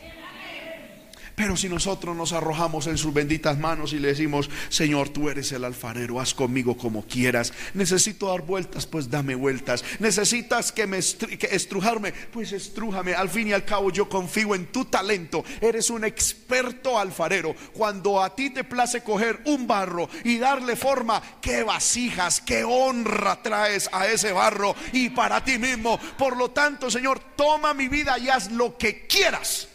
Pero 1.35 1.57
si 1.57 1.67
nosotros 1.67 2.15
nos 2.15 2.33
arrojamos 2.33 2.87
en 2.87 2.97
sus 2.97 3.13
benditas 3.13 3.57
manos 3.57 3.93
y 3.93 3.99
le 3.99 4.09
decimos, 4.09 4.49
Señor, 4.69 5.09
tú 5.09 5.29
eres 5.29 5.51
el 5.51 5.65
alfarero, 5.65 6.19
haz 6.21 6.33
conmigo 6.33 6.77
como 6.77 7.05
quieras. 7.05 7.53
Necesito 7.73 8.27
dar 8.27 8.41
vueltas, 8.41 8.85
pues 8.85 9.09
dame 9.09 9.35
vueltas. 9.35 9.83
Necesitas 9.99 10.71
que 10.71 10.87
me 10.87 10.99
estrujarme, 10.99 12.13
pues 12.31 12.53
estrújame. 12.53 13.15
Al 13.15 13.29
fin 13.29 13.49
y 13.49 13.53
al 13.53 13.65
cabo 13.65 13.91
yo 13.91 14.07
confío 14.07 14.55
en 14.55 14.67
tu 14.67 14.85
talento. 14.85 15.43
Eres 15.59 15.89
un 15.89 16.05
experto 16.05 16.97
alfarero. 16.97 17.53
Cuando 17.73 18.23
a 18.23 18.33
ti 18.33 18.49
te 18.49 18.63
place 18.63 19.03
coger 19.03 19.41
un 19.45 19.67
barro 19.67 20.09
y 20.23 20.37
darle 20.37 20.75
forma, 20.75 21.21
qué 21.41 21.63
vasijas, 21.63 22.39
qué 22.41 22.63
honra 22.63 23.41
traes 23.41 23.89
a 23.91 24.07
ese 24.07 24.31
barro 24.31 24.75
y 24.93 25.09
para 25.09 25.43
ti 25.43 25.59
mismo. 25.59 25.99
Por 26.17 26.37
lo 26.37 26.51
tanto, 26.51 26.89
Señor, 26.89 27.19
toma 27.35 27.73
mi 27.73 27.89
vida 27.89 28.17
y 28.17 28.29
haz 28.29 28.51
lo 28.51 28.77
que 28.77 29.05
quieras 29.05 29.67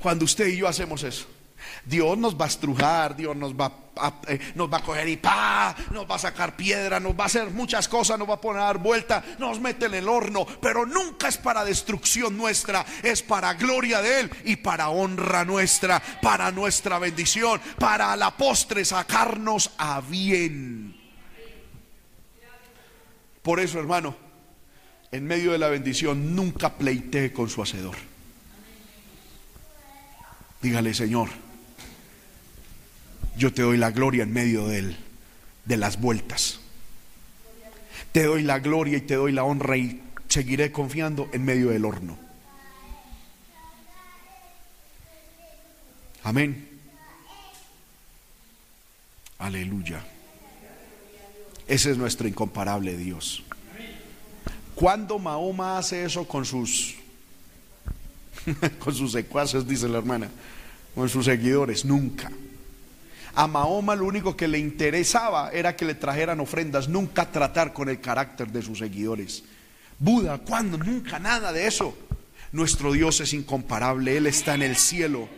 cuando 0.00 0.24
usted 0.24 0.46
y 0.48 0.56
yo 0.56 0.68
hacemos 0.68 1.02
eso. 1.02 1.26
Dios 1.84 2.16
nos 2.18 2.38
va 2.38 2.46
a 2.46 2.48
estrujar, 2.48 3.16
Dios 3.16 3.36
nos 3.36 3.54
va 3.54 3.72
a, 3.96 4.20
eh, 4.28 4.38
nos 4.54 4.72
va 4.72 4.78
a 4.78 4.82
coger 4.82 5.08
y 5.08 5.16
pa, 5.16 5.74
nos 5.90 6.08
va 6.10 6.16
a 6.16 6.18
sacar 6.18 6.56
piedra, 6.56 7.00
nos 7.00 7.18
va 7.18 7.24
a 7.24 7.26
hacer 7.26 7.50
muchas 7.50 7.88
cosas, 7.88 8.18
nos 8.18 8.28
va 8.28 8.34
a 8.34 8.40
poner 8.40 8.62
a 8.62 8.66
dar 8.66 8.78
vuelta, 8.78 9.22
nos 9.38 9.60
mete 9.60 9.86
en 9.86 9.94
el 9.94 10.08
horno, 10.08 10.46
pero 10.60 10.86
nunca 10.86 11.28
es 11.28 11.36
para 11.36 11.64
destrucción 11.64 12.36
nuestra, 12.36 12.84
es 13.02 13.22
para 13.22 13.54
gloria 13.54 14.02
de 14.02 14.20
Él 14.20 14.30
y 14.44 14.56
para 14.56 14.90
honra 14.90 15.44
nuestra, 15.44 16.02
para 16.22 16.50
nuestra 16.50 16.98
bendición, 16.98 17.60
para 17.78 18.12
a 18.12 18.16
la 18.16 18.36
postre 18.36 18.84
sacarnos 18.84 19.70
a 19.78 20.00
bien. 20.00 20.96
Por 23.42 23.58
eso, 23.58 23.78
hermano, 23.78 24.14
en 25.12 25.26
medio 25.26 25.52
de 25.52 25.58
la 25.58 25.68
bendición, 25.68 26.36
nunca 26.36 26.76
pleitee 26.76 27.32
con 27.32 27.48
su 27.48 27.62
hacedor. 27.62 28.09
Dígale, 30.62 30.92
Señor, 30.92 31.28
yo 33.36 33.52
te 33.52 33.62
doy 33.62 33.78
la 33.78 33.90
gloria 33.90 34.24
en 34.24 34.32
medio 34.32 34.66
de, 34.66 34.94
de 35.64 35.76
las 35.76 36.00
vueltas. 36.00 36.60
Te 38.12 38.24
doy 38.24 38.42
la 38.42 38.58
gloria 38.58 38.98
y 38.98 39.02
te 39.02 39.14
doy 39.14 39.32
la 39.32 39.44
honra 39.44 39.76
y 39.76 40.02
seguiré 40.28 40.70
confiando 40.70 41.28
en 41.32 41.44
medio 41.44 41.70
del 41.70 41.84
horno. 41.84 42.18
Amén. 46.22 46.68
Aleluya. 49.38 50.04
Ese 51.66 51.92
es 51.92 51.96
nuestro 51.96 52.28
incomparable 52.28 52.96
Dios. 52.96 53.42
Cuando 54.74 55.18
Mahoma 55.18 55.78
hace 55.78 56.04
eso 56.04 56.26
con 56.28 56.44
sus 56.44 56.99
con 58.78 58.94
sus 58.94 59.12
secuaces, 59.12 59.66
dice 59.66 59.88
la 59.88 59.98
hermana, 59.98 60.28
con 60.94 61.08
sus 61.08 61.24
seguidores, 61.26 61.84
nunca. 61.84 62.30
A 63.34 63.46
Mahoma 63.46 63.94
lo 63.94 64.06
único 64.06 64.36
que 64.36 64.48
le 64.48 64.58
interesaba 64.58 65.50
era 65.52 65.76
que 65.76 65.84
le 65.84 65.94
trajeran 65.94 66.40
ofrendas, 66.40 66.88
nunca 66.88 67.30
tratar 67.30 67.72
con 67.72 67.88
el 67.88 68.00
carácter 68.00 68.50
de 68.50 68.62
sus 68.62 68.78
seguidores. 68.78 69.44
Buda, 69.98 70.38
¿cuándo? 70.38 70.78
Nunca, 70.78 71.18
nada 71.18 71.52
de 71.52 71.66
eso. 71.66 71.96
Nuestro 72.52 72.92
Dios 72.92 73.20
es 73.20 73.32
incomparable, 73.32 74.16
Él 74.16 74.26
está 74.26 74.54
en 74.54 74.62
el 74.62 74.76
cielo. 74.76 75.28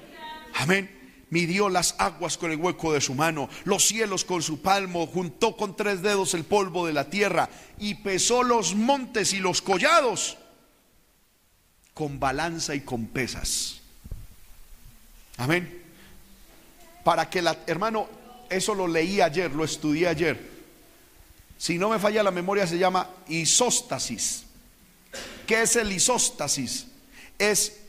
Amén. 0.54 0.98
midió 1.30 1.70
las 1.70 1.94
aguas 1.98 2.36
con 2.36 2.50
el 2.50 2.58
hueco 2.58 2.92
de 2.92 3.00
su 3.00 3.14
mano, 3.14 3.48
los 3.64 3.86
cielos 3.86 4.24
con 4.24 4.42
su 4.42 4.60
palmo, 4.60 5.06
juntó 5.06 5.56
con 5.56 5.74
tres 5.76 6.02
dedos 6.02 6.34
el 6.34 6.44
polvo 6.44 6.86
de 6.86 6.92
la 6.92 7.08
tierra 7.08 7.48
y 7.78 7.94
pesó 7.94 8.42
los 8.42 8.74
montes 8.74 9.32
y 9.32 9.38
los 9.38 9.62
collados 9.62 10.36
con 11.94 12.18
balanza 12.18 12.74
y 12.74 12.80
con 12.80 13.06
pesas. 13.06 13.80
Amén. 15.36 15.82
Para 17.04 17.28
que 17.28 17.42
la, 17.42 17.58
hermano, 17.66 18.08
eso 18.48 18.74
lo 18.74 18.86
leí 18.86 19.20
ayer, 19.20 19.52
lo 19.52 19.64
estudié 19.64 20.08
ayer. 20.08 20.50
Si 21.58 21.78
no 21.78 21.90
me 21.90 21.98
falla 21.98 22.22
la 22.22 22.30
memoria, 22.30 22.66
se 22.66 22.78
llama 22.78 23.08
isóstasis. 23.28 24.44
¿Qué 25.46 25.62
es 25.62 25.76
el 25.76 25.92
isóstasis? 25.92 26.86
Es 27.38 27.80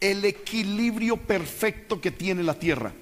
el 0.00 0.24
equilibrio 0.24 1.16
perfecto 1.16 2.00
que 2.00 2.10
tiene 2.10 2.42
la 2.42 2.54
Tierra. 2.54 2.92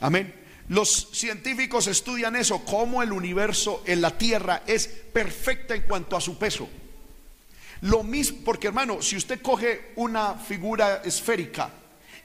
Amén. 0.00 0.34
Los 0.68 1.08
científicos 1.12 1.86
estudian 1.86 2.36
eso, 2.36 2.64
cómo 2.64 3.02
el 3.02 3.12
universo 3.12 3.82
en 3.86 4.00
la 4.00 4.16
Tierra 4.16 4.62
es 4.66 4.86
perfecta 4.86 5.74
en 5.74 5.82
cuanto 5.82 6.16
a 6.16 6.20
su 6.20 6.38
peso. 6.38 6.68
Lo 7.82 8.02
mismo, 8.02 8.38
porque 8.44 8.68
hermano, 8.68 9.00
si 9.02 9.16
usted 9.16 9.40
coge 9.40 9.92
una 9.96 10.34
figura 10.34 11.02
esférica 11.04 11.70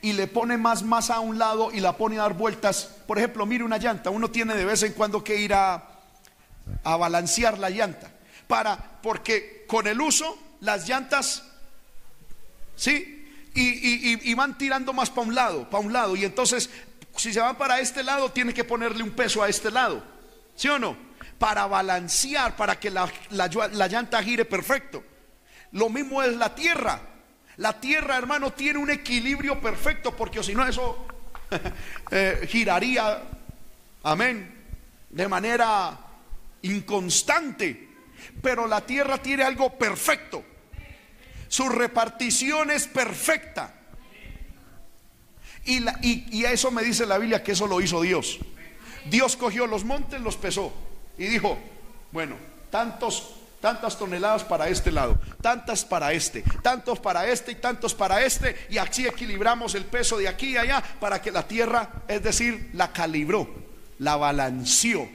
y 0.01 0.13
le 0.13 0.27
pone 0.27 0.57
más 0.57 0.83
masa 0.83 1.15
a 1.15 1.19
un 1.21 1.37
lado 1.39 1.71
y 1.71 1.79
la 1.79 1.97
pone 1.97 2.17
a 2.17 2.23
dar 2.23 2.33
vueltas, 2.33 2.89
por 3.07 3.17
ejemplo, 3.17 3.45
mire 3.45 3.63
una 3.63 3.77
llanta, 3.77 4.09
uno 4.09 4.29
tiene 4.29 4.55
de 4.55 4.65
vez 4.65 4.83
en 4.83 4.93
cuando 4.93 5.23
que 5.23 5.39
ir 5.39 5.53
a, 5.53 6.01
a 6.83 6.97
balancear 6.97 7.57
la 7.57 7.69
llanta, 7.69 8.11
para, 8.47 8.99
porque 9.01 9.65
con 9.67 9.87
el 9.87 10.01
uso 10.01 10.37
las 10.59 10.87
llantas 10.87 11.43
¿Sí? 12.75 13.11
Y, 13.57 14.33
van 14.33 14.57
tirando 14.57 14.91
más 14.91 15.09
para 15.09 15.27
un 15.27 15.35
lado, 15.35 15.69
para 15.69 15.83
un 15.83 15.93
lado. 15.93 16.15
Y 16.15 16.25
entonces, 16.25 16.69
si 17.15 17.33
se 17.33 17.39
van 17.39 17.55
para 17.55 17.79
este 17.79 18.03
lado, 18.03 18.31
tiene 18.31 18.53
que 18.53 18.65
ponerle 18.65 19.01
un 19.01 19.11
peso 19.11 19.41
a 19.41 19.47
este 19.47 19.71
lado. 19.71 20.03
¿Sí 20.55 20.67
o 20.67 20.77
no? 20.77 20.97
Para 21.39 21.65
balancear, 21.65 22.55
para 22.57 22.77
que 22.77 22.91
la, 22.91 23.07
llanta 23.87 24.21
gire 24.21 24.43
perfecto. 24.43 25.03
Lo 25.75 25.89
mismo 25.89 26.23
es 26.23 26.35
la 26.37 26.55
tierra. 26.55 27.01
La 27.57 27.79
tierra, 27.81 28.17
hermano, 28.17 28.53
tiene 28.53 28.79
un 28.79 28.89
equilibrio 28.89 29.59
perfecto, 29.59 30.15
porque 30.15 30.41
si 30.41 30.55
no, 30.55 30.65
eso 30.65 31.05
eh, 32.11 32.47
giraría, 32.49 33.21
amén, 34.03 34.55
de 35.09 35.27
manera 35.27 35.97
inconstante. 36.61 37.89
Pero 38.41 38.67
la 38.67 38.85
tierra 38.85 39.17
tiene 39.17 39.43
algo 39.43 39.77
perfecto. 39.77 40.45
Su 41.49 41.67
repartición 41.67 42.71
es 42.71 42.87
perfecta. 42.87 43.73
Y, 45.65 45.83
y, 46.01 46.45
eso 46.45 46.71
me 46.71 46.83
dice 46.83 47.05
la 47.05 47.17
Biblia 47.17 47.43
que 47.43 47.51
eso 47.51 47.67
lo 47.67 47.81
hizo 47.81 48.01
Dios. 48.01 48.39
Dios 49.09 49.35
cogió 49.35 49.67
los 49.67 49.83
montes, 49.83 50.21
los 50.21 50.37
pesó 50.37 50.71
y 51.17 51.25
dijo, 51.25 51.57
bueno, 52.13 52.37
tantos, 52.69 53.35
tantas 53.65 53.97
toneladas 53.97 54.43
para 54.43 54.69
este 54.69 54.91
lado, 54.91 55.17
tantas 55.41 55.83
para 55.83 56.13
este, 56.13 56.43
tantos 56.61 56.99
para 56.99 57.27
este 57.27 57.53
y 57.53 57.55
tantos 57.55 57.95
para 57.95 58.23
este, 58.23 58.67
y 58.69 58.77
así 58.77 59.07
equilibramos 59.07 59.73
el 59.73 59.85
peso 59.85 60.19
de 60.19 60.27
aquí 60.27 60.51
y 60.51 60.57
allá 60.57 60.83
para 60.99 61.19
que 61.19 61.31
la 61.31 61.47
tierra, 61.47 61.89
es 62.07 62.21
decir, 62.21 62.69
la 62.73 62.93
calibró, 62.93 63.49
la 63.97 64.17
balanceó 64.17 65.09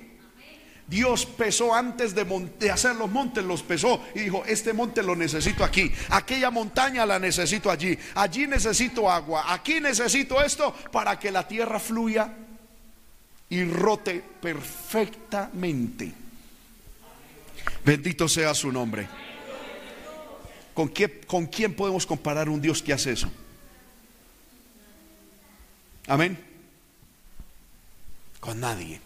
Dios 0.89 1.25
pesó 1.25 1.73
antes 1.73 2.17
de, 2.17 2.71
hacer 2.73 2.97
los 2.97 3.09
montes, 3.09 3.45
los 3.45 3.63
pesó 3.63 4.05
y 4.17 4.23
dijo, 4.23 4.43
este 4.45 4.73
monte 4.73 5.05
lo 5.05 5.15
necesito 5.15 5.63
aquí, 5.63 5.93
aquella 6.09 6.51
montaña 6.51 7.07
la 7.07 7.21
necesito 7.21 7.71
allí, 7.71 7.97
allí 8.17 8.49
necesito 8.49 9.09
agua, 9.09 9.45
aquí 9.55 9.79
necesito 9.79 10.43
esto 10.43 10.75
para 10.91 11.17
que 11.21 11.31
la 11.31 11.47
tierra 11.47 11.79
fluya 11.79 12.35
y 13.49 13.63
rote 13.63 14.25
perfectamente. 14.41 16.30
Bendito 17.85 18.29
sea 18.29 18.55
su 18.55 18.71
nombre. 18.71 19.09
¿Con, 20.75 20.89
qué, 20.89 21.21
¿Con 21.21 21.47
quién 21.47 21.75
podemos 21.75 22.07
comparar 22.07 22.49
un 22.49 22.61
Dios 22.61 22.83
que 22.83 22.93
hace 22.93 23.13
eso? 23.13 23.31
Amén. 26.07 26.39
Con 28.41 28.61
nadie. 28.61 29.01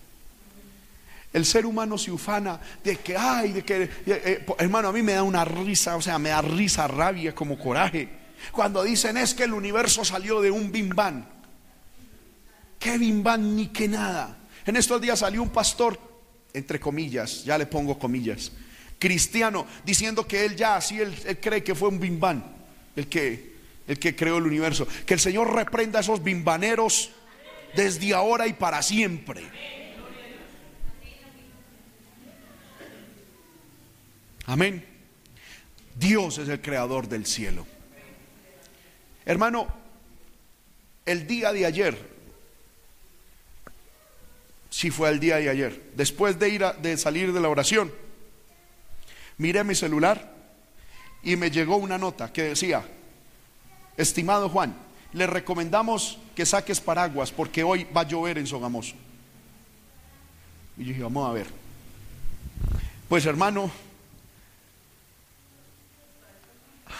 El 1.32 1.44
ser 1.44 1.66
humano 1.66 1.98
se 1.98 2.12
ufana 2.12 2.60
de 2.84 2.96
que, 2.96 3.16
ay, 3.16 3.52
de 3.52 3.64
que, 3.64 3.82
eh, 3.82 3.90
eh, 4.06 4.46
hermano, 4.58 4.88
a 4.88 4.92
mí 4.92 5.02
me 5.02 5.14
da 5.14 5.24
una 5.24 5.44
risa, 5.44 5.96
o 5.96 6.00
sea, 6.00 6.16
me 6.18 6.28
da 6.28 6.40
risa, 6.42 6.86
rabia, 6.86 7.34
como 7.34 7.58
coraje. 7.58 8.08
Cuando 8.52 8.84
dicen 8.84 9.16
es 9.16 9.34
que 9.34 9.44
el 9.44 9.52
universo 9.52 10.04
salió 10.04 10.40
de 10.40 10.52
un 10.52 10.70
bimbán. 10.70 11.28
¿Qué 12.78 12.98
bimbán 12.98 13.56
ni 13.56 13.68
qué 13.68 13.88
nada? 13.88 14.36
En 14.64 14.76
estos 14.76 15.00
días 15.00 15.18
salió 15.18 15.42
un 15.42 15.50
pastor, 15.50 15.98
entre 16.54 16.78
comillas, 16.80 17.44
ya 17.44 17.58
le 17.58 17.66
pongo 17.66 17.98
comillas, 17.98 18.52
cristiano, 18.98 19.66
diciendo 19.84 20.26
que 20.26 20.44
él 20.46 20.56
ya, 20.56 20.76
así 20.76 21.00
él, 21.00 21.12
cree 21.40 21.62
que 21.62 21.74
fue 21.74 21.88
un 21.88 21.98
bimbán, 21.98 22.44
el 22.96 23.08
que, 23.08 23.54
el 23.86 23.98
que 23.98 24.14
creó 24.16 24.38
el 24.38 24.44
universo. 24.44 24.86
Que 25.04 25.14
el 25.14 25.20
Señor 25.20 25.52
reprenda 25.52 25.98
a 25.98 26.02
esos 26.02 26.22
bimbaneros 26.22 27.10
desde 27.74 28.14
ahora 28.14 28.46
y 28.46 28.52
para 28.52 28.80
siempre. 28.82 29.42
Amén. 34.46 34.86
Dios 35.96 36.38
es 36.38 36.48
el 36.48 36.60
creador 36.60 37.08
del 37.08 37.26
cielo. 37.26 37.66
Hermano, 39.26 39.66
el 41.04 41.26
día 41.26 41.52
de 41.52 41.66
ayer, 41.66 42.13
si 44.74 44.90
fue 44.90 45.08
el 45.08 45.20
día 45.20 45.36
de 45.36 45.48
ayer, 45.48 45.92
después 45.94 46.36
de 46.36 46.48
ir 46.48 46.64
a, 46.64 46.72
de 46.72 46.96
salir 46.96 47.32
de 47.32 47.40
la 47.40 47.48
oración, 47.48 47.92
miré 49.38 49.62
mi 49.62 49.76
celular 49.76 50.34
y 51.22 51.36
me 51.36 51.48
llegó 51.52 51.76
una 51.76 51.96
nota 51.96 52.32
que 52.32 52.42
decía, 52.42 52.84
estimado 53.96 54.48
Juan, 54.48 54.74
le 55.12 55.28
recomendamos 55.28 56.18
que 56.34 56.44
saques 56.44 56.80
paraguas 56.80 57.30
porque 57.30 57.62
hoy 57.62 57.84
va 57.96 58.00
a 58.00 58.08
llover 58.08 58.36
en 58.36 58.48
Sogamoso. 58.48 58.96
Y 60.76 60.82
yo 60.82 60.88
dije, 60.88 61.02
vamos 61.04 61.30
a 61.30 61.32
ver. 61.32 61.46
Pues 63.08 63.24
hermano, 63.26 63.70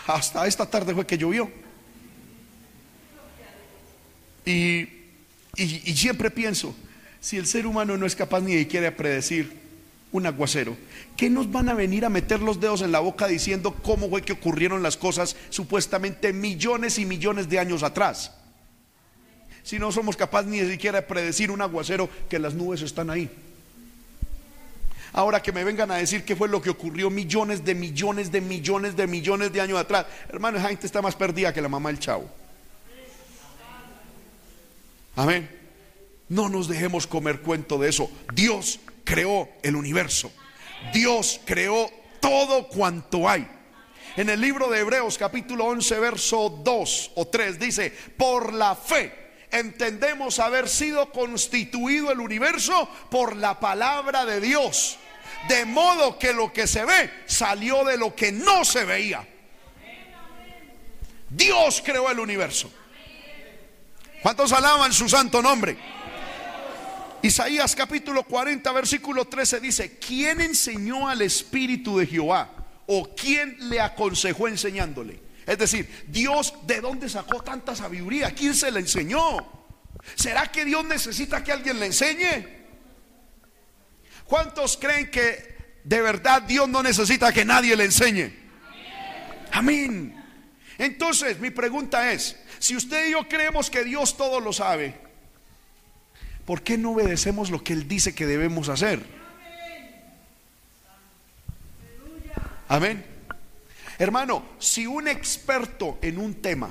hasta 0.07 0.47
esta 0.47 0.65
tarde 0.71 0.95
fue 0.95 1.05
que 1.05 1.19
llovió. 1.19 1.51
Y, 4.47 4.89
siempre 5.97 6.31
pienso, 6.31 6.73
si 7.25 7.39
el 7.39 7.47
ser 7.47 7.67
humano 7.67 7.97
no 7.97 8.05
es 8.05 8.15
capaz 8.15 8.43
ni 8.43 8.55
de 8.55 8.69
quiere 8.69 8.93
predecir 8.93 9.51
un 10.13 10.27
aguacero, 10.27 10.77
¿qué 11.17 11.31
nos 11.31 11.51
van 11.51 11.71
a 11.71 11.75
venir 11.75 12.05
a 12.05 12.11
meter 12.11 12.43
los 12.43 12.61
dedos 12.61 12.83
en 12.83 12.93
la 12.93 13.01
boca 13.01 13.27
diciendo 13.27 13.75
cómo 13.83 14.11
fue 14.11 14.21
que 14.21 14.35
ocurrieron 14.35 14.83
las 14.83 14.99
cosas 14.99 15.35
supuestamente 15.49 16.35
millones 16.35 16.99
y 16.99 17.07
millones 17.07 17.49
de 17.49 17.59
años 17.59 17.83
atrás? 17.83 18.31
Si 19.63 19.79
no 19.79 19.91
somos 19.91 20.19
capaces 20.19 20.51
ni 20.51 20.59
de 20.59 20.71
siquiera 20.71 21.01
de 21.01 21.07
predecir 21.07 21.51
un 21.51 21.63
aguacero 21.63 22.11
que 22.29 22.39
las 22.39 22.53
nubes 22.53 22.83
están 22.83 23.09
ahí. 23.09 23.31
Ahora 25.15 25.41
que 25.41 25.51
me 25.51 25.65
vengan 25.65 25.91
a 25.93 25.97
decir 25.97 26.27
qué 26.27 26.37
fue 26.37 26.47
lo 26.47 26.61
que 26.61 26.69
ocurrió 26.69 27.09
millones 27.09 27.65
de 27.65 27.75
millones 27.75 28.31
de 28.33 28.43
millones 28.43 28.97
de 28.97 29.07
millones 29.07 29.51
de 29.51 29.63
años 29.63 29.79
atrás. 29.79 30.05
Hermano, 30.29 30.59
esa 30.59 30.69
gente 30.69 30.87
está 30.87 31.01
más 31.01 31.17
perdida 31.17 31.55
que 31.55 31.63
la 31.63 31.71
mamá 31.71 31.89
del 31.89 31.99
chavo. 32.01 32.29
Amén. 35.17 35.64
No 36.29 36.49
nos 36.49 36.69
dejemos 36.69 37.07
comer 37.07 37.41
cuento 37.41 37.79
de 37.79 37.91
eso. 37.91 38.11
Dios 38.33 38.81
creó 39.05 39.49
el 39.63 39.77
universo. 39.77 40.33
Dios 40.93 41.41
creó 41.45 41.91
todo 42.21 42.69
cuanto 42.69 43.29
hay. 43.29 43.47
En 44.17 44.31
el 44.31 44.41
libro 44.41 44.71
de 44.71 44.81
Hebreos 44.81 45.19
capítulo 45.19 45.67
11 45.67 45.99
verso 45.99 46.61
2 46.63 47.13
o 47.17 47.27
3 47.27 47.59
dice, 47.59 47.93
por 48.17 48.53
la 48.53 48.77
fe 48.77 49.13
entendemos 49.51 50.39
haber 50.39 50.69
sido 50.69 51.11
constituido 51.11 52.13
el 52.13 52.21
universo 52.21 52.89
por 53.11 53.37
la 53.37 53.59
palabra 53.59 54.25
de 54.25 54.41
Dios 54.41 54.99
de 55.49 55.65
modo 55.65 56.19
que 56.19 56.33
lo 56.33 56.53
que 56.53 56.67
se 56.67 56.85
ve 56.85 57.11
salió 57.27 57.85
de 57.85 57.97
lo 57.97 58.15
que 58.15 58.33
no 58.33 58.65
se 58.65 58.85
veía. 58.85 59.27
Dios 61.29 61.83
creó 61.85 62.11
el 62.11 62.19
universo. 62.19 62.71
¿Cuántos 64.23 64.53
alaban 64.53 64.93
su 64.93 65.09
santo 65.09 65.43
nombre? 65.43 65.77
Isaías 67.25 67.75
capítulo 67.75 68.25
40, 68.25 68.71
versículo 68.73 69.25
13 69.25 69.59
dice, 69.59 69.97
¿quién 69.97 70.43
enseñó 70.43 71.09
al 71.09 71.23
Espíritu 71.23 71.97
de 71.97 72.07
Jehová? 72.07 72.51
¿O 72.87 73.15
quién 73.15 73.57
le 73.71 73.81
aconsejó 73.81 74.47
enseñándole? 74.47 75.23
Es 75.47 75.57
decir, 75.57 76.05
Dios, 76.07 76.53
¿de 76.67 76.83
dónde 76.83 77.09
sacó 77.09 77.43
tanta 77.43 77.75
sabiduría? 77.75 78.33
¿Quién 78.33 78.55
se 78.55 78.71
le 78.71 78.81
enseñó? 78.81 79.39
¿Será 80.15 80.53
que 80.53 80.67
Dios 80.67 80.85
necesita 80.85 81.43
que 81.43 81.51
alguien 81.51 81.81
le 81.81 81.87
enseñe? 81.87 82.47
¿Cuántos 84.27 84.77
creen 84.77 85.11
que 85.11 85.81
de 85.83 86.03
verdad 86.03 86.43
Dios 86.43 86.69
no 86.69 86.83
necesita 86.83 87.33
que 87.33 87.47
nadie 87.47 87.75
le 87.75 87.87
enseñe? 87.87 88.35
Amén. 89.51 90.15
Entonces, 90.77 91.41
mi 91.41 91.49
pregunta 91.49 92.13
es, 92.13 92.37
Si 92.59 92.77
usted 92.77 93.09
y 93.09 93.13
yo 93.13 93.27
creemos 93.31 93.71
que 93.71 93.83
Dios 93.83 94.15
todo 94.15 94.41
lo 94.41 94.53
sabe, 94.53 95.04
¿por 96.47 96.63
qué 96.63 96.79
no 96.79 96.93
obedecemos 96.93 97.51
lo 97.51 97.63
que 97.63 97.73
Él 97.73 97.89
dice 97.89 98.15
que 98.15 98.27
debemos 98.27 98.69
hacer? 98.69 99.05
Amén. 102.69 103.05
Hermano, 103.99 104.45
si 104.59 104.87
un 104.87 105.07
experto 105.09 105.99
en 106.03 106.19
un 106.19 106.35
tema 106.35 106.71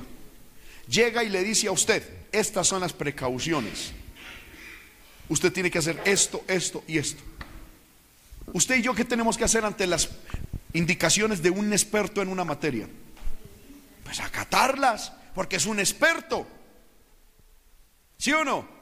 llega 0.88 1.24
y 1.24 1.28
le 1.28 1.42
dice 1.42 1.68
a 1.68 1.72
usted, 1.72 2.02
estas 2.32 2.66
son 2.66 2.80
las 2.80 2.92
precauciones, 2.92 3.92
usted 5.28 5.52
tiene 5.52 5.70
que 5.70 5.78
hacer 5.78 6.00
esto, 6.04 6.44
esto 6.46 6.84
y 6.86 6.98
esto. 6.98 7.22
Usted 8.52 8.76
y 8.76 8.82
yo, 8.82 8.94
¿qué 8.94 9.04
tenemos 9.04 9.38
que 9.38 9.44
hacer 9.44 9.64
ante 9.64 9.86
las 9.86 10.10
indicaciones 10.74 11.42
de 11.42 11.50
un 11.50 11.72
experto 11.72 12.20
en 12.20 12.28
una 12.28 12.44
materia? 12.44 12.88
Pues 14.04 14.20
acatarlas, 14.20 15.12
porque 15.34 15.56
es 15.56 15.66
un 15.66 15.80
experto. 15.80 16.46
¿Sí 18.18 18.32
o 18.32 18.44
no? 18.44 18.73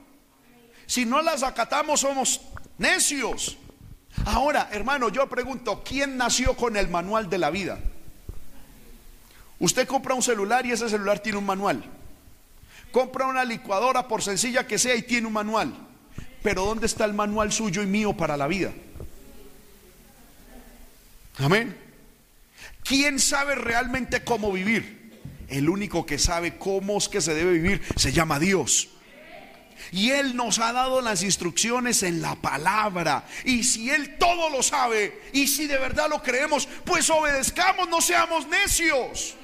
Si 0.86 1.04
no 1.04 1.22
las 1.22 1.42
acatamos, 1.42 2.00
somos 2.00 2.40
necios. 2.78 3.56
Ahora, 4.24 4.68
hermano, 4.72 5.08
yo 5.08 5.28
pregunto, 5.28 5.82
¿quién 5.84 6.16
nació 6.16 6.54
con 6.54 6.76
el 6.76 6.88
manual 6.88 7.30
de 7.30 7.38
la 7.38 7.50
vida? 7.50 7.78
Usted 9.58 9.86
compra 9.86 10.14
un 10.14 10.22
celular 10.22 10.66
y 10.66 10.72
ese 10.72 10.88
celular 10.88 11.20
tiene 11.20 11.38
un 11.38 11.46
manual. 11.46 11.84
Compra 12.90 13.26
una 13.26 13.44
licuadora, 13.44 14.06
por 14.08 14.22
sencilla 14.22 14.66
que 14.66 14.78
sea, 14.78 14.94
y 14.94 15.02
tiene 15.02 15.26
un 15.26 15.32
manual. 15.32 15.74
Pero 16.42 16.64
¿dónde 16.64 16.86
está 16.86 17.04
el 17.04 17.14
manual 17.14 17.52
suyo 17.52 17.82
y 17.82 17.86
mío 17.86 18.12
para 18.16 18.36
la 18.36 18.46
vida? 18.46 18.72
Amén. 21.38 21.76
¿Quién 22.84 23.18
sabe 23.18 23.54
realmente 23.54 24.22
cómo 24.24 24.52
vivir? 24.52 25.20
El 25.48 25.68
único 25.68 26.04
que 26.04 26.18
sabe 26.18 26.58
cómo 26.58 26.98
es 26.98 27.08
que 27.08 27.20
se 27.20 27.34
debe 27.34 27.52
vivir 27.52 27.82
se 27.96 28.12
llama 28.12 28.38
Dios. 28.38 28.88
Y 29.92 30.10
Él 30.10 30.34
nos 30.34 30.58
ha 30.58 30.72
dado 30.72 31.02
las 31.02 31.22
instrucciones 31.22 32.02
en 32.02 32.22
la 32.22 32.34
palabra. 32.34 33.26
Y 33.44 33.62
si 33.62 33.90
Él 33.90 34.16
todo 34.18 34.48
lo 34.48 34.62
sabe, 34.62 35.22
y 35.34 35.46
si 35.46 35.66
de 35.66 35.76
verdad 35.76 36.08
lo 36.08 36.22
creemos, 36.22 36.66
pues 36.84 37.08
obedezcamos, 37.10 37.88
no 37.88 38.00
seamos 38.00 38.48
necios. 38.48 39.36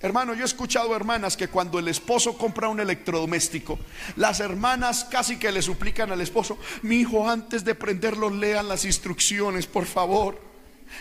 Hermano, 0.00 0.34
yo 0.34 0.42
he 0.42 0.46
escuchado 0.46 0.94
hermanas 0.94 1.36
que 1.36 1.48
cuando 1.48 1.78
el 1.78 1.88
esposo 1.88 2.36
compra 2.36 2.68
un 2.68 2.78
electrodoméstico, 2.78 3.78
las 4.16 4.40
hermanas 4.40 5.06
casi 5.10 5.38
que 5.38 5.50
le 5.50 5.62
suplican 5.62 6.12
al 6.12 6.20
esposo, 6.20 6.58
mi 6.82 6.96
hijo 6.96 7.28
antes 7.28 7.64
de 7.64 7.74
prenderlo 7.74 8.28
lean 8.28 8.68
las 8.68 8.84
instrucciones, 8.84 9.66
por 9.66 9.86
favor. 9.86 10.38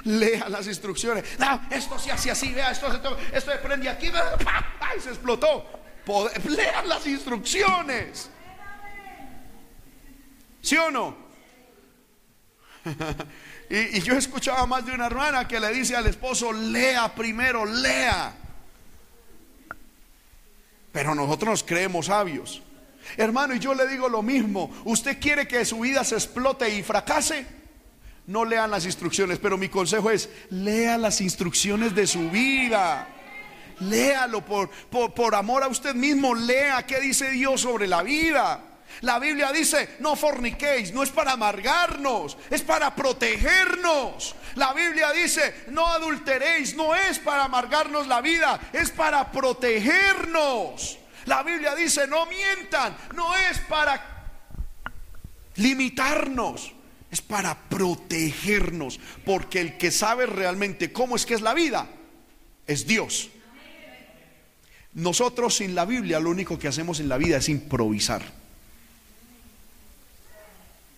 Lea 0.05 0.47
las 0.47 0.67
instrucciones. 0.67 1.25
No, 1.37 1.61
esto 1.69 1.99
se 1.99 2.11
hace 2.11 2.31
así, 2.31 2.53
vea, 2.53 2.71
esto, 2.71 2.91
esto, 2.93 3.17
esto 3.33 3.51
se 3.51 3.57
prende 3.57 3.89
aquí, 3.89 4.07
¡ay! 4.79 4.99
se 5.01 5.09
explotó. 5.09 5.82
lean 6.49 6.87
las 6.87 7.05
instrucciones. 7.07 8.29
¿Sí 10.61 10.77
o 10.77 10.91
no? 10.91 11.15
y, 13.69 13.97
y 13.97 14.01
yo 14.01 14.13
he 14.13 14.17
escuchado 14.17 14.59
a 14.59 14.65
más 14.65 14.85
de 14.85 14.93
una 14.93 15.07
hermana 15.07 15.47
que 15.47 15.59
le 15.59 15.71
dice 15.73 15.95
al 15.95 16.07
esposo, 16.07 16.51
lea 16.51 17.13
primero, 17.13 17.65
lea 17.65 18.37
pero 20.93 21.15
nosotros 21.15 21.49
nos 21.49 21.63
creemos 21.63 22.05
sabios. 22.05 22.61
Hermano, 23.17 23.53
y 23.53 23.59
yo 23.59 23.73
le 23.73 23.85
digo 23.87 24.07
lo 24.07 24.21
mismo, 24.21 24.71
usted 24.85 25.19
quiere 25.19 25.45
que 25.45 25.65
su 25.65 25.81
vida 25.81 26.05
se 26.05 26.15
explote 26.15 26.69
y 26.73 26.83
fracase, 26.83 27.45
no 28.27 28.45
lean 28.45 28.71
las 28.71 28.85
instrucciones, 28.85 29.39
pero 29.39 29.57
mi 29.57 29.67
consejo 29.67 30.11
es, 30.11 30.29
lea 30.51 30.97
las 30.97 31.19
instrucciones 31.19 31.93
de 31.95 32.07
su 32.07 32.29
vida. 32.29 33.09
Léalo 33.89 34.43
por, 34.45 34.69
por, 34.69 35.13
por 35.13 35.35
amor 35.35 35.63
a 35.63 35.67
usted 35.67 35.93
mismo, 35.93 36.33
lea 36.35 36.85
qué 36.85 36.99
dice 36.99 37.29
Dios 37.31 37.61
sobre 37.61 37.87
la 37.87 38.03
vida. 38.03 38.61
La 39.01 39.19
Biblia 39.19 39.51
dice, 39.51 39.95
no 39.99 40.15
forniquéis, 40.15 40.93
no 40.93 41.03
es 41.03 41.09
para 41.09 41.33
amargarnos, 41.33 42.37
es 42.49 42.61
para 42.61 42.95
protegernos. 42.95 44.35
La 44.55 44.73
Biblia 44.73 45.11
dice, 45.11 45.65
no 45.69 45.87
adulteréis, 45.87 46.75
no 46.75 46.95
es 46.95 47.19
para 47.19 47.45
amargarnos 47.45 48.07
la 48.07 48.21
vida, 48.21 48.59
es 48.71 48.91
para 48.91 49.31
protegernos. 49.31 50.99
La 51.25 51.43
Biblia 51.43 51.75
dice, 51.75 52.07
no 52.07 52.25
mientan, 52.27 52.95
no 53.15 53.35
es 53.35 53.59
para 53.59 54.29
limitarnos, 55.55 56.73
es 57.09 57.21
para 57.21 57.57
protegernos, 57.69 58.99
porque 59.25 59.59
el 59.59 59.77
que 59.77 59.91
sabe 59.91 60.25
realmente 60.25 60.93
cómo 60.93 61.15
es 61.15 61.25
que 61.25 61.33
es 61.33 61.41
la 61.41 61.53
vida 61.53 61.87
es 62.67 62.87
Dios. 62.87 63.29
Nosotros 64.95 65.55
sin 65.55 65.73
la 65.73 65.85
Biblia 65.85 66.19
lo 66.19 66.29
único 66.29 66.59
que 66.59 66.67
hacemos 66.67 66.99
en 66.99 67.09
la 67.09 67.17
vida 67.17 67.37
es 67.37 67.49
improvisar. 67.49 68.21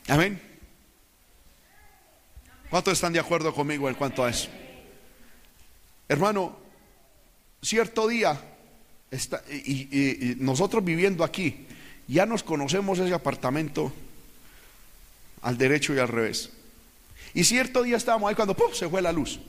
Amén. 0.08 0.41
¿Cuántos 2.70 2.93
están 2.93 3.14
de 3.14 3.20
acuerdo 3.20 3.54
conmigo 3.54 3.88
en 3.88 3.96
cuanto 3.96 4.24
a 4.24 4.30
eso? 4.30 4.50
Hermano, 6.08 6.58
cierto 7.62 8.08
día, 8.08 8.39
está, 9.10 9.41
y, 9.50 10.36
nosotros 10.39 10.84
viviendo 10.84 11.24
aquí, 11.24 11.66
ya 12.08 12.26
nos 12.26 12.43
conocemos 12.43 13.00
ese 13.00 13.14
apartamento 13.14 13.93
al 15.41 15.58
derecho 15.58 15.93
y 15.96 16.00
al 16.00 16.08
revés. 16.08 16.52
Y 17.34 17.43
cierto 17.43 17.84
día 17.84 17.98
estábamos 17.98 18.30
ahí 18.30 18.36
cuando 18.36 18.56
se 18.74 18.89
fue 18.89 19.02
la 19.02 19.12
luz. 19.12 19.39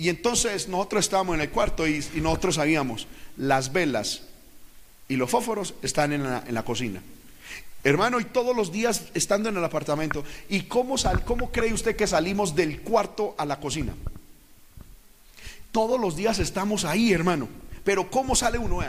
Y 0.00 0.08
entonces 0.08 0.66
nosotros 0.66 1.04
estábamos 1.04 1.34
en 1.34 1.42
el 1.42 1.50
cuarto 1.50 1.86
y, 1.86 2.02
nosotros 2.14 2.54
sabíamos, 2.54 3.06
las 3.36 3.70
velas 3.70 4.22
y 5.10 5.16
los 5.16 5.28
fósforos 5.28 5.74
están 5.82 6.14
en 6.14 6.22
la, 6.22 6.42
en 6.46 6.54
la 6.54 6.62
cocina. 6.62 7.02
Hermano, 7.84 8.18
y 8.18 8.24
todos 8.24 8.56
los 8.56 8.72
días 8.72 9.02
estando 9.12 9.50
en 9.50 9.58
el 9.58 9.64
apartamento, 9.64 10.24
¿y 10.48 10.62
cómo, 10.62 10.96
sal, 10.96 11.22
cómo 11.22 11.52
cree 11.52 11.74
usted 11.74 11.96
que 11.96 12.06
salimos 12.06 12.54
del 12.56 12.80
cuarto 12.80 13.34
a 13.36 13.44
la 13.44 13.60
cocina? 13.60 13.92
Todos 15.70 16.00
los 16.00 16.16
días 16.16 16.38
estamos 16.38 16.86
ahí, 16.86 17.12
hermano. 17.12 17.46
Pero 17.84 18.10
¿cómo 18.10 18.34
sale 18.34 18.56
uno? 18.56 18.80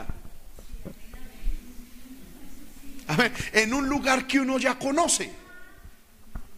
A 3.07 3.16
ver, 3.18 3.34
en 3.51 3.74
un 3.74 3.89
lugar 3.89 4.28
que 4.28 4.39
uno 4.39 4.57
ya 4.59 4.80
conoce. 4.80 5.30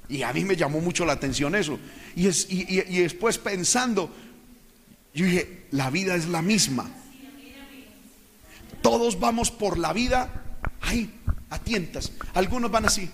Y 0.10 0.22
a 0.22 0.32
mí 0.32 0.45
me 0.45 0.56
llamó 0.56 0.80
mucho 0.80 1.06
la 1.06 1.14
atención 1.14 1.56
eso. 1.56 1.80
Y, 2.16 2.28
es, 2.28 2.45
y, 2.51 2.68
y 2.70 2.99
después 2.99 3.39
pensando, 3.39 4.14
yo 5.14 5.26
dije, 5.26 5.68
la 5.72 5.89
vida 5.89 6.16
es 6.16 6.28
la 6.28 6.41
misma. 6.41 6.89
Todos 8.82 9.20
vamos 9.20 9.51
por 9.51 9.78
la 9.78 9.93
vida 9.93 10.30
ahí 10.82 11.14
a 11.49 11.59
tientas. 11.59 12.11
Algunos 12.34 12.72
van 12.72 12.86
así. 12.86 13.09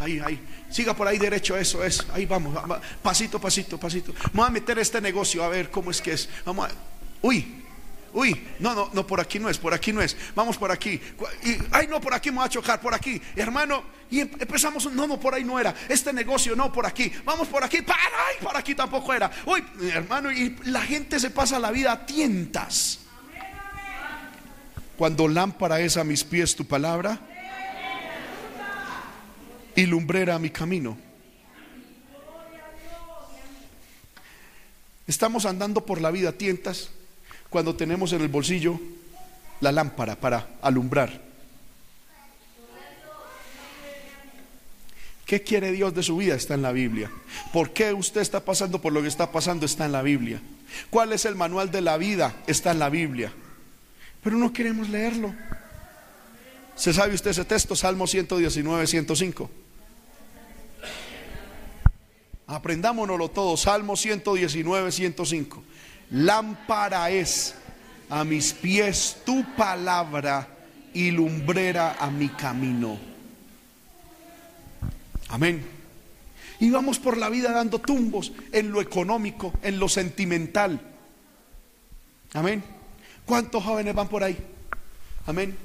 Ahí, 0.00 0.20
ahí. 0.24 0.40
Siga 0.70 0.94
por 0.94 1.06
ahí 1.06 1.18
derecho, 1.18 1.56
eso 1.56 1.84
es. 1.84 2.04
Ahí 2.12 2.26
vamos, 2.26 2.56
pasito, 3.02 3.40
pasito, 3.40 3.78
pasito. 3.78 4.12
Vamos 4.32 4.48
a 4.48 4.50
meter 4.50 4.78
este 4.78 5.00
negocio 5.00 5.44
a 5.44 5.48
ver 5.48 5.70
cómo 5.70 5.90
es 5.90 6.02
que 6.02 6.12
es. 6.12 6.28
Vamos 6.44 6.68
a... 6.68 6.72
Uy, 7.22 7.63
uy, 8.14 8.46
no, 8.60 8.74
no, 8.74 8.90
no, 8.92 9.06
por 9.06 9.20
aquí 9.20 9.38
no 9.38 9.50
es, 9.50 9.58
por 9.58 9.74
aquí 9.74 9.92
no 9.92 10.00
es. 10.00 10.16
Vamos 10.34 10.56
por 10.56 10.70
aquí. 10.70 11.00
Y, 11.42 11.58
ay, 11.72 11.86
no, 11.88 12.00
por 12.00 12.14
aquí 12.14 12.30
me 12.30 12.38
va 12.38 12.44
a 12.44 12.48
chocar, 12.48 12.80
por 12.80 12.94
aquí. 12.94 13.20
Hermano, 13.36 13.84
y 14.10 14.20
em, 14.20 14.30
empezamos, 14.38 14.90
no, 14.92 15.06
no, 15.06 15.20
por 15.20 15.34
ahí 15.34 15.44
no 15.44 15.58
era. 15.58 15.74
Este 15.88 16.12
negocio 16.12 16.56
no, 16.56 16.72
por 16.72 16.86
aquí. 16.86 17.12
Vamos 17.24 17.48
por 17.48 17.62
aquí, 17.62 17.82
para, 17.82 18.00
ay, 18.00 18.36
por 18.40 18.56
aquí 18.56 18.74
tampoco 18.74 19.12
era. 19.12 19.30
Uy, 19.44 19.62
hermano, 19.92 20.30
y 20.32 20.56
la 20.64 20.82
gente 20.82 21.18
se 21.18 21.30
pasa 21.30 21.58
la 21.58 21.70
vida 21.70 21.92
a 21.92 22.06
tientas. 22.06 23.00
Cuando 24.96 25.26
lámpara 25.26 25.80
es 25.80 25.96
a 25.96 26.04
mis 26.04 26.22
pies 26.22 26.54
tu 26.54 26.64
palabra 26.64 27.18
y 29.74 29.86
lumbrera 29.86 30.38
mi 30.38 30.50
camino. 30.50 30.96
Estamos 35.06 35.44
andando 35.44 35.84
por 35.84 36.00
la 36.00 36.12
vida 36.12 36.32
tientas 36.32 36.90
cuando 37.54 37.76
tenemos 37.76 38.12
en 38.12 38.20
el 38.20 38.26
bolsillo 38.26 38.80
la 39.60 39.70
lámpara 39.70 40.16
para 40.16 40.56
alumbrar. 40.60 41.20
¿Qué 45.24 45.44
quiere 45.44 45.70
Dios 45.70 45.94
de 45.94 46.02
su 46.02 46.16
vida? 46.16 46.34
Está 46.34 46.54
en 46.54 46.62
la 46.62 46.72
Biblia. 46.72 47.12
¿Por 47.52 47.72
qué 47.72 47.92
usted 47.92 48.22
está 48.22 48.44
pasando 48.44 48.80
por 48.80 48.92
lo 48.92 49.02
que 49.02 49.06
está 49.06 49.30
pasando? 49.30 49.66
Está 49.66 49.84
en 49.84 49.92
la 49.92 50.02
Biblia. 50.02 50.42
¿Cuál 50.90 51.12
es 51.12 51.26
el 51.26 51.36
manual 51.36 51.70
de 51.70 51.80
la 51.80 51.96
vida? 51.96 52.34
Está 52.48 52.72
en 52.72 52.80
la 52.80 52.88
Biblia. 52.88 53.32
Pero 54.20 54.36
no 54.36 54.52
queremos 54.52 54.88
leerlo. 54.88 55.32
¿Se 56.74 56.92
sabe 56.92 57.14
usted 57.14 57.30
ese 57.30 57.44
texto? 57.44 57.76
Salmo 57.76 58.08
119, 58.08 58.84
105. 58.84 59.48
Aprendámonoslo 62.48 63.28
todo. 63.28 63.56
Salmo 63.56 63.94
119, 63.96 64.90
105. 64.90 65.62
Lámpara 66.14 67.10
es 67.10 67.56
a 68.08 68.22
mis 68.22 68.52
pies 68.52 69.16
tu 69.26 69.44
palabra 69.56 70.46
y 70.92 71.10
lumbrera 71.10 71.96
a 71.98 72.08
mi 72.08 72.28
camino. 72.28 72.96
Amén. 75.28 75.64
Y 76.60 76.70
vamos 76.70 77.00
por 77.00 77.16
la 77.16 77.28
vida 77.28 77.50
dando 77.50 77.80
tumbos 77.80 78.32
en 78.52 78.70
lo 78.70 78.80
económico, 78.80 79.54
en 79.60 79.80
lo 79.80 79.88
sentimental. 79.88 80.80
Amén. 82.32 82.62
¿Cuántos 83.24 83.64
jóvenes 83.64 83.92
van 83.92 84.08
por 84.08 84.22
ahí? 84.22 84.36
Amén. 85.26 85.56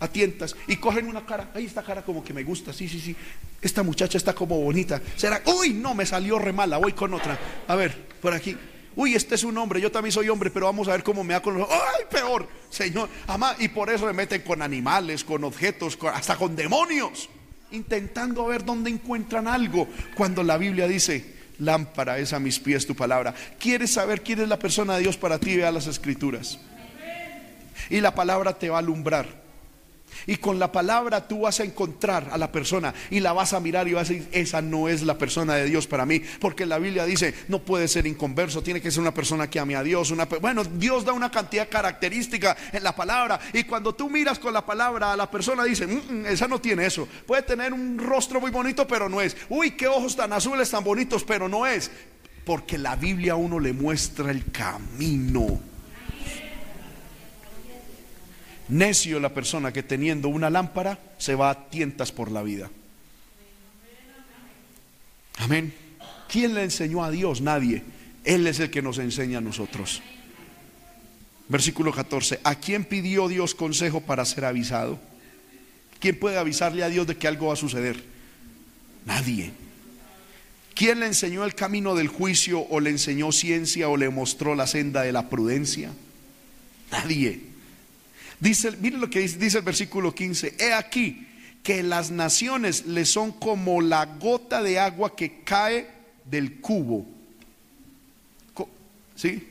A 0.00 0.08
tientas 0.08 0.54
y 0.66 0.76
cogen 0.76 1.08
una 1.08 1.24
cara. 1.24 1.50
Ahí 1.54 1.64
esta 1.64 1.82
cara 1.82 2.02
como 2.02 2.22
que 2.22 2.34
me 2.34 2.44
gusta. 2.44 2.74
Sí, 2.74 2.90
sí, 2.90 3.00
sí. 3.00 3.16
Esta 3.62 3.82
muchacha 3.82 4.18
está 4.18 4.34
como 4.34 4.60
bonita. 4.60 5.00
Será, 5.16 5.40
uy, 5.46 5.72
no, 5.72 5.94
me 5.94 6.04
salió 6.04 6.38
re 6.38 6.52
mala. 6.52 6.76
Voy 6.76 6.92
con 6.92 7.14
otra. 7.14 7.38
A 7.66 7.74
ver, 7.74 7.96
por 8.20 8.34
aquí. 8.34 8.54
Uy, 8.98 9.14
este 9.14 9.36
es 9.36 9.44
un 9.44 9.56
hombre, 9.56 9.80
yo 9.80 9.92
también 9.92 10.10
soy 10.10 10.28
hombre, 10.28 10.50
pero 10.50 10.66
vamos 10.66 10.88
a 10.88 10.90
ver 10.90 11.04
cómo 11.04 11.22
me 11.22 11.32
da 11.32 11.40
con 11.40 11.56
los... 11.56 11.68
¡Ay, 11.70 12.06
peor! 12.10 12.48
Señor, 12.68 13.08
amá, 13.28 13.54
y 13.60 13.68
por 13.68 13.90
eso 13.90 14.06
me 14.06 14.12
meten 14.12 14.42
con 14.42 14.60
animales, 14.60 15.22
con 15.22 15.44
objetos, 15.44 15.96
hasta 16.12 16.34
con 16.34 16.56
demonios, 16.56 17.28
intentando 17.70 18.44
ver 18.46 18.64
dónde 18.64 18.90
encuentran 18.90 19.46
algo, 19.46 19.86
cuando 20.16 20.42
la 20.42 20.58
Biblia 20.58 20.88
dice, 20.88 21.32
lámpara 21.60 22.18
es 22.18 22.32
a 22.32 22.40
mis 22.40 22.58
pies 22.58 22.88
tu 22.88 22.96
palabra. 22.96 23.32
¿Quieres 23.60 23.92
saber 23.92 24.22
quién 24.22 24.40
es 24.40 24.48
la 24.48 24.58
persona 24.58 24.96
de 24.96 25.02
Dios 25.02 25.16
para 25.16 25.38
ti? 25.38 25.56
Vea 25.56 25.70
las 25.70 25.86
escrituras. 25.86 26.58
Y 27.90 28.00
la 28.00 28.16
palabra 28.16 28.58
te 28.58 28.68
va 28.68 28.78
a 28.78 28.80
alumbrar. 28.80 29.37
Y 30.26 30.36
con 30.36 30.58
la 30.58 30.72
palabra 30.72 31.26
tú 31.26 31.40
vas 31.40 31.60
a 31.60 31.64
encontrar 31.64 32.28
a 32.32 32.38
la 32.38 32.52
persona 32.52 32.94
y 33.10 33.20
la 33.20 33.32
vas 33.32 33.52
a 33.52 33.60
mirar 33.60 33.88
y 33.88 33.92
vas 33.92 34.10
a 34.10 34.12
decir, 34.12 34.28
esa 34.32 34.62
no 34.62 34.88
es 34.88 35.02
la 35.02 35.18
persona 35.18 35.54
de 35.54 35.64
Dios 35.64 35.86
para 35.86 36.06
mí. 36.06 36.20
Porque 36.40 36.66
la 36.66 36.78
Biblia 36.78 37.04
dice, 37.04 37.34
no 37.48 37.60
puede 37.60 37.88
ser 37.88 38.06
inconverso, 38.06 38.62
tiene 38.62 38.80
que 38.80 38.90
ser 38.90 39.00
una 39.00 39.14
persona 39.14 39.48
que 39.48 39.60
ame 39.60 39.76
a 39.76 39.82
Dios. 39.82 40.10
Una, 40.10 40.26
bueno, 40.26 40.64
Dios 40.64 41.04
da 41.04 41.12
una 41.12 41.30
cantidad 41.30 41.64
de 41.64 41.68
características 41.70 42.56
en 42.72 42.82
la 42.82 42.94
palabra. 42.94 43.40
Y 43.52 43.64
cuando 43.64 43.94
tú 43.94 44.10
miras 44.10 44.38
con 44.38 44.52
la 44.52 44.64
palabra 44.64 45.12
a 45.12 45.16
la 45.16 45.30
persona, 45.30 45.64
dice, 45.64 45.86
mm, 45.86 46.22
mm, 46.22 46.26
esa 46.26 46.48
no 46.48 46.60
tiene 46.60 46.86
eso. 46.86 47.08
Puede 47.26 47.42
tener 47.42 47.72
un 47.72 47.98
rostro 47.98 48.40
muy 48.40 48.50
bonito, 48.50 48.86
pero 48.86 49.08
no 49.08 49.20
es. 49.20 49.36
Uy, 49.48 49.72
qué 49.72 49.86
ojos 49.86 50.16
tan 50.16 50.32
azules, 50.32 50.70
tan 50.70 50.84
bonitos, 50.84 51.24
pero 51.24 51.48
no 51.48 51.66
es. 51.66 51.90
Porque 52.44 52.78
la 52.78 52.96
Biblia 52.96 53.32
a 53.32 53.36
uno 53.36 53.60
le 53.60 53.72
muestra 53.72 54.30
el 54.30 54.50
camino. 54.50 55.60
Necio 58.68 59.18
la 59.18 59.32
persona 59.32 59.72
que 59.72 59.82
teniendo 59.82 60.28
una 60.28 60.50
lámpara 60.50 60.98
se 61.18 61.34
va 61.34 61.50
a 61.50 61.68
tientas 61.70 62.12
por 62.12 62.30
la 62.30 62.42
vida. 62.42 62.70
Amén. 65.38 65.72
¿Quién 66.28 66.54
le 66.54 66.64
enseñó 66.64 67.04
a 67.04 67.10
Dios? 67.10 67.40
Nadie. 67.40 67.82
Él 68.24 68.46
es 68.46 68.60
el 68.60 68.70
que 68.70 68.82
nos 68.82 68.98
enseña 68.98 69.38
a 69.38 69.40
nosotros. 69.40 70.02
Versículo 71.48 71.92
14. 71.92 72.40
¿A 72.44 72.56
quién 72.56 72.84
pidió 72.84 73.28
Dios 73.28 73.54
consejo 73.54 74.02
para 74.02 74.24
ser 74.24 74.44
avisado? 74.44 74.98
¿Quién 75.98 76.18
puede 76.18 76.38
avisarle 76.38 76.84
a 76.84 76.88
Dios 76.88 77.06
de 77.06 77.16
que 77.16 77.26
algo 77.26 77.46
va 77.46 77.54
a 77.54 77.56
suceder? 77.56 78.02
Nadie. 79.06 79.52
¿Quién 80.74 81.00
le 81.00 81.06
enseñó 81.06 81.44
el 81.44 81.54
camino 81.54 81.94
del 81.94 82.08
juicio 82.08 82.60
o 82.60 82.80
le 82.80 82.90
enseñó 82.90 83.32
ciencia 83.32 83.88
o 83.88 83.96
le 83.96 84.10
mostró 84.10 84.54
la 84.54 84.66
senda 84.66 85.02
de 85.02 85.12
la 85.12 85.30
prudencia? 85.30 85.90
Nadie. 86.92 87.47
Dice, 88.40 88.70
lo 88.72 89.10
que 89.10 89.20
dice, 89.20 89.38
dice 89.38 89.58
el 89.58 89.64
versículo 89.64 90.14
15. 90.14 90.56
He 90.58 90.72
aquí 90.72 91.26
que 91.62 91.82
las 91.82 92.10
naciones 92.10 92.86
le 92.86 93.04
son 93.04 93.32
como 93.32 93.80
la 93.80 94.06
gota 94.06 94.62
de 94.62 94.78
agua 94.78 95.16
que 95.16 95.42
cae 95.42 95.88
del 96.24 96.60
cubo. 96.60 97.06
¿Sí? 99.16 99.48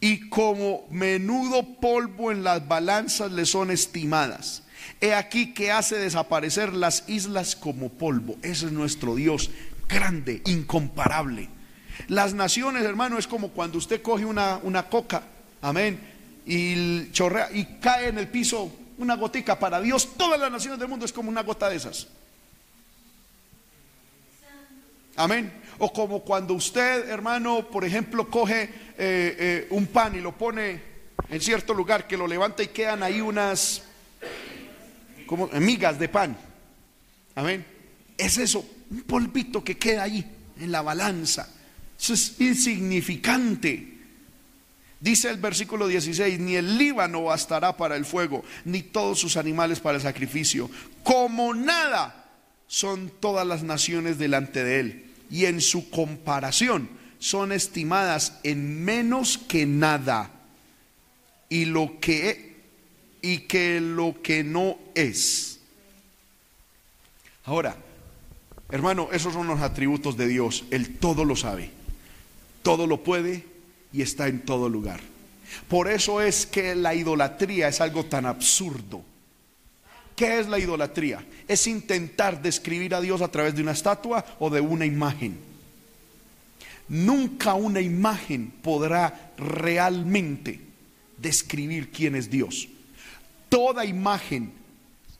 Y 0.00 0.28
como 0.28 0.86
menudo 0.90 1.80
polvo 1.80 2.30
en 2.30 2.44
las 2.44 2.68
balanzas 2.68 3.32
le 3.32 3.44
son 3.46 3.70
estimadas. 3.72 4.62
He 5.00 5.14
aquí 5.14 5.52
que 5.52 5.72
hace 5.72 5.96
desaparecer 5.96 6.72
las 6.72 7.08
islas 7.08 7.56
como 7.56 7.88
polvo. 7.88 8.36
Ese 8.42 8.66
es 8.66 8.72
nuestro 8.72 9.16
Dios, 9.16 9.50
grande, 9.88 10.42
incomparable. 10.46 11.48
Las 12.06 12.34
naciones, 12.34 12.84
hermano, 12.84 13.18
es 13.18 13.26
como 13.26 13.48
cuando 13.48 13.78
usted 13.78 14.02
coge 14.02 14.24
una, 14.24 14.60
una 14.62 14.88
coca. 14.88 15.24
Amén 15.60 16.13
y 16.46 17.10
chorrea 17.12 17.50
y 17.52 17.64
cae 17.80 18.08
en 18.08 18.18
el 18.18 18.28
piso 18.28 18.70
una 18.98 19.16
gotica. 19.16 19.58
Para 19.58 19.80
Dios, 19.80 20.14
todas 20.16 20.38
las 20.38 20.50
naciones 20.50 20.78
del 20.78 20.88
mundo 20.88 21.04
es 21.04 21.12
como 21.12 21.28
una 21.28 21.42
gota 21.42 21.68
de 21.68 21.76
esas. 21.76 22.08
Amén. 25.16 25.52
O 25.78 25.92
como 25.92 26.20
cuando 26.22 26.54
usted, 26.54 27.08
hermano, 27.08 27.68
por 27.68 27.84
ejemplo, 27.84 28.28
coge 28.28 28.62
eh, 28.62 28.68
eh, 28.98 29.66
un 29.70 29.86
pan 29.86 30.16
y 30.16 30.20
lo 30.20 30.32
pone 30.32 30.94
en 31.28 31.40
cierto 31.40 31.72
lugar, 31.72 32.06
que 32.06 32.16
lo 32.16 32.26
levanta 32.26 32.62
y 32.62 32.68
quedan 32.68 33.02
ahí 33.02 33.20
unas 33.20 33.82
como 35.26 35.48
migas 35.48 35.98
de 35.98 36.08
pan. 36.08 36.36
Amén. 37.34 37.64
Es 38.16 38.38
eso, 38.38 38.64
un 38.90 39.02
polvito 39.02 39.64
que 39.64 39.76
queda 39.78 40.04
ahí 40.04 40.24
en 40.60 40.70
la 40.70 40.82
balanza. 40.82 41.48
Eso 41.98 42.14
es 42.14 42.40
insignificante. 42.40 43.93
Dice 45.04 45.28
el 45.28 45.36
versículo 45.36 45.86
16, 45.86 46.40
ni 46.40 46.56
el 46.56 46.78
Líbano 46.78 47.24
bastará 47.24 47.76
para 47.76 47.94
el 47.94 48.06
fuego, 48.06 48.42
ni 48.64 48.82
todos 48.82 49.18
sus 49.18 49.36
animales 49.36 49.78
para 49.78 49.96
el 49.96 50.02
sacrificio. 50.02 50.70
Como 51.02 51.52
nada 51.52 52.24
son 52.68 53.12
todas 53.20 53.46
las 53.46 53.62
naciones 53.62 54.16
delante 54.16 54.64
de 54.64 54.80
él. 54.80 55.04
Y 55.30 55.44
en 55.44 55.60
su 55.60 55.90
comparación 55.90 56.88
son 57.18 57.52
estimadas 57.52 58.38
en 58.44 58.82
menos 58.82 59.36
que 59.36 59.66
nada. 59.66 60.30
Y 61.50 61.66
lo 61.66 62.00
que 62.00 62.54
y 63.20 63.40
que 63.40 63.82
lo 63.82 64.22
que 64.22 64.42
no 64.42 64.78
es. 64.94 65.60
Ahora, 67.44 67.76
hermano, 68.70 69.10
esos 69.12 69.34
son 69.34 69.48
los 69.48 69.60
atributos 69.60 70.16
de 70.16 70.28
Dios. 70.28 70.64
Él 70.70 70.96
todo 70.96 71.26
lo 71.26 71.36
sabe. 71.36 71.70
Todo 72.62 72.86
lo 72.86 73.04
puede 73.04 73.53
y 73.94 74.02
está 74.02 74.26
en 74.26 74.40
todo 74.40 74.68
lugar. 74.68 75.00
Por 75.68 75.88
eso 75.88 76.20
es 76.20 76.46
que 76.46 76.74
la 76.74 76.94
idolatría 76.94 77.68
es 77.68 77.80
algo 77.80 78.04
tan 78.04 78.26
absurdo. 78.26 79.02
¿Qué 80.16 80.40
es 80.40 80.48
la 80.48 80.58
idolatría? 80.58 81.24
Es 81.46 81.68
intentar 81.68 82.42
describir 82.42 82.94
a 82.94 83.00
Dios 83.00 83.22
a 83.22 83.28
través 83.28 83.54
de 83.54 83.62
una 83.62 83.70
estatua 83.72 84.24
o 84.40 84.50
de 84.50 84.60
una 84.60 84.84
imagen. 84.84 85.38
Nunca 86.88 87.54
una 87.54 87.80
imagen 87.80 88.52
podrá 88.62 89.32
realmente 89.38 90.60
describir 91.16 91.90
quién 91.90 92.16
es 92.16 92.28
Dios. 92.28 92.68
Toda 93.48 93.84
imagen, 93.84 94.52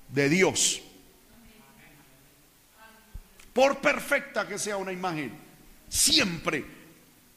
de 0.10 0.30
Dios 0.30 0.82
por 3.60 3.80
perfecta 3.80 4.47
que 4.47 4.57
sea 4.57 4.78
una 4.78 4.93
imagen, 4.93 5.34
siempre, 5.89 6.64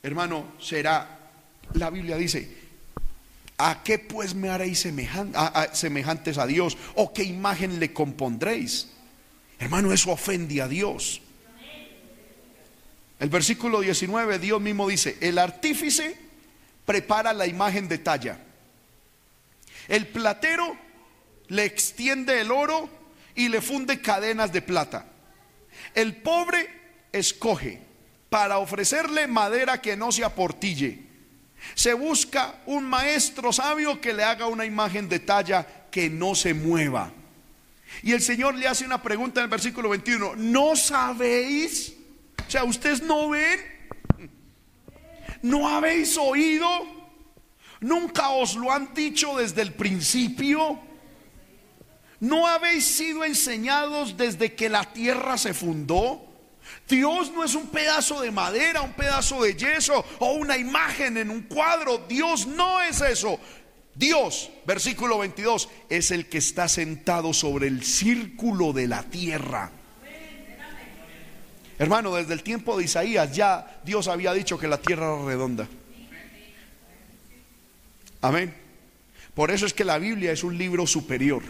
hermano, 0.04 0.52
será, 0.60 1.18
la 1.74 1.90
Biblia 1.90 2.16
dice, 2.16 2.48
¿a 3.58 3.82
qué 3.82 3.98
pues 3.98 4.32
me 4.32 4.48
haréis 4.48 4.86
semejantes 5.72 6.38
a 6.38 6.46
Dios? 6.46 6.78
¿O 6.94 7.12
qué 7.12 7.24
imagen 7.24 7.80
le 7.80 7.92
compondréis? 7.92 8.86
Hermano, 9.58 9.92
eso 9.92 10.12
ofende 10.12 10.62
a 10.62 10.68
Dios. 10.68 11.20
El 13.18 13.28
versículo 13.28 13.80
19, 13.80 14.38
Dios 14.38 14.60
mismo 14.60 14.88
dice, 14.88 15.18
el 15.20 15.38
artífice 15.38 16.16
prepara 16.86 17.32
la 17.32 17.48
imagen 17.48 17.88
de 17.88 17.98
talla. 17.98 18.38
El 19.88 20.06
platero 20.06 20.76
le 21.48 21.64
extiende 21.64 22.40
el 22.40 22.52
oro 22.52 22.88
y 23.34 23.48
le 23.48 23.60
funde 23.60 24.00
cadenas 24.00 24.52
de 24.52 24.62
plata. 24.62 25.06
El 25.94 26.16
pobre 26.16 26.68
escoge 27.12 27.80
para 28.28 28.58
ofrecerle 28.58 29.26
madera 29.26 29.80
que 29.80 29.96
no 29.96 30.10
se 30.10 30.24
aportille. 30.24 31.06
Se 31.74 31.92
busca 31.94 32.60
un 32.66 32.84
maestro 32.84 33.52
sabio 33.52 34.00
que 34.00 34.12
le 34.12 34.24
haga 34.24 34.46
una 34.46 34.64
imagen 34.64 35.08
de 35.08 35.20
talla 35.20 35.66
que 35.90 36.08
no 36.08 36.34
se 36.34 36.54
mueva. 36.54 37.12
Y 38.02 38.12
el 38.12 38.22
Señor 38.22 38.54
le 38.54 38.66
hace 38.66 38.84
una 38.84 39.02
pregunta 39.02 39.40
en 39.40 39.44
el 39.44 39.50
versículo 39.50 39.90
21. 39.90 40.36
¿No 40.36 40.74
sabéis? 40.74 41.94
O 42.46 42.50
sea, 42.50 42.64
¿ustedes 42.64 43.02
no 43.02 43.28
ven? 43.28 43.60
¿No 45.42 45.68
habéis 45.68 46.16
oído? 46.16 46.68
¿Nunca 47.80 48.30
os 48.30 48.54
lo 48.54 48.72
han 48.72 48.94
dicho 48.94 49.36
desde 49.36 49.62
el 49.62 49.72
principio? 49.72 50.80
¿No 52.22 52.46
habéis 52.46 52.84
sido 52.84 53.24
enseñados 53.24 54.16
desde 54.16 54.54
que 54.54 54.68
la 54.68 54.84
tierra 54.92 55.36
se 55.36 55.52
fundó? 55.54 56.24
Dios 56.88 57.32
no 57.32 57.42
es 57.42 57.56
un 57.56 57.66
pedazo 57.66 58.20
de 58.20 58.30
madera, 58.30 58.80
un 58.82 58.92
pedazo 58.92 59.42
de 59.42 59.56
yeso 59.56 60.04
o 60.20 60.34
una 60.34 60.56
imagen 60.56 61.16
en 61.16 61.30
un 61.30 61.42
cuadro. 61.42 61.98
Dios 62.08 62.46
no 62.46 62.80
es 62.80 63.00
eso. 63.00 63.40
Dios, 63.96 64.50
versículo 64.64 65.18
22, 65.18 65.68
es 65.88 66.12
el 66.12 66.28
que 66.28 66.38
está 66.38 66.68
sentado 66.68 67.34
sobre 67.34 67.66
el 67.66 67.82
círculo 67.82 68.72
de 68.72 68.86
la 68.86 69.02
tierra. 69.02 69.72
Hermano, 71.76 72.14
desde 72.14 72.34
el 72.34 72.44
tiempo 72.44 72.78
de 72.78 72.84
Isaías 72.84 73.34
ya 73.34 73.80
Dios 73.82 74.06
había 74.06 74.32
dicho 74.32 74.56
que 74.60 74.68
la 74.68 74.78
tierra 74.78 75.12
era 75.12 75.26
redonda. 75.26 75.66
Amén. 78.20 78.54
Por 79.34 79.50
eso 79.50 79.66
es 79.66 79.74
que 79.74 79.84
la 79.84 79.98
Biblia 79.98 80.30
es 80.30 80.44
un 80.44 80.56
libro 80.56 80.86
superior. 80.86 81.42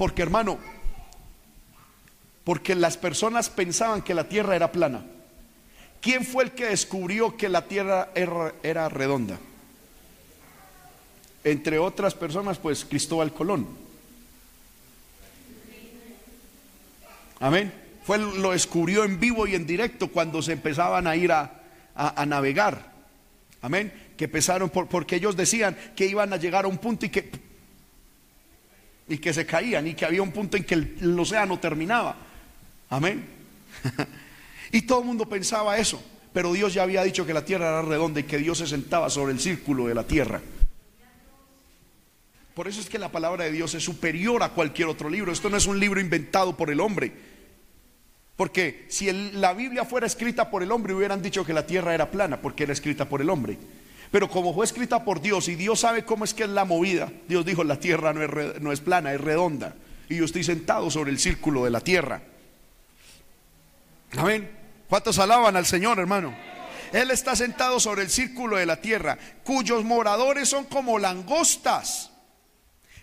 Porque 0.00 0.22
hermano, 0.22 0.58
porque 2.42 2.74
las 2.74 2.96
personas 2.96 3.50
pensaban 3.50 4.00
que 4.00 4.14
la 4.14 4.30
tierra 4.30 4.56
era 4.56 4.72
plana. 4.72 5.04
¿Quién 6.00 6.24
fue 6.24 6.44
el 6.44 6.52
que 6.52 6.68
descubrió 6.68 7.36
que 7.36 7.50
la 7.50 7.66
tierra 7.68 8.08
era, 8.14 8.88
redonda? 8.88 9.38
Entre 11.44 11.78
otras 11.78 12.14
personas, 12.14 12.56
pues 12.56 12.86
Cristóbal 12.86 13.34
Colón. 13.34 13.68
Amén. 17.38 17.70
Fue 18.02 18.16
lo 18.16 18.52
descubrió 18.52 19.04
en 19.04 19.20
vivo 19.20 19.46
y 19.46 19.54
en 19.54 19.66
directo 19.66 20.08
cuando 20.08 20.40
se 20.40 20.52
empezaban 20.52 21.06
a 21.06 21.14
ir 21.14 21.30
a, 21.30 21.60
navegar. 22.26 22.90
Amén. 23.60 23.92
Que 24.16 24.24
empezaron 24.24 24.70
por, 24.70 24.86
porque 24.86 25.16
ellos 25.16 25.36
decían 25.36 25.76
que 25.94 26.06
iban 26.06 26.32
a 26.32 26.38
llegar 26.38 26.64
a 26.64 26.68
un 26.68 26.78
punto 26.78 27.04
y 27.04 27.10
que 27.10 27.49
y 29.10 29.18
que 29.18 29.34
se 29.34 29.44
caían 29.44 29.86
y 29.86 29.94
que 29.94 30.06
había 30.06 30.22
un 30.22 30.32
punto 30.32 30.56
en 30.56 30.64
que 30.64 30.74
el 30.74 31.18
océano 31.18 31.58
terminaba. 31.58 32.16
Amén. 32.88 33.24
y 34.72 34.82
todo 34.82 35.00
el 35.00 35.06
mundo 35.06 35.28
pensaba 35.28 35.78
eso, 35.78 36.02
pero 36.32 36.52
Dios 36.52 36.72
ya 36.72 36.84
había 36.84 37.02
dicho 37.02 37.26
que 37.26 37.34
la 37.34 37.44
tierra 37.44 37.68
era 37.68 37.82
redonda 37.82 38.20
y 38.20 38.24
que 38.24 38.38
Dios 38.38 38.58
se 38.58 38.66
sentaba 38.66 39.10
sobre 39.10 39.32
el 39.32 39.40
círculo 39.40 39.86
de 39.86 39.94
la 39.94 40.04
tierra. 40.04 40.40
Por 42.54 42.68
eso 42.68 42.80
es 42.80 42.88
que 42.88 42.98
la 42.98 43.10
palabra 43.10 43.44
de 43.44 43.52
Dios 43.52 43.74
es 43.74 43.84
superior 43.84 44.42
a 44.42 44.50
cualquier 44.50 44.88
otro 44.88 45.08
libro. 45.08 45.32
Esto 45.32 45.50
no 45.50 45.56
es 45.56 45.66
un 45.66 45.80
libro 45.80 46.00
inventado 46.00 46.56
por 46.56 46.70
el 46.70 46.80
hombre. 46.80 47.12
Porque 48.36 48.86
si 48.88 49.10
la 49.32 49.54
Biblia 49.54 49.84
fuera 49.84 50.06
escrita 50.06 50.50
por 50.50 50.62
el 50.62 50.72
hombre, 50.72 50.94
hubieran 50.94 51.22
dicho 51.22 51.44
que 51.44 51.52
la 51.52 51.66
tierra 51.66 51.94
era 51.94 52.10
plana, 52.10 52.40
porque 52.40 52.64
era 52.64 52.72
escrita 52.72 53.08
por 53.08 53.20
el 53.20 53.30
hombre. 53.30 53.58
Pero 54.10 54.28
como 54.28 54.52
fue 54.52 54.64
escrita 54.64 55.04
por 55.04 55.20
Dios 55.20 55.48
y 55.48 55.54
Dios 55.54 55.80
sabe 55.80 56.04
cómo 56.04 56.24
es 56.24 56.34
que 56.34 56.42
es 56.44 56.48
la 56.50 56.64
movida, 56.64 57.12
Dios 57.28 57.44
dijo, 57.44 57.62
la 57.62 57.78
tierra 57.78 58.12
no 58.12 58.22
es, 58.22 58.60
no 58.60 58.72
es 58.72 58.80
plana, 58.80 59.12
es 59.12 59.20
redonda. 59.20 59.74
Y 60.08 60.16
yo 60.16 60.24
estoy 60.24 60.42
sentado 60.42 60.90
sobre 60.90 61.10
el 61.10 61.18
círculo 61.18 61.64
de 61.64 61.70
la 61.70 61.80
tierra. 61.80 62.20
Amén. 64.16 64.50
¿Cuántos 64.88 65.20
alaban 65.20 65.54
al 65.54 65.66
Señor, 65.66 66.00
hermano? 66.00 66.34
Él 66.92 67.12
está 67.12 67.36
sentado 67.36 67.78
sobre 67.78 68.02
el 68.02 68.10
círculo 68.10 68.56
de 68.56 68.66
la 68.66 68.80
tierra, 68.80 69.16
cuyos 69.44 69.84
moradores 69.84 70.48
son 70.48 70.64
como 70.64 70.98
langostas. 70.98 72.10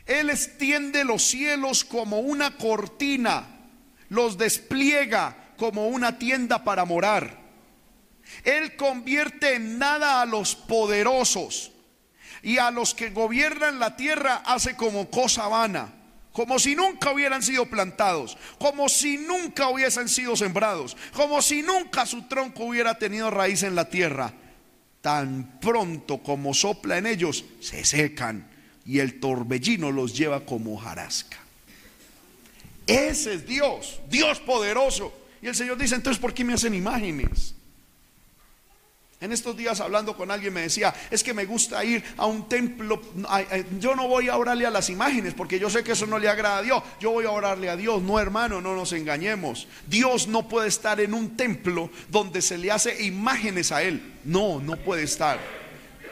Él 0.05 0.30
extiende 0.30 1.05
los 1.05 1.24
cielos 1.24 1.86
como 1.86 2.20
una 2.20 2.58
cortina, 2.58 3.45
los 4.10 4.38
despliega 4.38 5.53
como 5.58 5.88
una 5.88 6.18
tienda 6.18 6.66
para 6.66 6.84
morar. 6.84 7.47
Él 8.43 8.75
convierte 8.75 9.55
en 9.55 9.78
nada 9.80 10.21
a 10.21 10.25
los 10.25 10.55
poderosos 10.55 11.71
y 12.41 12.57
a 12.57 12.71
los 12.71 12.93
que 12.93 13.09
gobiernan 13.09 13.80
la 13.80 13.95
tierra 13.95 14.43
hace 14.45 14.75
como 14.75 15.09
cosa 15.09 15.47
vana 15.47 15.93
como 16.38 16.59
si 16.59 16.75
nunca 16.75 17.11
hubieran 17.11 17.41
sido 17.41 17.65
plantados, 17.65 18.38
como 18.59 18.89
si 18.89 19.17
nunca 19.17 19.69
hubiesen 19.69 20.07
sido 20.07 20.36
sembrados, 20.36 20.95
como 21.13 21.41
si 21.41 21.63
nunca 21.63 22.05
su 22.05 22.28
tronco 22.28 22.65
hubiera 22.65 22.99
tenido 22.99 23.32
raíz 23.32 23.63
en 23.63 23.73
la 23.73 23.89
tierra. 23.89 24.32
Tan 25.01 25.59
pronto 25.59 26.19
como 26.19 26.53
sopla 26.53 26.99
en 26.99 27.07
ellos, 27.07 27.43
se 27.59 27.84
secan 27.84 28.47
y 28.86 28.99
el 28.99 29.19
torbellino 29.19 29.91
los 29.91 30.15
lleva 30.15 30.45
como 30.45 30.75
hojarasca. 30.75 31.38
Ese 32.86 33.34
es 33.34 33.47
Dios, 33.47 33.99
Dios 34.07 34.39
poderoso. 34.39 35.11
Y 35.41 35.47
el 35.47 35.55
Señor 35.55 35.80
dice, 35.80 35.95
entonces, 35.95 36.21
¿por 36.21 36.36
qué 36.36 36.43
me 36.43 36.53
hacen 36.53 36.75
imágenes? 36.75 37.55
En 39.20 39.32
estos 39.32 39.57
días 39.57 39.80
hablando 39.80 40.15
con 40.15 40.30
alguien 40.30 40.53
me 40.53 40.61
decía, 40.61 40.93
es 41.09 41.24
que 41.24 41.34
me 41.34 41.45
gusta 41.45 41.84
ir 41.84 42.03
a 42.18 42.28
un 42.28 42.47
templo, 42.47 43.01
yo 43.80 43.95
no 43.95 44.07
voy 44.07 44.30
a 44.30 44.38
orarle 44.38 44.68
a 44.68 44.70
las 44.70 44.91
imágenes 44.91 45.34
porque 45.34 45.57
yo 45.57 45.72
sé 45.72 45.84
que 45.84 45.93
eso 45.93 46.05
no 46.05 46.20
le 46.20 46.30
agrada 46.30 46.59
a 46.59 46.61
Dios, 46.61 46.84
yo 46.99 47.09
voy 47.09 47.26
a 47.26 47.32
orarle 47.32 47.68
a 47.68 47.76
Dios, 47.76 47.99
no 48.03 48.20
hermano, 48.20 48.61
no 48.61 48.76
nos 48.76 48.93
engañemos. 48.93 49.68
Dios 49.88 50.28
no 50.28 50.47
puede 50.47 50.68
estar 50.68 51.01
en 51.01 51.15
un 51.15 51.36
templo 51.36 51.89
donde 52.09 52.43
se 52.43 52.59
le 52.59 52.72
hace 52.72 53.03
imágenes 53.05 53.72
a 53.72 53.82
Él, 53.82 54.20
no, 54.24 54.59
no 54.59 54.78
puede 54.78 55.01
estar. 55.01 55.39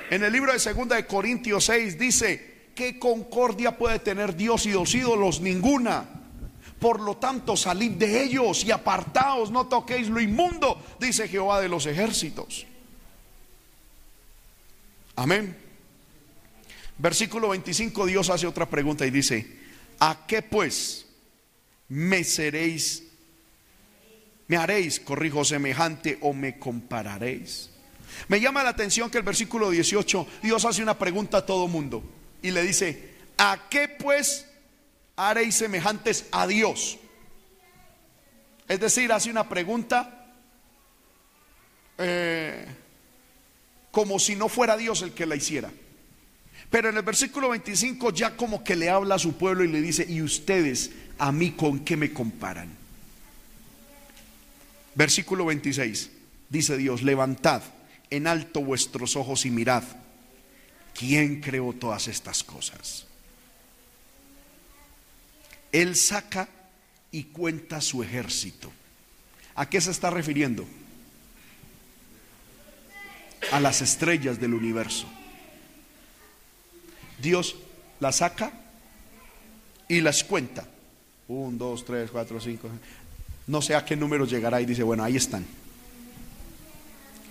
En 0.10 0.24
el 0.24 0.34
libro 0.34 0.52
de 0.52 0.58
segunda 0.58 0.96
de 0.96 1.06
Corintios 1.06 1.66
6 1.66 2.00
dice, 2.00 2.70
¿qué 2.74 2.98
concordia 2.98 3.78
puede 3.78 4.00
tener 4.00 4.36
Dios 4.36 4.66
y 4.66 4.72
los 4.72 4.96
ídolos? 4.96 5.42
Ninguna. 5.42 6.06
Por 6.80 7.00
lo 7.00 7.18
tanto, 7.18 7.56
salid 7.56 7.92
de 7.92 8.24
ellos 8.24 8.66
y 8.66 8.72
apartaos, 8.72 9.52
no 9.52 9.68
toquéis 9.68 10.10
lo 10.10 10.20
inmundo, 10.20 10.82
dice 11.00 11.28
Jehová 11.28 11.62
de 11.62 11.70
los 11.70 11.86
ejércitos. 11.86 12.66
Amén. 15.16 15.56
Versículo 16.98 17.50
25, 17.50 18.06
Dios 18.06 18.30
hace 18.30 18.48
otra 18.48 18.70
pregunta 18.70 19.06
y 19.06 19.12
dice, 19.12 19.48
¿a 20.00 20.26
qué 20.28 20.42
pues 20.42 21.06
me 21.90 22.24
seréis, 22.24 23.04
me 24.48 24.58
haréis, 24.58 25.00
corrijo, 25.00 25.44
semejante 25.44 26.18
o 26.22 26.34
me 26.34 26.58
compararéis? 26.58 27.70
Me 28.28 28.40
llama 28.40 28.64
la 28.64 28.70
atención 28.70 29.10
que 29.10 29.18
el 29.18 29.24
versículo 29.24 29.70
18, 29.70 30.28
Dios 30.42 30.64
hace 30.64 30.82
una 30.82 30.98
pregunta 30.98 31.40
a 31.40 31.46
todo 31.46 31.68
mundo 31.68 32.04
y 32.42 32.52
le 32.52 32.62
dice, 32.64 33.14
¿a 33.38 33.68
qué 33.70 33.90
pues 33.90 34.48
haréis 35.18 35.56
semejantes 35.56 36.28
a 36.32 36.48
Dios? 36.48 36.98
Es 38.68 38.80
decir, 38.80 39.12
hace 39.12 39.30
una 39.30 39.48
pregunta 39.48 40.34
eh, 41.98 42.66
como 43.96 44.20
si 44.20 44.36
no 44.36 44.50
fuera 44.50 44.76
Dios 44.76 45.02
el 45.04 45.14
que 45.14 45.26
la 45.26 45.38
hiciera. 45.38 45.72
Pero 46.70 46.90
en 46.90 46.98
el 46.98 47.04
versículo 47.04 47.48
25 47.52 48.12
ya 48.12 48.36
como 48.36 48.62
que 48.62 48.76
le 48.76 48.90
habla 48.90 49.16
a 49.16 49.20
su 49.20 49.38
pueblo 49.38 49.64
y 49.64 49.70
le 49.70 49.82
dice, 49.82 50.06
¿y 50.10 50.22
ustedes 50.22 50.92
a 51.18 51.32
mí 51.32 51.52
con 51.52 51.80
qué 51.80 51.96
me 51.96 52.12
comparan? 52.12 52.68
Versículo 54.96 55.46
26, 55.46 56.10
dice 56.50 56.76
Dios, 56.76 57.04
levantad 57.04 57.64
en 58.10 58.28
alto 58.28 58.60
vuestros 58.60 59.16
ojos 59.16 59.46
y 59.46 59.50
mirad, 59.50 59.84
¿quién 60.94 61.40
creó 61.40 61.72
todas 61.72 62.10
estas 62.10 62.44
cosas? 62.44 63.06
Él 65.72 65.96
saca 65.96 66.50
y 67.14 67.24
cuenta 67.24 67.80
su 67.80 68.04
ejército. 68.04 68.74
¿A 69.56 69.70
qué 69.70 69.80
se 69.80 69.92
está 69.92 70.10
refiriendo? 70.10 70.68
A 73.52 73.60
las 73.60 73.82
estrellas 73.82 74.40
del 74.40 74.54
universo. 74.54 75.08
Dios 77.22 77.56
las 78.00 78.18
saca 78.18 78.52
y 79.88 80.02
las 80.02 80.24
cuenta. 80.24 80.68
Un, 81.28 81.58
dos, 81.58 81.86
tres, 81.86 82.12
cuatro, 82.12 82.40
cinco. 82.40 82.70
No 83.48 83.62
sé 83.62 83.76
a 83.76 83.86
qué 83.86 83.96
número 83.96 84.26
llegará 84.26 84.62
y 84.62 84.66
dice, 84.66 84.84
bueno, 84.84 85.04
ahí 85.04 85.16
están. 85.16 85.46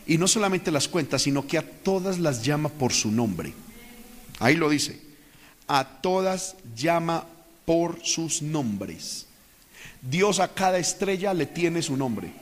Y 0.07 0.19
no 0.19 0.29
solamente 0.29 0.71
las 0.71 0.89
cuenta, 0.89 1.19
sino 1.19 1.47
que 1.47 1.59
a 1.59 1.62
todas 1.62 2.19
las 2.19 2.45
llama 2.45 2.69
por 2.69 2.93
su 2.93 3.11
nombre. 3.11 3.53
Ahí 4.39 4.57
lo 4.57 4.69
dice. 4.69 5.01
A 5.67 5.85
todas 6.03 6.57
llama 6.77 7.27
por 7.65 8.05
sus 8.05 8.43
nombres. 8.43 9.27
Dios 10.03 10.41
a 10.41 10.49
cada 10.49 10.79
estrella 10.79 11.33
le 11.33 11.47
tiene 11.47 11.83
su 11.83 11.97
nombre. 11.97 12.33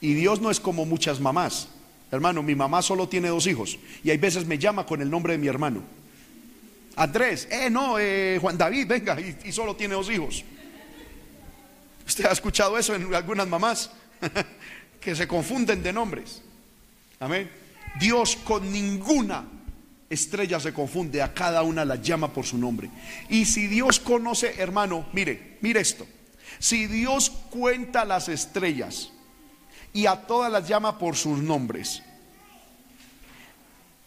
Y 0.00 0.14
Dios 0.14 0.40
no 0.40 0.50
es 0.50 0.60
como 0.60 0.84
muchas 0.84 1.18
mamás 1.18 1.68
Hermano, 2.10 2.42
mi 2.42 2.54
mamá 2.54 2.82
solo 2.82 3.08
tiene 3.08 3.28
dos 3.28 3.46
hijos 3.46 3.78
y 4.02 4.10
hay 4.10 4.18
veces 4.18 4.46
me 4.46 4.58
llama 4.58 4.86
con 4.86 5.00
el 5.00 5.10
nombre 5.10 5.32
de 5.32 5.38
mi 5.38 5.48
hermano. 5.48 5.82
Andrés, 6.96 7.48
eh, 7.50 7.68
no, 7.70 7.98
eh, 7.98 8.38
Juan 8.40 8.56
David, 8.56 8.86
venga, 8.86 9.18
y, 9.20 9.50
solo 9.50 9.74
tiene 9.74 9.94
dos 9.94 10.10
hijos. 10.10 10.44
¿Usted 12.06 12.26
ha 12.26 12.32
escuchado 12.32 12.78
eso 12.78 12.94
en 12.94 13.12
algunas 13.14 13.48
mamás? 13.48 13.90
que 15.00 15.14
se 15.14 15.26
confunden 15.26 15.82
de 15.82 15.92
nombres. 15.92 16.40
Amén. 17.20 17.50
Dios 17.98 18.36
con 18.36 18.70
ninguna 18.72 19.44
estrella 20.08 20.60
se 20.60 20.72
confunde, 20.72 21.22
a 21.22 21.34
cada 21.34 21.62
una 21.62 21.84
la 21.84 21.96
llama 21.96 22.32
por 22.32 22.44
su 22.46 22.56
nombre. 22.58 22.90
Y 23.28 23.44
si 23.44 23.66
Dios 23.66 24.00
conoce, 24.00 24.54
hermano, 24.58 25.06
mire, 25.12 25.58
mire 25.60 25.80
esto. 25.80 26.06
Si 26.58 26.86
Dios 26.86 27.30
cuenta 27.50 28.04
las 28.04 28.28
estrellas, 28.28 29.10
y 29.94 30.06
a 30.06 30.16
todas 30.16 30.52
las 30.52 30.68
llama 30.68 30.98
por 30.98 31.16
sus 31.16 31.38
nombres. 31.38 32.02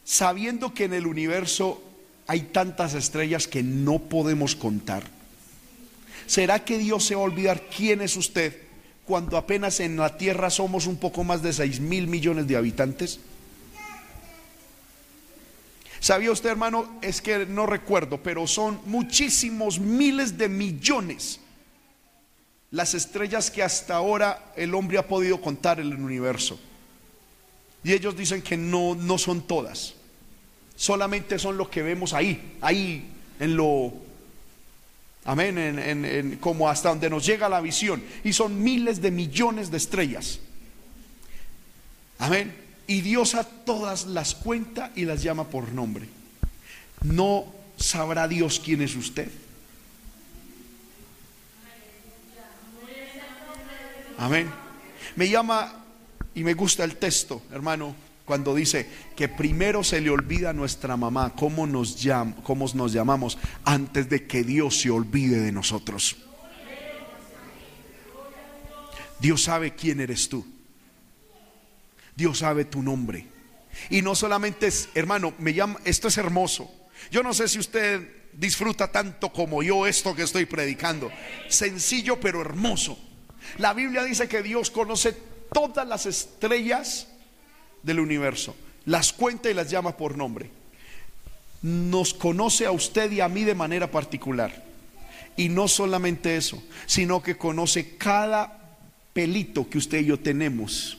Sabiendo 0.04 0.74
que 0.74 0.84
en 0.84 0.94
el 0.94 1.08
universo 1.08 1.82
hay 2.28 2.42
tantas 2.42 2.94
estrellas 2.94 3.48
que 3.48 3.64
no 3.64 3.98
podemos 3.98 4.56
contar. 4.56 5.04
¿Será 6.28 6.64
que 6.64 6.78
Dios 6.78 7.06
se 7.06 7.16
va 7.16 7.22
a 7.22 7.26
olvidar 7.26 7.64
quién 7.76 8.02
es 8.02 8.18
usted 8.18 8.62
cuando 9.06 9.38
apenas 9.38 9.80
en 9.80 9.96
la 9.96 10.18
tierra 10.18 10.50
somos 10.50 10.86
un 10.86 10.98
poco 10.98 11.24
más 11.24 11.42
de 11.42 11.54
6 11.54 11.80
mil 11.80 12.08
millones 12.08 12.48
de 12.48 12.58
habitantes? 12.58 13.22
¿Sabía 16.02 16.32
usted, 16.32 16.50
hermano? 16.50 17.00
Es 17.02 17.22
que 17.22 17.46
no 17.46 17.66
recuerdo, 17.66 18.22
pero 18.22 18.46
son 18.46 18.82
muchísimos 18.86 19.80
miles 19.80 20.38
de 20.38 20.50
millones 20.50 21.40
las 22.72 22.94
estrellas 22.94 23.50
que 23.50 23.64
hasta 23.64 23.96
ahora 23.96 24.52
el 24.56 24.76
hombre 24.76 24.98
ha 24.98 25.08
podido 25.08 25.42
contar 25.42 25.80
en 25.80 25.88
el 25.88 25.96
universo. 25.96 26.60
Y 27.84 27.94
ellos 27.94 28.18
dicen 28.18 28.42
que 28.42 28.58
no, 28.58 28.96
no 28.96 29.18
son 29.18 29.42
todas. 29.42 29.94
Solamente 30.76 31.40
son 31.40 31.58
lo 31.58 31.70
que 31.70 31.82
vemos 31.82 32.14
ahí, 32.14 32.58
ahí 32.62 33.10
en 33.40 33.56
lo, 33.56 33.94
amén, 35.26 35.58
en, 35.58 36.38
como 36.38 36.70
hasta 36.70 36.90
donde 36.90 37.10
nos 37.10 37.26
llega 37.26 37.50
la 37.50 37.62
visión. 37.62 38.04
Y 38.24 38.34
son 38.34 38.62
miles 38.62 39.02
de 39.02 39.12
millones 39.12 39.72
de 39.72 39.78
estrellas. 39.78 40.40
Amén. 42.20 42.54
Y 42.88 43.02
Dios 43.02 43.36
a 43.36 43.44
todas 43.44 44.06
las 44.06 44.36
cuenta 44.36 44.92
y 44.96 45.06
las 45.06 45.24
llama 45.24 45.46
por 45.46 45.72
nombre. 45.72 46.08
No 47.04 47.46
sabrá 47.78 48.28
Dios 48.28 48.62
quién 48.64 48.82
es 48.82 48.96
usted. 48.96 49.30
Amén. 54.18 54.50
Me 55.16 55.30
llama 55.30 55.86
y 56.34 56.44
me 56.44 56.54
gusta 56.54 56.84
el 56.84 56.98
texto, 56.98 57.44
hermano, 57.52 57.96
cuando 58.26 58.54
dice 58.54 58.88
que 59.16 59.28
primero 59.28 59.84
se 59.84 60.02
le 60.02 60.10
olvida 60.10 60.50
a 60.50 60.54
nuestra 60.54 60.98
mamá 60.98 61.34
cómo 61.36 61.66
nos, 61.66 61.98
cómo 62.44 62.66
nos 62.74 62.94
llamamos 62.94 63.38
antes 63.64 64.10
de 64.10 64.28
que 64.28 64.44
Dios 64.44 64.82
se 64.82 64.90
olvide 64.90 65.40
de 65.40 65.52
nosotros. 65.52 66.18
Dios 69.20 69.44
sabe 69.44 69.74
quién 69.74 70.00
eres 70.00 70.30
tú. 70.30 70.46
Dios 72.16 72.40
sabe 72.40 72.66
tu 72.66 72.82
nombre. 72.82 73.28
Y 73.90 74.02
no 74.02 74.16
solamente 74.16 74.68
es, 74.68 74.90
hermano, 74.96 75.34
me 75.38 75.54
llama, 75.54 75.80
esto 75.86 76.08
es 76.08 76.18
hermoso. 76.18 76.70
Yo 77.12 77.24
no 77.24 77.34
sé 77.34 77.48
si 77.48 77.60
usted 77.60 78.28
disfruta 78.34 78.92
tanto 78.92 79.32
como 79.32 79.64
yo 79.64 79.88
esto 79.88 80.16
que 80.16 80.24
estoy 80.24 80.46
predicando. 80.46 81.12
Sencillo 81.48 82.20
pero 82.20 82.42
hermoso. 82.42 83.07
La 83.58 83.74
Biblia 83.74 84.04
dice 84.04 84.28
que 84.28 84.44
Dios 84.44 84.70
conoce 84.72 85.16
todas 85.52 85.88
las 85.88 86.06
estrellas 86.06 87.08
del 87.84 88.00
universo, 88.00 88.56
las 88.86 89.14
cuenta 89.14 89.50
y 89.50 89.54
las 89.54 89.70
llama 89.70 89.98
por 89.98 90.18
nombre. 90.18 90.50
Nos 91.62 92.14
conoce 92.14 92.66
a 92.66 92.72
usted 92.72 93.12
y 93.12 93.22
a 93.22 93.30
mí 93.30 93.44
de 93.44 93.56
manera 93.56 93.90
particular. 93.90 94.64
Y 95.36 95.50
no 95.50 95.68
solamente 95.68 96.36
eso, 96.36 96.62
sino 96.86 97.22
que 97.22 97.38
conoce 97.38 97.98
cada 97.98 98.78
pelito 99.14 99.70
que 99.70 99.78
usted 99.78 100.02
y 100.02 100.06
yo 100.06 100.20
tenemos. 100.20 100.98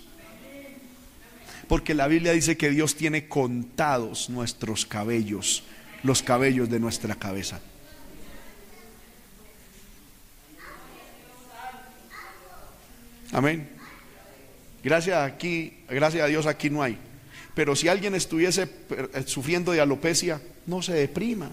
Porque 1.68 1.94
la 1.94 2.08
Biblia 2.08 2.32
dice 2.32 2.56
que 2.56 2.70
Dios 2.70 2.96
tiene 2.96 3.28
contados 3.28 4.30
nuestros 4.30 4.86
cabellos, 4.86 5.64
los 6.02 6.22
cabellos 6.22 6.70
de 6.70 6.80
nuestra 6.80 7.14
cabeza. 7.14 7.60
Amén. 13.32 13.68
Gracias 14.82 15.16
aquí, 15.18 15.74
gracias 15.88 16.22
a 16.22 16.26
Dios 16.26 16.46
aquí 16.46 16.70
no 16.70 16.82
hay. 16.82 16.98
Pero 17.54 17.74
si 17.74 17.88
alguien 17.88 18.14
estuviese 18.14 18.68
eh, 18.90 19.24
sufriendo 19.26 19.72
de 19.72 19.80
alopecia, 19.80 20.40
no 20.66 20.80
se 20.80 20.92
deprima. 20.92 21.50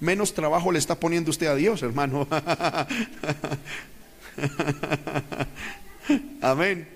Menos 0.00 0.34
trabajo 0.34 0.72
le 0.72 0.78
está 0.78 0.98
poniendo 0.98 1.30
usted 1.30 1.46
a 1.46 1.54
Dios, 1.54 1.82
hermano. 1.82 2.26
Amén. 6.42 6.88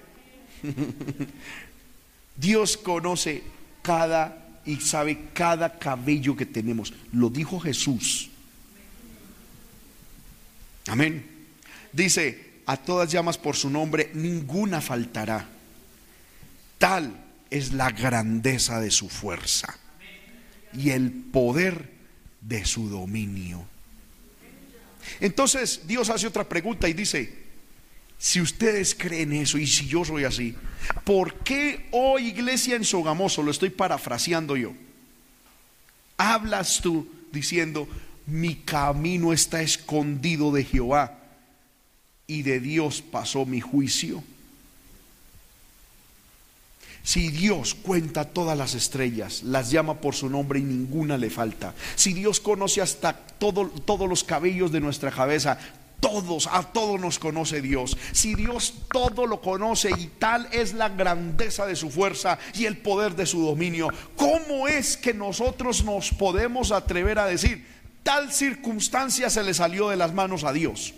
Dios 2.37 2.77
conoce 2.77 3.43
cada 3.83 4.49
y 4.67 4.77
sabe 4.77 5.29
cada 5.33 5.79
cabello 5.79 6.37
que 6.37 6.47
tenemos. 6.47 6.93
Lo 7.13 7.31
dijo 7.31 7.59
Jesús. 7.61 8.31
Amén. 10.87 11.25
Dice, 11.93 12.50
a 12.71 12.77
todas 12.77 13.11
llamas 13.11 13.37
por 13.37 13.57
su 13.57 13.69
nombre, 13.69 14.13
ninguna 14.15 14.81
faltará. 14.81 15.45
Tal 16.79 17.13
es 17.51 17.73
la 17.73 17.91
grandeza 17.91 18.79
de 18.79 18.93
su 18.93 19.09
fuerza 19.09 19.77
y 20.73 20.91
el 20.91 21.11
poder 21.11 21.91
de 22.41 22.65
su 22.65 22.89
dominio. 22.89 23.67
Entonces 25.19 25.81
Dios 25.89 26.11
hace 26.11 26.29
otra 26.29 26.49
pregunta 26.49 26.89
y 26.89 26.93
dice, 26.93 27.41
si 28.19 28.41
ustedes 28.41 28.95
creen 28.95 29.33
eso 29.33 29.59
y 29.59 29.67
si 29.67 29.89
yo 29.89 30.05
soy 30.05 30.23
así, 30.23 30.55
¿por 31.03 31.41
qué 31.41 31.89
hoy 31.91 32.29
iglesia 32.29 32.77
en 32.77 32.85
Sogamoso, 32.85 33.43
lo 33.43 33.51
estoy 33.51 33.71
parafraseando 33.71 34.57
yo, 34.57 34.75
hablas 36.17 36.81
tú 36.81 37.11
diciendo, 37.33 37.89
mi 38.27 38.55
camino 38.55 39.33
está 39.33 39.61
escondido 39.61 40.53
de 40.53 40.63
Jehová 40.63 41.20
y 42.31 42.43
de 42.43 42.61
Dios 42.61 43.03
pasó 43.03 43.45
mi 43.45 43.61
juicio? 43.61 44.23
Si 47.03 47.29
Dios 47.29 47.75
cuenta 47.75 48.25
todas 48.25 48.57
las 48.57 48.75
estrellas, 48.75 49.43
las 49.43 49.73
llama 49.73 50.01
por 50.01 50.15
su 50.15 50.31
nombre 50.31 50.61
y 50.61 50.63
ninguna 50.63 51.19
le 51.19 51.29
falta. 51.29 51.75
Si 51.97 52.13
Dios 52.13 52.39
conoce 52.39 52.83
hasta 52.83 53.15
todo, 53.17 53.67
todos 53.69 54.09
los 54.09 54.23
cabellos 54.23 54.71
de 54.71 54.81
nuestra 54.81 55.11
cabeza, 55.11 55.59
todos, 55.99 56.47
a 56.47 56.63
todos 56.63 57.01
nos 57.01 57.19
conoce 57.19 57.63
Dios. 57.63 57.97
Si 58.13 58.37
Dios 58.37 58.75
todo 58.93 59.27
lo 59.27 59.41
conoce 59.41 59.91
y 59.99 60.07
tal 60.07 60.47
es 60.53 60.75
la 60.75 60.89
grandeza 60.89 61.67
de 61.67 61.75
su 61.75 61.91
fuerza 61.91 62.39
y 62.55 62.67
el 62.67 62.79
poder 62.79 63.17
de 63.17 63.27
su 63.27 63.45
dominio, 63.45 63.89
¿cómo 64.15 64.69
es 64.69 64.97
que 64.97 65.15
nosotros 65.15 65.83
nos 65.83 66.11
podemos 66.11 66.71
atrever 66.71 67.19
a 67.19 67.27
decir, 67.27 67.67
tal 68.05 68.33
circunstancia 68.33 69.31
se 69.31 69.43
le 69.43 69.53
salió 69.53 69.89
de 69.89 69.97
las 69.97 70.15
manos 70.15 70.45
a 70.45 70.53
Dios? 70.53 70.95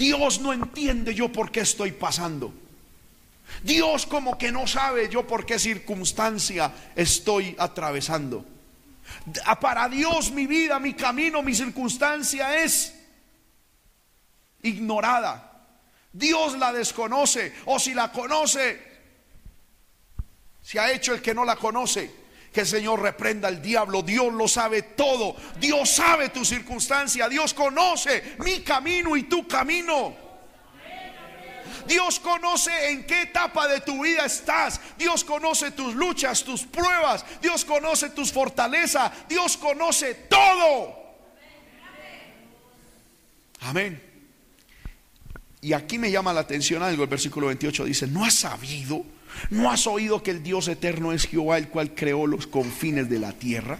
Dios 0.00 0.40
no 0.40 0.54
entiende 0.54 1.14
yo 1.14 1.30
por 1.30 1.52
qué 1.52 1.60
estoy 1.60 1.92
pasando. 1.92 2.54
Dios 3.62 4.06
como 4.06 4.38
que 4.38 4.50
no 4.50 4.66
sabe 4.66 5.10
yo 5.10 5.26
por 5.26 5.44
qué 5.44 5.58
circunstancia 5.58 6.72
estoy 6.96 7.54
atravesando. 7.58 8.42
Para 9.60 9.90
Dios 9.90 10.30
mi 10.30 10.46
vida, 10.46 10.78
mi 10.78 10.94
camino, 10.94 11.42
mi 11.42 11.54
circunstancia 11.54 12.62
es 12.64 12.94
ignorada. 14.62 15.66
Dios 16.10 16.56
la 16.56 16.72
desconoce 16.72 17.52
o 17.66 17.78
si 17.78 17.92
la 17.92 18.10
conoce, 18.10 18.80
se 20.62 20.80
ha 20.80 20.90
hecho 20.92 21.12
el 21.12 21.20
que 21.20 21.34
no 21.34 21.44
la 21.44 21.56
conoce. 21.56 22.10
Que 22.52 22.60
el 22.60 22.66
Señor 22.66 23.00
reprenda 23.00 23.48
al 23.48 23.62
diablo. 23.62 24.02
Dios 24.02 24.32
lo 24.32 24.48
sabe 24.48 24.82
todo. 24.82 25.36
Dios 25.58 25.88
sabe 25.90 26.30
tu 26.30 26.44
circunstancia. 26.44 27.28
Dios 27.28 27.54
conoce 27.54 28.34
mi 28.38 28.60
camino 28.60 29.16
y 29.16 29.24
tu 29.24 29.46
camino. 29.46 30.16
Dios 31.86 32.20
conoce 32.20 32.90
en 32.90 33.04
qué 33.04 33.22
etapa 33.22 33.68
de 33.68 33.80
tu 33.80 34.02
vida 34.02 34.24
estás. 34.24 34.80
Dios 34.98 35.24
conoce 35.24 35.70
tus 35.70 35.94
luchas, 35.94 36.44
tus 36.44 36.62
pruebas. 36.62 37.24
Dios 37.40 37.64
conoce 37.64 38.10
tus 38.10 38.32
fortalezas. 38.32 39.12
Dios 39.28 39.56
conoce 39.56 40.14
todo. 40.14 40.98
Amén. 43.60 44.02
Y 45.60 45.72
aquí 45.72 45.98
me 45.98 46.10
llama 46.10 46.32
la 46.32 46.40
atención 46.40 46.82
algo. 46.82 47.04
El 47.04 47.08
versículo 47.10 47.48
28 47.48 47.84
dice, 47.84 48.06
¿no 48.06 48.24
has 48.24 48.34
sabido? 48.34 49.04
¿No 49.48 49.70
has 49.70 49.86
oído 49.86 50.22
que 50.22 50.30
el 50.30 50.42
Dios 50.42 50.68
eterno 50.68 51.12
es 51.12 51.26
Jehová, 51.26 51.58
el 51.58 51.68
cual 51.68 51.94
creó 51.94 52.26
los 52.26 52.46
confines 52.46 53.08
de 53.08 53.18
la 53.18 53.32
tierra? 53.32 53.78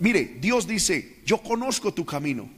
Mire, 0.00 0.36
Dios 0.40 0.66
dice, 0.66 1.20
yo 1.24 1.38
conozco 1.38 1.94
tu 1.94 2.04
camino, 2.04 2.48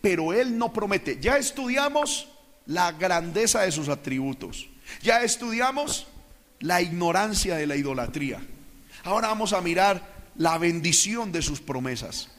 pero 0.00 0.32
Él 0.32 0.58
no 0.58 0.72
promete. 0.72 1.18
Ya 1.20 1.38
estudiamos 1.38 2.28
la 2.66 2.92
grandeza 2.92 3.62
de 3.62 3.72
sus 3.72 3.88
atributos. 3.88 4.68
Ya 5.02 5.22
estudiamos 5.22 6.06
la 6.60 6.82
ignorancia 6.82 7.56
de 7.56 7.66
la 7.66 7.76
idolatría. 7.76 8.40
Ahora 9.04 9.28
vamos 9.28 9.52
a 9.52 9.60
mirar 9.60 10.14
la 10.36 10.58
bendición 10.58 11.32
de 11.32 11.42
sus 11.42 11.60
promesas. 11.60 12.30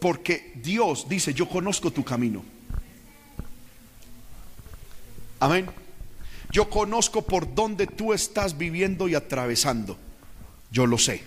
Porque 0.00 0.52
Dios 0.56 1.08
dice, 1.08 1.32
yo 1.32 1.48
conozco 1.48 1.90
tu 1.90 2.04
camino. 2.04 2.44
Amén. 5.40 5.66
Yo 6.50 6.70
conozco 6.70 7.22
por 7.22 7.54
dónde 7.54 7.86
tú 7.86 8.12
estás 8.12 8.56
viviendo 8.56 9.08
y 9.08 9.14
atravesando. 9.14 9.98
Yo 10.70 10.86
lo 10.86 10.98
sé. 10.98 11.22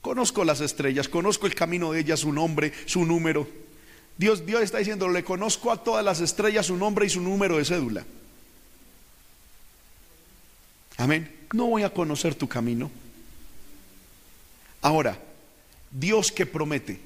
Conozco 0.00 0.44
las 0.44 0.60
estrellas, 0.60 1.08
conozco 1.08 1.46
el 1.46 1.54
camino 1.54 1.92
de 1.92 2.00
ellas, 2.00 2.20
su 2.20 2.32
nombre, 2.32 2.72
su 2.84 3.04
número. 3.04 3.48
Dios, 4.16 4.46
Dios 4.46 4.62
está 4.62 4.78
diciendo, 4.78 5.08
le 5.08 5.24
conozco 5.24 5.72
a 5.72 5.82
todas 5.82 6.04
las 6.04 6.20
estrellas 6.20 6.66
su 6.66 6.76
nombre 6.76 7.06
y 7.06 7.10
su 7.10 7.20
número 7.20 7.56
de 7.58 7.64
cédula. 7.64 8.04
Amén. 10.96 11.30
No 11.52 11.66
voy 11.66 11.82
a 11.82 11.92
conocer 11.92 12.34
tu 12.34 12.48
camino. 12.48 12.90
Ahora, 14.80 15.18
Dios 15.90 16.30
que 16.30 16.46
promete. 16.46 17.00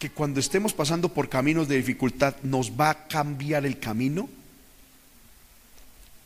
Que 0.00 0.10
cuando 0.10 0.40
estemos 0.40 0.72
pasando 0.72 1.12
por 1.12 1.28
caminos 1.28 1.68
de 1.68 1.76
dificultad 1.76 2.34
nos 2.42 2.72
va 2.72 2.88
a 2.88 3.06
cambiar 3.06 3.66
el 3.66 3.78
camino? 3.78 4.30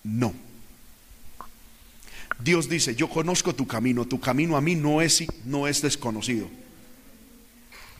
No. 0.04 0.32
Dios 2.38 2.68
dice, 2.68 2.94
yo 2.94 3.08
conozco 3.08 3.52
tu 3.52 3.66
camino, 3.66 4.04
tu 4.04 4.20
camino 4.20 4.56
a 4.56 4.60
mí 4.60 4.76
no 4.76 5.02
es, 5.02 5.24
no 5.44 5.66
es 5.66 5.82
desconocido. 5.82 6.48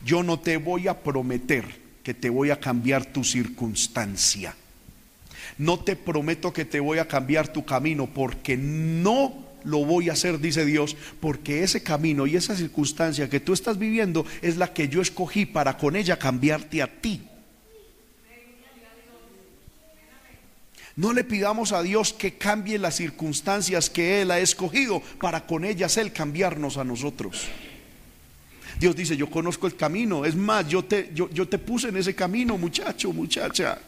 Yo 0.05 0.23
no 0.23 0.39
te 0.39 0.55
voy 0.55 0.87
a 0.87 1.03
prometer 1.03 1.65
que 2.03 2.13
te 2.13 2.29
voy 2.29 2.51
a 2.51 2.59
cambiar 2.61 3.07
tu 3.07 3.25
circunstancia. 3.25 4.55
No 5.57 5.79
te 5.79 5.97
prometo 5.97 6.53
que 6.53 6.63
te 6.63 6.79
voy 6.79 6.99
a 6.99 7.07
cambiar 7.09 7.49
tu 7.49 7.65
camino 7.65 8.07
porque 8.07 8.55
no 8.55 9.44
lo 9.65 9.83
voy 9.85 10.09
a 10.09 10.13
hacer, 10.13 10.39
dice 10.39 10.65
Dios, 10.65 10.95
porque 11.19 11.63
ese 11.63 11.83
camino 11.83 12.27
y 12.27 12.35
esa 12.35 12.55
circunstancia 12.55 13.29
que 13.29 13.39
tú 13.39 13.53
estás 13.53 13.77
viviendo 13.77 14.25
es 14.41 14.57
la 14.57 14.73
que 14.73 14.87
yo 14.87 15.01
escogí 15.01 15.45
para 15.45 15.77
con 15.77 15.95
ella 15.95 16.17
cambiarte 16.17 16.81
a 16.81 16.87
ti. 16.87 17.21
No 20.95 21.11
le 21.11 21.25
pidamos 21.25 21.73
a 21.73 21.83
Dios 21.83 22.13
que 22.13 22.35
cambie 22.35 22.77
las 22.77 22.95
circunstancias 22.95 23.89
que 23.89 24.21
Él 24.21 24.31
ha 24.31 24.39
escogido 24.39 25.01
para 25.19 25.45
con 25.45 25.65
ellas 25.65 25.97
Él 25.97 26.13
cambiarnos 26.13 26.77
a 26.77 26.85
nosotros. 26.85 27.47
Dios 28.79 28.95
dice, 28.95 29.17
yo 29.17 29.29
conozco 29.29 29.67
el 29.67 29.75
camino. 29.75 30.25
Es 30.25 30.35
más, 30.35 30.67
yo 30.67 30.83
te, 30.83 31.11
yo, 31.13 31.29
yo 31.31 31.47
te 31.47 31.57
puse 31.57 31.89
en 31.89 31.97
ese 31.97 32.15
camino, 32.15 32.57
muchacho, 32.57 33.11
muchacha. 33.11 33.79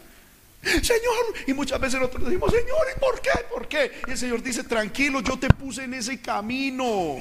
Señor, 0.81 1.33
y 1.45 1.53
muchas 1.53 1.79
veces 1.79 1.99
nosotros 1.99 2.25
decimos, 2.25 2.51
Señor, 2.51 2.87
¿y 2.95 2.99
por 2.99 3.21
qué? 3.21 3.31
¿Por 3.49 3.67
qué? 3.67 3.91
Y 4.07 4.11
el 4.11 4.17
Señor 4.17 4.43
dice, 4.43 4.63
tranquilo, 4.63 5.21
yo 5.21 5.37
te 5.37 5.47
puse 5.49 5.83
en 5.83 5.93
ese 5.93 6.19
camino. 6.21 7.17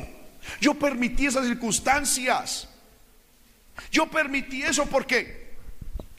Yo 0.60 0.74
permití 0.74 1.26
esas 1.26 1.46
circunstancias. 1.46 2.68
Yo 3.90 4.10
permití 4.10 4.62
eso 4.62 4.86
porque, 4.86 5.54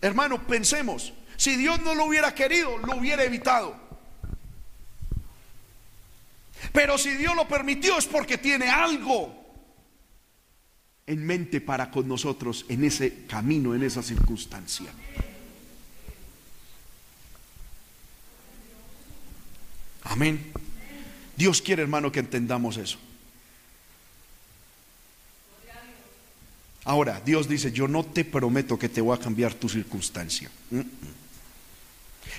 hermano, 0.02 0.46
pensemos, 0.46 1.14
si 1.36 1.56
Dios 1.56 1.82
no 1.82 1.96
lo 1.96 2.06
hubiera 2.06 2.34
querido, 2.34 2.78
lo 2.78 2.98
hubiera 2.98 3.24
evitado. 3.24 3.76
Pero 6.72 6.98
si 6.98 7.12
Dios 7.12 7.36
lo 7.36 7.48
permitió 7.48 7.98
es 7.98 8.06
porque 8.06 8.38
tiene 8.38 8.70
algo 8.70 9.48
en 11.06 11.26
mente 11.26 11.62
para 11.62 11.90
con 11.90 12.08
nosotros 12.08 12.66
en 12.68 12.84
ese 12.84 13.26
camino, 13.26 13.74
en 13.74 13.84
esa 13.84 14.04
circunstancia. 14.04 14.88
Amén. 20.10 20.52
Dios 21.36 21.62
quiere, 21.62 21.82
hermano, 21.82 22.12
que 22.12 22.20
entendamos 22.20 22.78
eso. 22.78 22.98
Ahora, 26.86 27.22
Dios 27.26 27.50
dice, 27.50 27.74
yo 27.74 27.90
no 27.90 28.06
te 28.06 28.24
prometo 28.24 28.80
que 28.80 28.88
te 28.88 29.02
voy 29.02 29.16
a 29.16 29.20
cambiar 29.20 29.54
tu 29.54 29.68
circunstancia. 29.68 30.50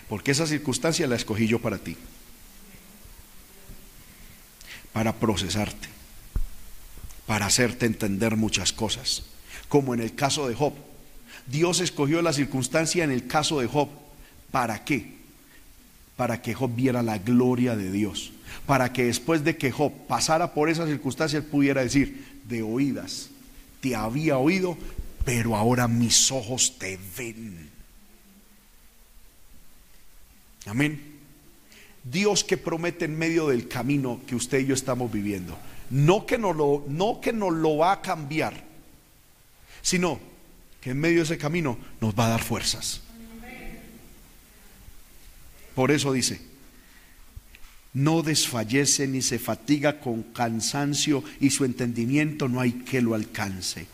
Porque 0.09 0.31
esa 0.31 0.47
circunstancia 0.47 1.07
la 1.07 1.16
escogí 1.16 1.47
yo 1.47 1.59
para 1.59 1.77
ti. 1.77 1.97
Para 4.95 5.14
procesarte. 5.14 5.89
Para 7.27 7.45
hacerte 7.45 7.85
entender 7.85 8.37
muchas 8.37 8.73
cosas. 8.73 9.25
Como 9.69 9.93
en 9.93 10.01
el 10.01 10.14
caso 10.14 10.49
de 10.49 10.55
Job. 10.55 10.73
Dios 11.47 11.81
escogió 11.81 12.23
la 12.23 12.33
circunstancia 12.33 13.05
en 13.05 13.11
el 13.11 13.27
caso 13.27 13.61
de 13.61 13.66
Job. 13.66 13.91
¿Para 14.51 14.83
qué? 14.87 15.18
Para 16.19 16.43
que 16.43 16.53
Job 16.53 16.75
viera 16.75 17.01
la 17.01 17.19
gloria 17.19 17.77
de 17.77 17.93
Dios, 17.93 18.33
para 18.66 18.93
que 18.93 19.05
después 19.05 19.45
de 19.45 19.57
que 19.57 19.71
Job 19.71 19.93
pasara 20.09 20.53
por 20.53 20.69
esas 20.69 20.89
circunstancias 20.89 21.45
pudiera 21.45 21.81
decir, 21.81 22.41
de 22.43 22.61
oídas, 22.61 23.31
te 23.81 23.95
había 23.95 24.37
oído, 24.37 24.77
pero 25.25 25.55
ahora 25.55 25.87
mis 25.87 26.33
ojos 26.33 26.77
te 26.77 26.99
ven. 27.16 27.71
Amén. 30.66 31.21
Dios 32.03 32.43
que 32.43 32.57
promete 32.57 33.05
en 33.05 33.16
medio 33.16 33.47
del 33.47 33.69
camino 33.69 34.21
que 34.27 34.35
usted 34.35 34.59
y 34.59 34.66
yo 34.66 34.75
estamos 34.75 35.12
viviendo, 35.12 35.57
no 35.89 36.27
que 36.27 36.37
lo, 36.37 36.85
no 36.89 37.21
que 37.21 37.33
nos 37.33 37.53
lo 37.53 37.77
va 37.77 37.93
a 37.93 38.03
cambiar, 38.03 38.64
sino 39.83 40.19
que 40.81 40.91
en 40.91 40.99
medio 40.99 41.19
de 41.19 41.23
ese 41.23 41.39
camino 41.39 41.79
nos 42.01 42.12
va 42.19 42.27
a 42.27 42.31
dar 42.31 42.43
fuerzas 42.43 43.03
por 45.79 45.93
eso 45.93 46.12
dice, 46.12 46.41
no 47.93 48.22
desfallece 48.22 49.07
ni 49.07 49.22
se 49.22 49.39
fatiga 49.39 50.01
con 50.01 50.24
cansancio 50.24 51.22
y 51.39 51.51
su 51.51 51.64
entendimiento 51.64 52.49
no 52.49 52.61
hay 52.61 52.72
que 52.72 53.01
lo 53.01 53.14
alcance. 53.14 53.87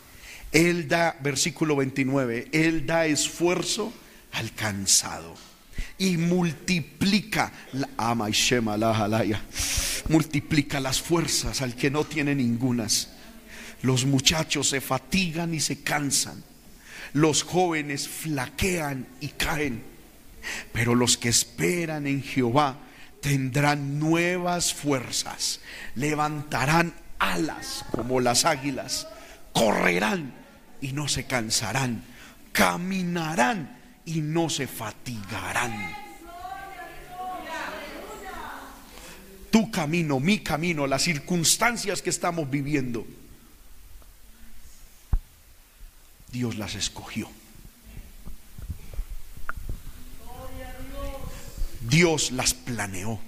Él 0.51 0.87
da, 0.87 1.15
versículo 1.21 1.75
29, 1.75 2.47
Él 2.53 2.87
da 2.87 3.05
esfuerzo 3.05 3.93
al 4.31 4.51
cansado 4.53 5.35
y 5.99 6.17
multiplica, 6.17 7.53
ama 7.97 8.29
la 8.29 9.43
multiplica 10.09 10.79
las 10.79 10.99
fuerzas 10.99 11.61
al 11.61 11.75
que 11.75 11.91
no 11.91 12.03
tiene 12.03 12.33
ningunas. 12.33 13.09
Los 13.83 14.05
muchachos 14.05 14.69
se 14.69 14.81
fatigan 14.81 15.53
y 15.53 15.59
se 15.59 15.83
cansan, 15.83 16.43
los 17.13 17.43
jóvenes 17.43 18.07
flaquean 18.07 19.05
y 19.21 19.27
caen 19.27 19.94
pero 20.71 20.95
los 20.95 21.17
que 21.17 21.29
esperan 21.29 22.07
en 22.07 22.23
Jehová 22.23 22.77
tendrán 23.21 23.99
nuevas 23.99 24.73
fuerzas, 24.73 25.59
levantarán 25.95 26.93
alas 27.19 27.85
como 27.91 28.19
las 28.19 28.45
águilas, 28.45 29.07
correrán 29.53 30.33
y 30.81 30.91
no 30.91 31.07
se 31.07 31.25
cansarán, 31.25 32.03
caminarán 32.51 33.79
y 34.05 34.21
no 34.21 34.49
se 34.49 34.67
fatigarán. 34.67 35.95
Tu 39.49 39.71
camino, 39.71 40.19
mi 40.19 40.39
camino, 40.39 40.85
las 40.85 41.03
circunstancias 41.03 42.01
que 42.01 42.09
estamos 42.09 42.49
viviendo, 42.49 43.07
Dios 46.31 46.57
las 46.57 46.75
escogió. 46.75 47.29
Dios 51.87 52.31
las 52.31 52.53
planeó. 52.53 53.19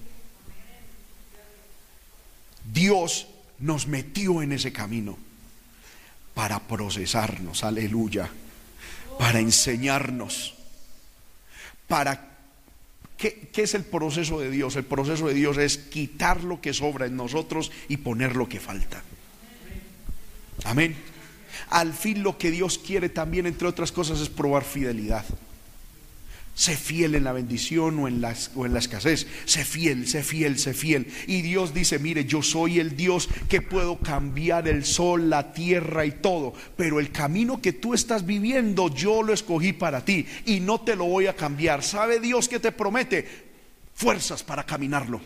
Dios 2.73 3.27
nos 3.59 3.87
metió 3.87 4.41
en 4.41 4.51
ese 4.51 4.73
camino 4.73 5.17
para 6.33 6.59
procesarnos, 6.59 7.63
aleluya, 7.63 8.29
para 9.17 9.39
enseñarnos, 9.39 10.55
para... 11.87 12.37
¿qué, 13.17 13.49
¿Qué 13.51 13.63
es 13.63 13.73
el 13.73 13.83
proceso 13.83 14.39
de 14.39 14.51
Dios? 14.51 14.75
El 14.75 14.85
proceso 14.85 15.27
de 15.27 15.33
Dios 15.33 15.57
es 15.57 15.77
quitar 15.77 16.43
lo 16.43 16.61
que 16.61 16.73
sobra 16.73 17.05
en 17.05 17.15
nosotros 17.15 17.71
y 17.87 17.97
poner 17.97 18.35
lo 18.35 18.47
que 18.47 18.59
falta. 18.59 19.01
Amén. 20.65 20.95
Al 21.69 21.93
fin 21.93 22.23
lo 22.23 22.37
que 22.37 22.51
Dios 22.51 22.77
quiere 22.77 23.09
también, 23.09 23.47
entre 23.47 23.67
otras 23.67 23.91
cosas, 23.91 24.19
es 24.19 24.29
probar 24.29 24.63
fidelidad. 24.63 25.25
Sé 26.57 26.75
fiel 26.75 27.13
en 27.13 27.23
la 27.23 27.33
bendición 27.33 27.99
o 27.99 28.07
en, 28.07 28.19
la, 28.19 28.35
o 28.55 28.65
en 28.65 28.73
la 28.73 28.79
escasez. 28.79 29.27
Sé 29.45 29.63
fiel, 29.63 30.07
sé 30.07 30.23
fiel, 30.23 30.57
sé 30.57 30.73
fiel. 30.73 31.05
Y 31.27 31.43
Dios 31.43 31.71
dice, 31.71 31.99
mire, 31.99 32.25
yo 32.25 32.41
soy 32.41 32.79
el 32.79 32.97
Dios 32.97 33.29
que 33.47 33.61
puedo 33.61 33.99
cambiar 33.99 34.67
el 34.67 34.83
sol, 34.83 35.29
la 35.29 35.53
tierra 35.53 36.03
y 36.03 36.13
todo. 36.13 36.55
Pero 36.75 36.99
el 36.99 37.11
camino 37.11 37.61
que 37.61 37.73
tú 37.73 37.93
estás 37.93 38.25
viviendo, 38.25 38.91
yo 38.91 39.21
lo 39.21 39.33
escogí 39.33 39.71
para 39.71 40.03
ti 40.03 40.25
y 40.47 40.59
no 40.59 40.81
te 40.81 40.95
lo 40.95 41.05
voy 41.05 41.27
a 41.27 41.35
cambiar. 41.35 41.83
¿Sabe 41.83 42.19
Dios 42.19 42.49
que 42.49 42.59
te 42.59 42.71
promete? 42.71 43.27
Fuerzas 43.93 44.41
para 44.41 44.65
caminarlo. 44.65 45.21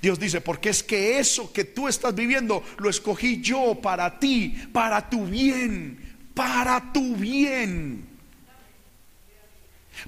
Dios 0.00 0.20
dice, 0.20 0.40
porque 0.40 0.68
es 0.68 0.84
que 0.84 1.18
eso 1.18 1.52
que 1.52 1.64
tú 1.64 1.88
estás 1.88 2.14
viviendo 2.14 2.62
lo 2.78 2.88
escogí 2.88 3.40
yo 3.40 3.80
para 3.82 4.20
ti, 4.20 4.56
para 4.72 5.10
tu 5.10 5.26
bien, 5.26 5.98
para 6.34 6.92
tu 6.92 7.16
bien. 7.16 8.17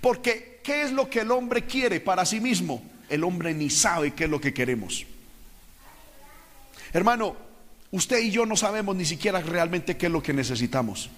Porque, 0.01 0.61
¿qué 0.63 0.83
es 0.83 0.93
lo 0.93 1.11
que 1.11 1.21
el 1.21 1.31
hombre 1.31 1.65
quiere 1.65 2.01
para 2.01 2.25
sí 2.25 2.41
mismo? 2.41 2.83
El 3.09 3.25
hombre 3.25 3.55
ni 3.55 3.71
sabe 3.71 4.13
qué 4.13 4.25
es 4.25 4.31
lo 4.31 4.41
que 4.41 4.55
queremos. 4.55 5.07
Hermano, 6.93 7.37
usted 7.91 8.19
y 8.19 8.31
yo 8.31 8.47
no 8.47 8.57
sabemos 8.57 8.97
ni 8.97 9.05
siquiera 9.05 9.41
realmente 9.41 9.97
qué 9.97 10.07
es 10.07 10.13
lo 10.13 10.23
que 10.23 10.33
necesitamos. 10.33 11.11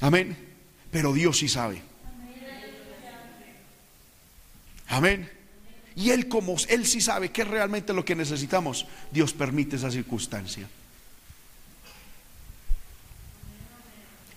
Amén. 0.00 0.36
Pero 0.90 1.12
Dios 1.12 1.38
sí 1.38 1.48
sabe. 1.48 1.82
Amén. 4.88 5.30
Y 5.96 6.10
Él 6.10 6.28
como 6.28 6.56
Él 6.68 6.86
sí 6.86 7.00
sabe 7.00 7.30
qué 7.30 7.42
es 7.42 7.48
realmente 7.48 7.92
lo 7.92 8.04
que 8.04 8.14
necesitamos, 8.14 8.86
Dios 9.10 9.32
permite 9.32 9.76
esa 9.76 9.90
circunstancia. 9.90 10.68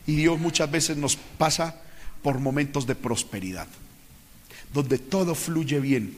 Y 0.06 0.16
Dios 0.16 0.40
muchas 0.40 0.72
veces 0.72 0.96
nos 0.96 1.16
pasa 1.16 1.82
por 2.28 2.40
momentos 2.40 2.86
de 2.86 2.94
prosperidad, 2.94 3.70
donde 4.74 4.98
todo 4.98 5.34
fluye 5.34 5.80
bien. 5.80 6.14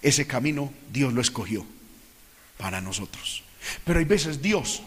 Ese 0.00 0.26
camino 0.26 0.72
Dios 0.90 1.12
lo 1.12 1.20
escogió 1.20 1.66
para 2.56 2.80
nosotros. 2.80 3.42
Pero 3.84 3.98
hay 3.98 4.06
veces 4.06 4.40
Dios 4.40 4.82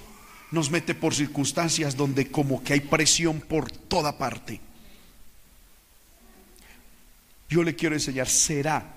nos 0.49 0.71
mete 0.71 0.95
por 0.95 1.13
circunstancias 1.13 1.95
donde 1.95 2.31
como 2.31 2.63
que 2.63 2.73
hay 2.73 2.79
presión 2.79 3.39
por 3.39 3.69
toda 3.71 4.17
parte. 4.17 4.59
Yo 7.47 7.61
le 7.61 7.75
quiero 7.75 7.93
enseñar, 7.93 8.27
será 8.27 8.95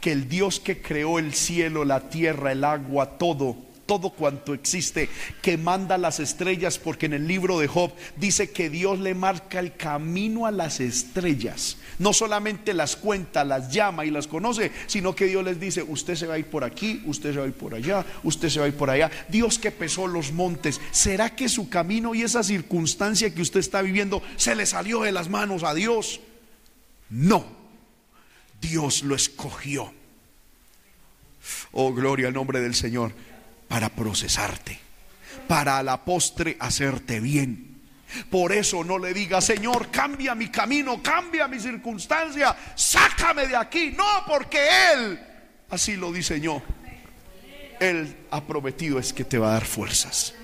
que 0.00 0.10
el 0.10 0.28
Dios 0.28 0.58
que 0.58 0.82
creó 0.82 1.20
el 1.20 1.32
cielo, 1.32 1.84
la 1.84 2.10
tierra, 2.10 2.50
el 2.50 2.64
agua, 2.64 3.18
todo, 3.18 3.56
todo 3.86 4.10
cuanto 4.10 4.52
existe, 4.52 5.08
que 5.40 5.56
manda 5.56 5.96
las 5.96 6.20
estrellas, 6.20 6.78
porque 6.78 7.06
en 7.06 7.14
el 7.14 7.26
libro 7.26 7.58
de 7.58 7.68
Job 7.68 7.92
dice 8.16 8.50
que 8.50 8.68
Dios 8.68 8.98
le 8.98 9.14
marca 9.14 9.60
el 9.60 9.76
camino 9.76 10.46
a 10.46 10.50
las 10.50 10.80
estrellas. 10.80 11.78
No 11.98 12.12
solamente 12.12 12.74
las 12.74 12.96
cuenta, 12.96 13.44
las 13.44 13.72
llama 13.72 14.04
y 14.04 14.10
las 14.10 14.26
conoce, 14.26 14.72
sino 14.86 15.14
que 15.14 15.26
Dios 15.26 15.44
les 15.44 15.58
dice, 15.58 15.82
usted 15.82 16.16
se 16.16 16.26
va 16.26 16.34
a 16.34 16.38
ir 16.38 16.46
por 16.46 16.64
aquí, 16.64 17.02
usted 17.06 17.32
se 17.32 17.38
va 17.38 17.44
a 17.44 17.48
ir 17.48 17.54
por 17.54 17.74
allá, 17.74 18.04
usted 18.24 18.48
se 18.48 18.58
va 18.58 18.66
a 18.66 18.68
ir 18.68 18.76
por 18.76 18.90
allá. 18.90 19.10
Dios 19.28 19.58
que 19.58 19.70
pesó 19.70 20.06
los 20.06 20.32
montes, 20.32 20.80
¿será 20.90 21.34
que 21.34 21.48
su 21.48 21.68
camino 21.68 22.14
y 22.14 22.22
esa 22.22 22.42
circunstancia 22.42 23.32
que 23.32 23.42
usted 23.42 23.60
está 23.60 23.82
viviendo 23.82 24.22
se 24.36 24.54
le 24.54 24.66
salió 24.66 25.02
de 25.02 25.12
las 25.12 25.28
manos 25.28 25.62
a 25.62 25.72
Dios? 25.74 26.20
No, 27.08 27.46
Dios 28.60 29.04
lo 29.04 29.14
escogió. 29.14 29.92
Oh, 31.70 31.94
gloria 31.94 32.26
al 32.26 32.34
nombre 32.34 32.60
del 32.60 32.74
Señor 32.74 33.12
para 33.68 33.88
procesarte, 33.88 34.78
para 35.48 35.78
a 35.78 35.82
la 35.82 36.04
postre 36.04 36.56
hacerte 36.60 37.20
bien. 37.20 37.76
Por 38.30 38.52
eso 38.52 38.84
no 38.84 38.98
le 38.98 39.12
diga, 39.12 39.40
Señor, 39.40 39.90
cambia 39.90 40.34
mi 40.34 40.48
camino, 40.48 41.02
cambia 41.02 41.48
mi 41.48 41.58
circunstancia, 41.58 42.56
sácame 42.74 43.46
de 43.48 43.56
aquí. 43.56 43.92
No, 43.96 44.04
porque 44.26 44.58
Él 44.92 45.18
así 45.70 45.96
lo 45.96 46.12
diseñó. 46.12 46.62
Él 47.80 48.16
ha 48.30 48.42
prometido 48.44 48.98
es 48.98 49.12
que 49.12 49.24
te 49.24 49.38
va 49.38 49.50
a 49.50 49.52
dar 49.54 49.64
fuerzas. 49.64 50.34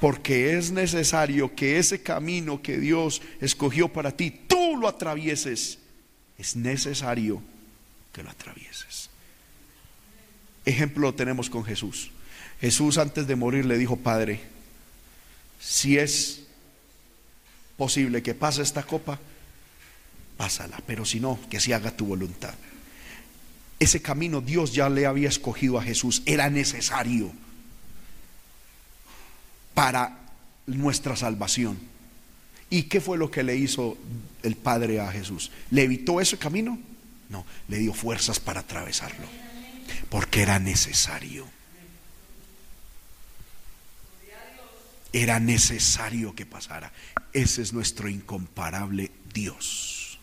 Porque 0.00 0.56
es 0.56 0.70
necesario 0.70 1.54
que 1.54 1.78
ese 1.78 2.02
camino 2.02 2.62
que 2.62 2.78
Dios 2.78 3.20
escogió 3.40 3.88
para 3.88 4.12
ti, 4.12 4.30
tú 4.30 4.76
lo 4.76 4.88
atravieses. 4.88 5.78
Es 6.38 6.54
necesario 6.54 7.42
que 8.12 8.22
lo 8.22 8.30
atravieses. 8.30 8.87
Ejemplo 10.68 11.14
tenemos 11.14 11.48
con 11.48 11.64
Jesús. 11.64 12.10
Jesús 12.60 12.98
antes 12.98 13.26
de 13.26 13.36
morir 13.36 13.64
le 13.64 13.78
dijo, 13.78 13.96
Padre, 13.96 14.42
si 15.58 15.96
es 15.96 16.42
posible 17.78 18.22
que 18.22 18.34
pase 18.34 18.60
esta 18.60 18.82
copa, 18.82 19.18
pásala, 20.36 20.78
pero 20.86 21.06
si 21.06 21.20
no, 21.20 21.38
que 21.48 21.58
se 21.58 21.72
haga 21.72 21.96
tu 21.96 22.04
voluntad. 22.04 22.52
Ese 23.78 24.02
camino 24.02 24.42
Dios 24.42 24.74
ya 24.74 24.90
le 24.90 25.06
había 25.06 25.30
escogido 25.30 25.78
a 25.78 25.82
Jesús, 25.82 26.22
era 26.26 26.50
necesario 26.50 27.32
para 29.72 30.18
nuestra 30.66 31.16
salvación. 31.16 31.78
¿Y 32.68 32.82
qué 32.82 33.00
fue 33.00 33.16
lo 33.16 33.30
que 33.30 33.42
le 33.42 33.56
hizo 33.56 33.96
el 34.42 34.54
Padre 34.54 35.00
a 35.00 35.10
Jesús? 35.10 35.50
¿Le 35.70 35.84
evitó 35.84 36.20
ese 36.20 36.36
camino? 36.36 36.78
No, 37.30 37.46
le 37.68 37.78
dio 37.78 37.94
fuerzas 37.94 38.38
para 38.38 38.60
atravesarlo 38.60 39.47
porque 40.08 40.42
era 40.42 40.58
necesario. 40.58 41.46
Era 45.12 45.40
necesario 45.40 46.34
que 46.34 46.46
pasara. 46.46 46.92
Ese 47.32 47.62
es 47.62 47.72
nuestro 47.72 48.08
incomparable 48.08 49.10
Dios. 49.32 50.18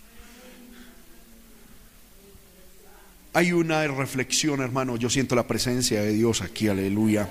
Hay 3.34 3.52
una 3.52 3.86
reflexión, 3.88 4.62
hermano. 4.62 4.96
Yo 4.96 5.10
siento 5.10 5.36
la 5.36 5.48
presencia 5.48 6.02
de 6.02 6.14
Dios 6.14 6.42
aquí, 6.42 6.68
aleluya. 6.68 7.28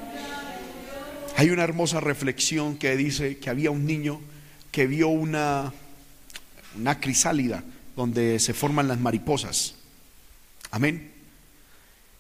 Hay 1.37 1.51
una 1.51 1.65
hermosa 1.65 2.01
reflexión 2.01 2.77
que 2.77 2.97
dice 2.97 3.39
que 3.39 3.51
había 3.51 3.71
un 3.71 3.87
niño 3.87 4.21
que 4.71 4.87
vio 4.87 5.09
una, 5.09 5.73
una 6.77 7.01
crisálida 7.01 7.65
donde 7.97 8.39
se 8.41 8.53
forman 8.53 8.89
las 8.89 9.01
mariposas. 9.01 9.77
Amén 10.71 11.14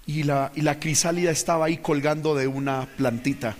y 0.06 0.22
la, 0.22 0.78
crisálida 0.80 1.30
estaba 1.30 1.66
ahí 1.66 1.78
colgando 1.78 2.34
de 2.34 2.46
una 2.46 2.86
plantita. 2.96 3.56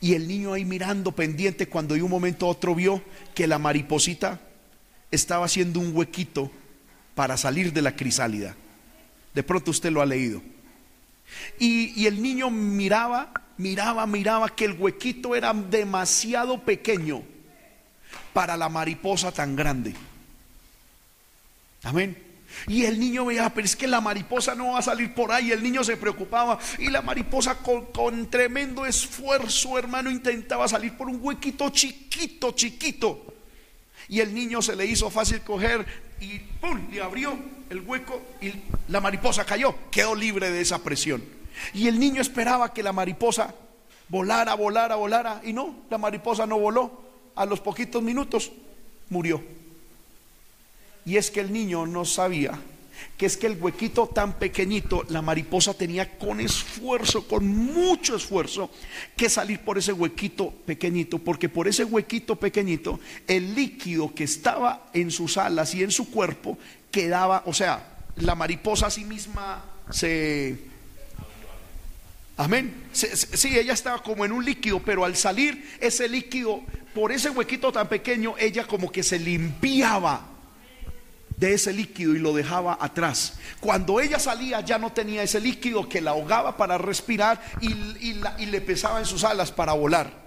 Y 0.00 0.14
el 0.14 0.26
niño 0.26 0.52
ahí 0.52 0.64
mirando 0.64 1.12
pendiente 1.12 1.68
cuando 1.68 1.94
de 1.94 2.02
un 2.02 2.10
momento 2.10 2.46
a 2.46 2.50
otro 2.50 2.74
vio 2.74 3.02
que 3.34 3.46
la 3.46 3.58
mariposita 3.58 4.40
estaba 5.10 5.46
haciendo 5.46 5.78
un 5.78 5.96
huequito 5.96 6.50
para 7.14 7.36
salir 7.36 7.72
de 7.72 7.82
la 7.82 7.94
crisálida. 7.94 8.56
De 9.32 9.42
pronto 9.42 9.70
usted 9.70 9.92
lo 9.92 10.02
ha 10.02 10.06
leído. 10.06 10.42
Y, 11.58 11.92
y 12.00 12.06
el 12.06 12.20
niño 12.20 12.50
miraba, 12.50 13.32
miraba, 13.58 14.06
miraba 14.06 14.48
que 14.48 14.64
el 14.64 14.72
huequito 14.72 15.36
era 15.36 15.54
demasiado 15.54 16.60
pequeño 16.62 17.22
para 18.32 18.56
la 18.56 18.68
mariposa 18.68 19.30
tan 19.30 19.54
grande. 19.54 19.94
Amén. 21.84 22.31
Y 22.66 22.84
el 22.84 22.98
niño 22.98 23.24
veía, 23.24 23.50
pero 23.50 23.64
es 23.64 23.76
que 23.76 23.86
la 23.86 24.00
mariposa 24.00 24.54
no 24.54 24.72
va 24.72 24.78
a 24.78 24.82
salir 24.82 25.14
por 25.14 25.32
ahí. 25.32 25.52
El 25.52 25.62
niño 25.62 25.84
se 25.84 25.96
preocupaba 25.96 26.58
y 26.78 26.88
la 26.88 27.02
mariposa 27.02 27.58
con, 27.58 28.30
tremendo 28.30 28.86
esfuerzo, 28.86 29.78
hermano, 29.78 30.10
intentaba 30.10 30.68
salir 30.68 30.96
por 30.96 31.08
un 31.08 31.18
huequito 31.20 31.70
chiquito, 31.70 32.52
chiquito. 32.52 33.34
Y 34.08 34.20
el 34.20 34.34
niño 34.34 34.60
se 34.62 34.76
le 34.76 34.86
hizo 34.86 35.10
fácil 35.10 35.40
coger 35.40 35.86
y 36.20 36.38
¡pum! 36.60 36.88
le 36.90 37.00
abrió 37.00 37.36
el 37.70 37.80
hueco 37.80 38.20
y 38.40 38.52
la 38.88 39.00
mariposa 39.00 39.44
cayó, 39.44 39.74
quedó 39.90 40.14
libre 40.14 40.50
de 40.50 40.60
esa 40.60 40.78
presión. 40.78 41.22
Y 41.72 41.88
el 41.88 41.98
niño 41.98 42.20
esperaba 42.20 42.72
que 42.72 42.82
la 42.82 42.92
mariposa 42.92 43.54
volara, 44.08 44.54
volara, 44.54 44.96
volara. 44.96 45.40
Y 45.44 45.52
no, 45.52 45.74
la 45.90 45.98
mariposa 45.98 46.46
no 46.46 46.58
voló. 46.58 47.02
A 47.34 47.46
los 47.46 47.60
poquitos 47.60 48.02
minutos 48.02 48.52
murió. 49.08 49.42
Y 51.04 51.16
es 51.16 51.30
que 51.30 51.40
el 51.40 51.52
niño 51.52 51.86
no 51.86 52.04
sabía 52.04 52.58
que 53.16 53.26
es 53.26 53.36
que 53.36 53.46
el 53.46 53.60
huequito 53.60 54.08
tan 54.08 54.34
pequeñito, 54.34 55.04
la 55.08 55.22
mariposa 55.22 55.74
tenía 55.74 56.18
con 56.18 56.40
esfuerzo, 56.40 57.26
con 57.26 57.46
mucho 57.46 58.16
esfuerzo, 58.16 58.70
que 59.16 59.28
salir 59.28 59.60
por 59.60 59.78
ese 59.78 59.92
huequito 59.92 60.50
pequeñito, 60.66 61.18
porque 61.18 61.48
por 61.48 61.68
ese 61.68 61.84
huequito 61.84 62.36
pequeñito, 62.36 63.00
el 63.26 63.54
líquido 63.54 64.14
que 64.14 64.24
estaba 64.24 64.88
en 64.92 65.10
sus 65.10 65.36
alas 65.36 65.74
y 65.74 65.82
en 65.82 65.90
su 65.90 66.10
cuerpo 66.10 66.58
quedaba, 66.90 67.42
o 67.46 67.54
sea, 67.54 67.96
la 68.16 68.34
mariposa 68.34 68.88
a 68.88 68.90
sí 68.90 69.04
misma 69.04 69.64
se... 69.90 70.70
Amén. 72.36 72.74
Sí, 72.92 73.56
ella 73.56 73.74
estaba 73.74 74.02
como 74.02 74.24
en 74.24 74.32
un 74.32 74.44
líquido, 74.44 74.80
pero 74.80 75.04
al 75.04 75.16
salir 75.16 75.76
ese 75.80 76.08
líquido, 76.08 76.62
por 76.94 77.12
ese 77.12 77.30
huequito 77.30 77.70
tan 77.70 77.88
pequeño, 77.88 78.34
ella 78.38 78.66
como 78.66 78.90
que 78.90 79.02
se 79.02 79.18
limpiaba 79.18 80.31
de 81.42 81.54
ese 81.54 81.72
líquido 81.72 82.14
y 82.14 82.20
lo 82.20 82.32
dejaba 82.32 82.78
atrás. 82.80 83.34
Cuando 83.58 84.00
ella 84.00 84.20
salía 84.20 84.60
ya 84.60 84.78
no 84.78 84.92
tenía 84.92 85.24
ese 85.24 85.40
líquido 85.40 85.88
que 85.88 86.00
la 86.00 86.12
ahogaba 86.12 86.56
para 86.56 86.78
respirar 86.78 87.42
y, 87.60 88.44
le 88.46 88.60
pesaba 88.60 89.00
en 89.00 89.06
sus 89.06 89.24
alas 89.24 89.50
para 89.50 89.72
volar. 89.72 90.22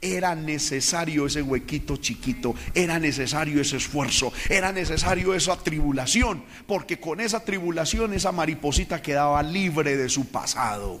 Era 0.00 0.34
necesario 0.34 1.26
ese 1.26 1.40
huequito 1.40 1.96
chiquito, 1.96 2.54
era 2.74 2.98
necesario 2.98 3.62
ese 3.62 3.78
esfuerzo, 3.78 4.30
era 4.50 4.70
necesario 4.70 5.34
esa 5.34 5.56
tribulación, 5.56 6.44
porque 6.66 7.00
con 7.00 7.20
esa 7.20 7.42
tribulación 7.42 8.12
esa 8.12 8.30
mariposita 8.30 9.00
quedaba 9.00 9.42
libre 9.42 9.96
de 9.96 10.08
su 10.10 10.26
pasado. 10.26 11.00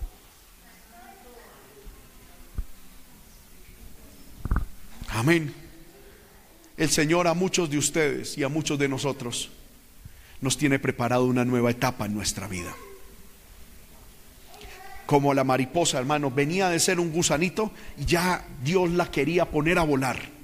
Amén. 5.08 5.54
El 6.78 6.88
Señor 6.88 7.28
a 7.28 7.34
muchos 7.34 7.70
de 7.70 7.76
ustedes 7.76 8.38
y 8.38 8.44
a 8.44 8.48
muchos 8.48 8.78
de 8.78 8.88
nosotros 8.88 9.50
nos 10.40 10.56
tiene 10.56 10.78
preparado 10.78 11.24
una 11.24 11.44
nueva 11.44 11.70
etapa 11.70 12.06
en 12.06 12.14
nuestra 12.14 12.46
vida. 12.48 12.74
Como 15.06 15.32
la 15.32 15.42
mariposa, 15.44 15.98
hermano, 15.98 16.30
venía 16.30 16.68
de 16.68 16.78
ser 16.78 17.00
un 17.00 17.10
gusanito 17.10 17.72
y 17.96 18.04
ya 18.04 18.44
Dios 18.62 18.90
la 18.90 19.10
quería 19.10 19.46
poner 19.46 19.78
a 19.78 19.82
volar. 19.82 20.37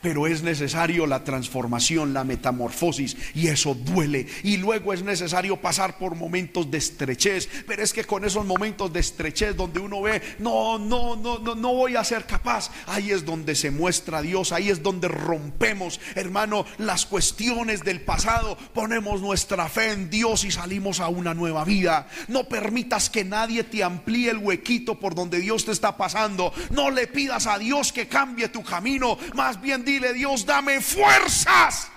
Pero 0.00 0.26
es 0.26 0.42
necesario 0.42 1.06
la 1.06 1.24
transformación, 1.24 2.14
la 2.14 2.24
metamorfosis, 2.24 3.16
y 3.34 3.48
eso 3.48 3.74
duele. 3.74 4.26
Y 4.42 4.56
luego 4.56 4.92
es 4.92 5.02
necesario 5.02 5.56
pasar 5.60 5.98
por 5.98 6.14
momentos 6.14 6.70
de 6.70 6.78
estrechez. 6.78 7.48
Pero 7.66 7.82
es 7.82 7.92
que 7.92 8.04
con 8.04 8.24
esos 8.24 8.46
momentos 8.46 8.92
de 8.92 9.00
estrechez 9.00 9.56
donde 9.56 9.80
uno 9.80 10.02
ve, 10.02 10.22
no, 10.38 10.78
no, 10.78 11.16
no, 11.16 11.38
no, 11.38 11.54
no 11.54 11.74
voy 11.74 11.96
a 11.96 12.04
ser 12.04 12.26
capaz. 12.26 12.70
Ahí 12.86 13.10
es 13.10 13.24
donde 13.24 13.54
se 13.54 13.70
muestra 13.70 14.22
Dios, 14.22 14.52
ahí 14.52 14.70
es 14.70 14.82
donde 14.82 15.08
rompemos, 15.08 16.00
hermano, 16.14 16.64
las 16.78 17.06
cuestiones 17.06 17.82
del 17.82 18.00
pasado. 18.00 18.56
Ponemos 18.74 19.20
nuestra 19.20 19.68
fe 19.68 19.92
en 19.92 20.10
Dios 20.10 20.44
y 20.44 20.50
salimos 20.50 21.00
a 21.00 21.08
una 21.08 21.34
nueva 21.34 21.64
vida. 21.64 22.08
No 22.28 22.44
permitas 22.44 23.10
que 23.10 23.24
nadie 23.24 23.64
te 23.64 23.82
amplíe 23.82 24.30
el 24.30 24.38
huequito 24.38 24.98
por 24.98 25.14
donde 25.14 25.40
Dios 25.40 25.64
te 25.64 25.72
está 25.72 25.96
pasando. 25.96 26.52
No 26.70 26.90
le 26.90 27.06
pidas 27.06 27.46
a 27.46 27.58
Dios 27.58 27.92
que 27.92 28.08
cambie 28.08 28.48
tu 28.48 28.62
camino. 28.62 29.18
Más 29.34 29.60
bien 29.60 29.77
dile, 29.84 30.12
Dios, 30.12 30.44
dame 30.46 30.80
fuerzas. 30.80 31.90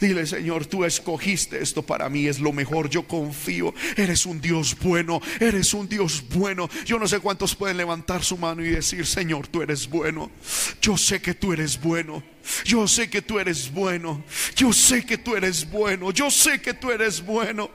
Dile, 0.00 0.26
Señor, 0.26 0.66
tú 0.66 0.84
escogiste 0.84 1.60
esto 1.62 1.82
para 1.82 2.08
mí, 2.08 2.26
es 2.26 2.38
lo 2.38 2.52
mejor, 2.52 2.88
yo 2.88 3.06
confío. 3.06 3.74
Eres 3.96 4.26
un 4.26 4.40
Dios 4.40 4.76
bueno, 4.80 5.20
eres 5.40 5.74
un 5.74 5.88
Dios 5.88 6.24
bueno. 6.30 6.68
Yo 6.84 6.98
no 6.98 7.06
sé 7.06 7.20
cuántos 7.20 7.54
pueden 7.54 7.76
levantar 7.76 8.24
su 8.24 8.38
mano 8.38 8.64
y 8.64 8.70
decir, 8.70 9.06
Señor, 9.06 9.48
tú 9.48 9.62
eres 9.62 9.88
bueno. 9.88 10.30
Yo 10.80 10.96
sé 10.96 11.20
que 11.20 11.34
tú 11.34 11.52
eres 11.52 11.80
bueno. 11.80 12.22
Yo 12.64 12.88
sé 12.88 13.10
que 13.10 13.22
tú 13.22 13.38
eres 13.38 13.70
bueno. 13.72 14.24
Yo 14.56 14.72
sé 14.72 15.04
que 15.04 15.18
tú 15.18 15.36
eres 15.36 15.70
bueno. 15.70 16.10
Yo 16.12 16.30
sé 16.30 16.60
que 16.60 16.74
tú 16.74 16.90
eres 16.90 17.24
bueno. 17.24 17.70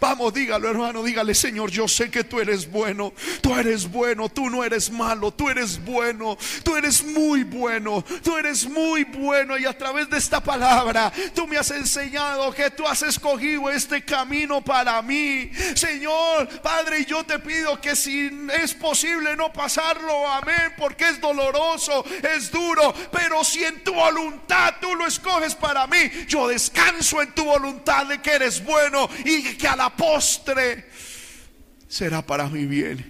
Vamos, 0.00 0.32
dígalo 0.32 0.70
hermano, 0.70 1.02
dígale 1.02 1.34
Señor, 1.34 1.70
yo 1.70 1.88
sé 1.88 2.10
que 2.10 2.24
tú 2.24 2.40
eres 2.40 2.70
bueno, 2.70 3.12
tú 3.40 3.54
eres 3.54 3.90
bueno, 3.90 4.28
tú 4.28 4.50
no 4.50 4.64
eres 4.64 4.90
malo, 4.90 5.32
tú 5.32 5.48
eres 5.48 5.82
bueno, 5.84 6.36
tú 6.62 6.76
eres 6.76 7.04
muy 7.04 7.44
bueno, 7.44 8.04
tú 8.22 8.36
eres 8.36 8.68
muy 8.68 9.04
bueno. 9.04 9.58
Y 9.58 9.66
a 9.66 9.76
través 9.76 10.08
de 10.10 10.18
esta 10.18 10.42
palabra 10.42 11.12
tú 11.34 11.46
me 11.46 11.58
has 11.58 11.70
enseñado 11.70 12.52
que 12.52 12.70
tú 12.70 12.86
has 12.86 13.02
escogido 13.02 13.70
este 13.70 14.04
camino 14.04 14.62
para 14.62 15.00
mí. 15.02 15.50
Señor, 15.74 16.48
Padre, 16.62 17.04
yo 17.04 17.24
te 17.24 17.38
pido 17.38 17.80
que 17.80 17.96
si 17.96 18.30
es 18.62 18.74
posible 18.74 19.36
no 19.36 19.52
pasarlo, 19.52 20.28
amén, 20.28 20.74
porque 20.76 21.08
es 21.08 21.20
doloroso, 21.20 22.04
es 22.34 22.50
duro, 22.50 22.94
pero 23.12 23.44
si 23.44 23.64
en 23.64 23.82
tu 23.82 23.94
voluntad 23.94 24.74
tú 24.80 24.94
lo 24.94 25.06
escoges 25.06 25.54
para 25.54 25.86
mí, 25.86 25.98
yo 26.28 26.48
descanso 26.48 27.22
en 27.22 27.32
tu 27.32 27.44
voluntad 27.44 28.06
de 28.06 28.20
que 28.20 28.30
eres 28.32 28.62
bueno 28.64 29.08
y 29.24 29.54
a 29.66 29.76
la 29.76 29.94
postre 29.94 30.86
será 31.88 32.24
para 32.24 32.48
mi 32.48 32.66
bien. 32.66 33.04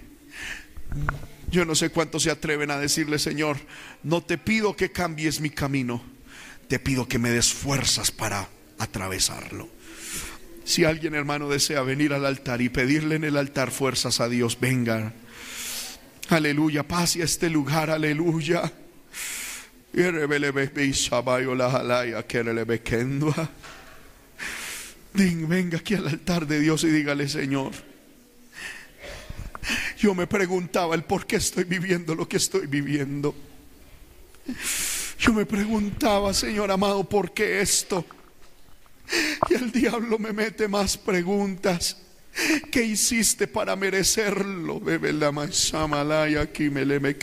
Yo 1.49 1.65
no 1.65 1.75
sé 1.75 1.89
cuántos 1.89 2.23
se 2.23 2.31
atreven 2.31 2.71
a 2.71 2.77
decirle, 2.77 3.19
Señor, 3.19 3.57
no 4.03 4.21
te 4.21 4.37
pido 4.37 4.75
que 4.75 4.91
cambies 4.91 5.39
mi 5.39 5.49
camino, 5.49 6.03
te 6.67 6.79
pido 6.79 7.07
que 7.07 7.19
me 7.19 7.29
des 7.29 7.53
fuerzas 7.53 8.11
para 8.11 8.49
atravesarlo. 8.77 9.69
Si 10.65 10.83
alguien, 10.83 11.15
hermano, 11.15 11.47
desea 11.47 11.81
venir 11.81 12.13
al 12.13 12.25
altar 12.25 12.61
y 12.61 12.67
pedirle 12.67 13.15
en 13.15 13.23
el 13.23 13.37
altar 13.37 13.71
fuerzas 13.71 14.19
a 14.19 14.27
Dios, 14.27 14.59
venga. 14.59 15.13
Aleluya, 16.27 16.83
pase 16.83 17.21
a 17.21 17.25
este 17.25 17.49
lugar, 17.49 17.89
aleluya. 17.89 18.73
Venga 25.13 25.77
aquí 25.77 25.95
al 25.95 26.07
altar 26.07 26.45
de 26.45 26.59
Dios 26.59 26.83
y 26.83 26.87
dígale, 26.87 27.27
Señor. 27.27 27.71
Yo 29.97 30.13
me 30.13 30.27
preguntaba 30.27 30.95
el 30.95 31.03
por 31.03 31.25
qué 31.25 31.37
estoy 31.37 31.63
viviendo 31.63 32.15
lo 32.15 32.27
que 32.27 32.37
estoy 32.37 32.67
viviendo. 32.67 33.35
Yo 35.19 35.33
me 35.33 35.45
preguntaba, 35.45 36.33
Señor 36.33 36.71
amado, 36.71 37.03
¿por 37.03 37.33
qué 37.33 37.61
esto? 37.61 38.05
Y 39.49 39.55
el 39.55 39.71
diablo 39.71 40.19
me 40.19 40.31
mete 40.33 40.67
más 40.67 40.97
preguntas. 40.97 41.97
¿Qué 42.71 42.83
hiciste 42.83 43.47
para 43.47 43.75
merecerlo? 43.75 44.79
Bebe 44.79 45.11
la 45.11 45.31
malaya 45.87 46.41
aquí 46.41 46.69
me 46.69 46.85
le 46.85 46.99
me 46.99 47.17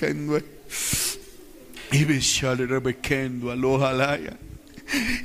bishale 2.05 2.67
rebekendo 2.67 3.53
alojalaya. 3.53 4.37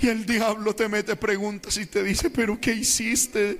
Y 0.01 0.07
el 0.07 0.25
diablo 0.25 0.75
te 0.75 0.87
mete 0.87 1.15
preguntas 1.15 1.77
y 1.77 1.85
te 1.85 2.03
dice, 2.03 2.29
pero 2.29 2.59
¿qué 2.59 2.73
hiciste? 2.73 3.59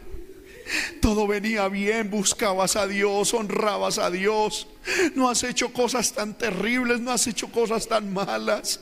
Todo 1.02 1.28
venía 1.28 1.68
bien, 1.68 2.10
buscabas 2.10 2.76
a 2.76 2.88
Dios, 2.88 3.34
honrabas 3.34 3.98
a 3.98 4.12
Dios. 4.12 4.68
No 5.16 5.30
has 5.30 5.44
hecho 5.44 5.74
cosas 5.74 6.14
tan 6.14 6.38
terribles, 6.38 7.00
no 7.00 7.12
has 7.12 7.28
hecho 7.28 7.52
cosas 7.52 7.88
tan 7.88 8.14
malas. 8.14 8.80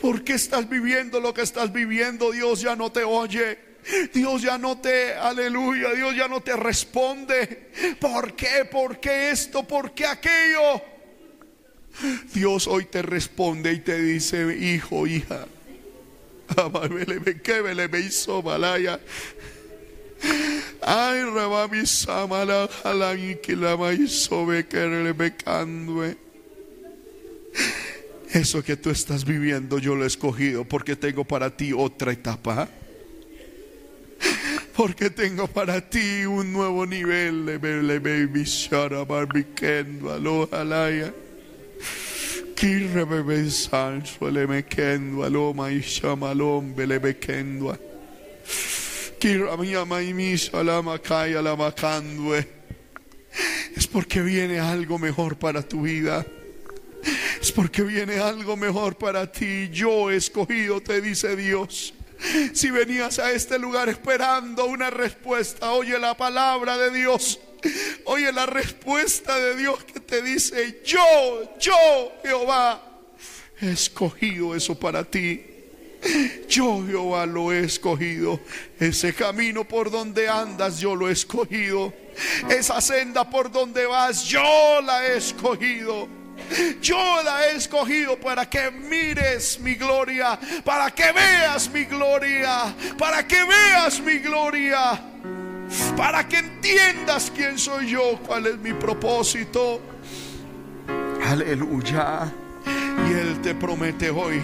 ¿Por 0.00 0.24
qué 0.24 0.34
estás 0.34 0.68
viviendo 0.68 1.20
lo 1.20 1.32
que 1.32 1.42
estás 1.42 1.72
viviendo? 1.72 2.32
Dios 2.32 2.60
ya 2.60 2.76
no 2.76 2.90
te 2.90 3.04
oye. 3.04 3.58
Dios 4.12 4.42
ya 4.42 4.56
no 4.56 4.78
te, 4.78 5.12
aleluya, 5.12 5.92
Dios 5.92 6.16
ya 6.16 6.26
no 6.26 6.40
te 6.40 6.56
responde. 6.56 7.70
¿Por 8.00 8.34
qué? 8.34 8.64
¿Por 8.70 8.98
qué 8.98 9.30
esto? 9.30 9.62
¿Por 9.62 9.92
qué 9.92 10.06
aquello? 10.06 10.82
Dios 12.32 12.66
hoy 12.66 12.86
te 12.86 13.02
responde 13.02 13.72
y 13.72 13.80
te 13.80 14.00
dice, 14.00 14.56
hijo, 14.56 15.06
hija, 15.06 15.46
Ay, 20.80 21.22
rabami 21.24 21.86
samala 21.86 22.68
halangi 22.82 23.36
kilama 23.40 23.92
isobe 23.92 24.64
kerele 24.68 25.12
becandue. 25.12 26.16
Eso 28.32 28.62
que 28.62 28.76
tú 28.76 28.90
estás 28.90 29.24
viviendo 29.24 29.78
yo 29.78 29.94
lo 29.94 30.04
he 30.04 30.06
escogido 30.06 30.64
porque 30.64 30.96
tengo 30.96 31.24
para 31.24 31.56
ti 31.56 31.72
otra 31.72 32.12
etapa. 32.12 32.68
Porque 34.76 35.08
tengo 35.08 35.46
para 35.46 35.88
ti 35.88 36.26
un 36.26 36.52
nuevo 36.52 36.84
nivel. 36.84 37.46
Le 37.46 37.58
baby 37.58 38.44
shara 38.44 39.04
barbikendo 39.04 40.12
aloha 40.12 40.64
Es 53.76 53.86
porque 53.86 54.22
viene 54.22 54.60
algo 54.60 54.98
mejor 54.98 55.36
para 55.36 55.60
tu 55.60 55.82
vida. 55.82 56.24
Es 57.38 57.52
porque 57.52 57.82
viene 57.82 58.16
algo 58.16 58.56
mejor 58.56 58.96
para 58.96 59.30
ti. 59.30 59.68
Yo 59.70 60.10
he 60.10 60.16
escogido, 60.16 60.80
te 60.80 61.02
dice 61.02 61.36
Dios. 61.36 61.92
Si 62.54 62.70
venías 62.70 63.18
a 63.18 63.32
este 63.32 63.58
lugar 63.58 63.90
esperando 63.90 64.64
una 64.64 64.88
respuesta, 64.88 65.72
oye 65.72 65.98
la 65.98 66.16
palabra 66.16 66.78
de 66.78 66.90
Dios. 66.92 67.38
Oye 68.04 68.32
la 68.32 68.46
respuesta 68.46 69.38
de 69.38 69.56
Dios 69.56 69.82
que 69.84 70.00
te 70.00 70.22
dice, 70.22 70.80
yo, 70.84 71.56
yo, 71.58 72.12
Jehová, 72.22 72.82
he 73.60 73.70
escogido 73.70 74.54
eso 74.54 74.78
para 74.78 75.04
ti. 75.04 75.44
Yo, 76.48 76.84
Jehová, 76.86 77.24
lo 77.24 77.52
he 77.52 77.64
escogido. 77.64 78.38
Ese 78.78 79.14
camino 79.14 79.66
por 79.66 79.90
donde 79.90 80.28
andas, 80.28 80.78
yo 80.78 80.94
lo 80.94 81.08
he 81.08 81.12
escogido. 81.12 81.94
Esa 82.50 82.80
senda 82.80 83.28
por 83.28 83.50
donde 83.50 83.86
vas, 83.86 84.24
yo 84.24 84.80
la 84.82 85.06
he 85.06 85.16
escogido. 85.16 86.08
Yo 86.82 87.22
la 87.22 87.46
he 87.46 87.56
escogido 87.56 88.18
para 88.18 88.50
que 88.50 88.70
mires 88.70 89.58
mi 89.60 89.76
gloria, 89.76 90.38
para 90.64 90.90
que 90.90 91.12
veas 91.12 91.70
mi 91.70 91.84
gloria, 91.84 92.74
para 92.98 93.26
que 93.26 93.42
veas 93.44 94.00
mi 94.00 94.18
gloria 94.18 95.00
para 95.96 96.28
que 96.28 96.38
entiendas 96.38 97.32
quién 97.34 97.58
soy 97.58 97.90
yo, 97.90 98.18
cuál 98.26 98.46
es 98.46 98.58
mi 98.58 98.72
propósito. 98.72 99.80
Aleluya. 101.26 102.32
Y 102.66 103.12
Él 103.12 103.40
te 103.42 103.54
promete 103.54 104.10
hoy, 104.10 104.42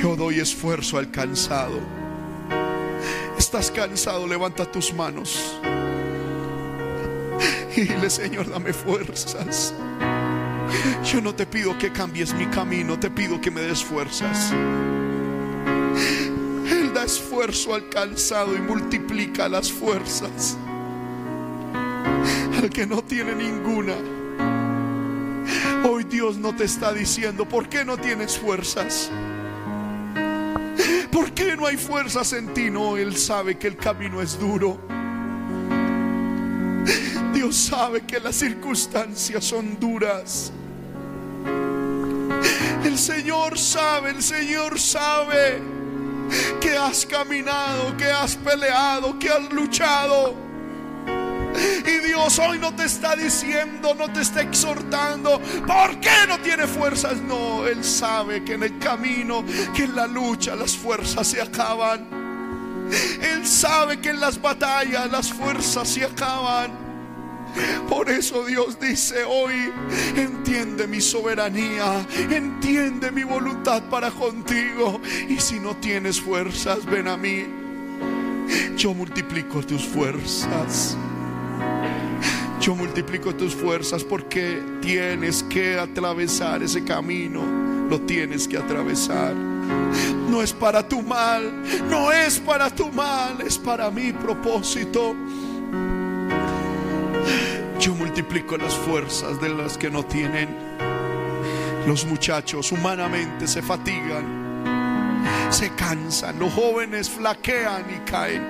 yo 0.00 0.16
doy 0.16 0.40
esfuerzo 0.40 0.98
al 0.98 1.10
cansado. 1.10 1.80
Estás 3.38 3.70
cansado, 3.70 4.26
levanta 4.26 4.70
tus 4.70 4.92
manos. 4.92 5.58
Y 7.74 7.82
dile, 7.82 8.10
Señor, 8.10 8.50
dame 8.50 8.72
fuerzas. 8.72 9.74
Yo 11.04 11.20
no 11.20 11.34
te 11.34 11.46
pido 11.46 11.76
que 11.78 11.90
cambies 11.90 12.34
mi 12.34 12.46
camino, 12.46 12.98
te 12.98 13.10
pido 13.10 13.40
que 13.40 13.50
me 13.50 13.62
des 13.62 13.82
fuerzas 13.82 14.52
esfuerzo 17.04 17.74
alcanzado 17.74 18.54
y 18.54 18.58
multiplica 18.58 19.48
las 19.48 19.70
fuerzas. 19.70 20.56
Al 22.56 22.70
que 22.70 22.86
no 22.86 23.02
tiene 23.02 23.34
ninguna. 23.34 23.94
Hoy 25.84 26.04
Dios 26.04 26.36
no 26.36 26.54
te 26.54 26.64
está 26.64 26.92
diciendo, 26.92 27.48
¿por 27.48 27.68
qué 27.68 27.84
no 27.84 27.96
tienes 27.96 28.38
fuerzas? 28.38 29.10
¿Por 31.10 31.32
qué 31.32 31.56
no 31.56 31.66
hay 31.66 31.76
fuerzas 31.76 32.32
en 32.32 32.54
ti? 32.54 32.70
No, 32.70 32.96
Él 32.96 33.16
sabe 33.16 33.58
que 33.58 33.66
el 33.66 33.76
camino 33.76 34.22
es 34.22 34.38
duro. 34.38 34.80
Dios 37.34 37.56
sabe 37.56 38.02
que 38.02 38.20
las 38.20 38.36
circunstancias 38.36 39.44
son 39.44 39.78
duras. 39.78 40.52
El 42.84 42.98
Señor 42.98 43.58
sabe, 43.58 44.10
el 44.10 44.22
Señor 44.22 44.78
sabe 44.78 45.60
que 46.60 46.76
has 46.76 47.06
caminado, 47.06 47.96
que 47.96 48.06
has 48.06 48.36
peleado, 48.36 49.18
que 49.18 49.28
has 49.28 49.52
luchado. 49.52 50.34
Y 51.86 52.06
Dios 52.06 52.38
hoy 52.38 52.58
no 52.58 52.74
te 52.74 52.84
está 52.84 53.14
diciendo, 53.14 53.94
no 53.94 54.10
te 54.10 54.22
está 54.22 54.40
exhortando, 54.40 55.40
¿por 55.66 56.00
qué 56.00 56.26
no 56.26 56.38
tiene 56.38 56.66
fuerzas? 56.66 57.20
No, 57.20 57.66
Él 57.66 57.84
sabe 57.84 58.42
que 58.42 58.54
en 58.54 58.62
el 58.62 58.78
camino, 58.78 59.44
que 59.74 59.84
en 59.84 59.94
la 59.94 60.06
lucha 60.06 60.56
las 60.56 60.76
fuerzas 60.76 61.26
se 61.26 61.42
acaban. 61.42 62.22
Él 63.20 63.46
sabe 63.46 64.00
que 64.00 64.10
en 64.10 64.20
las 64.20 64.40
batallas 64.40 65.10
las 65.10 65.32
fuerzas 65.32 65.88
se 65.88 66.04
acaban. 66.04 66.81
Por 67.88 68.08
eso 68.08 68.44
Dios 68.44 68.78
dice 68.80 69.24
hoy, 69.24 69.70
entiende 70.16 70.86
mi 70.86 71.00
soberanía, 71.00 72.06
entiende 72.30 73.10
mi 73.10 73.24
voluntad 73.24 73.82
para 73.90 74.10
contigo. 74.10 75.00
Y 75.28 75.38
si 75.38 75.60
no 75.60 75.76
tienes 75.76 76.20
fuerzas, 76.20 76.84
ven 76.84 77.08
a 77.08 77.16
mí. 77.16 77.44
Yo 78.76 78.94
multiplico 78.94 79.62
tus 79.64 79.82
fuerzas. 79.84 80.96
Yo 82.60 82.74
multiplico 82.76 83.34
tus 83.34 83.54
fuerzas 83.54 84.04
porque 84.04 84.62
tienes 84.80 85.42
que 85.44 85.78
atravesar 85.78 86.62
ese 86.62 86.84
camino. 86.84 87.42
Lo 87.88 88.00
tienes 88.02 88.46
que 88.46 88.56
atravesar. 88.56 89.34
No 89.34 90.42
es 90.42 90.52
para 90.52 90.88
tu 90.88 91.02
mal, 91.02 91.52
no 91.90 92.10
es 92.10 92.38
para 92.38 92.70
tu 92.70 92.90
mal, 92.90 93.40
es 93.44 93.58
para 93.58 93.90
mi 93.90 94.12
propósito. 94.12 95.14
Multiplico 98.12 98.58
las 98.58 98.74
fuerzas 98.74 99.40
de 99.40 99.48
las 99.48 99.78
que 99.78 99.88
no 99.88 100.04
tienen. 100.04 100.54
Los 101.86 102.04
muchachos 102.04 102.70
humanamente 102.70 103.48
se 103.48 103.62
fatigan, 103.62 104.68
se 105.48 105.70
cansan, 105.70 106.38
los 106.38 106.52
jóvenes 106.52 107.08
flaquean 107.08 107.86
y 107.88 108.00
caen. 108.00 108.42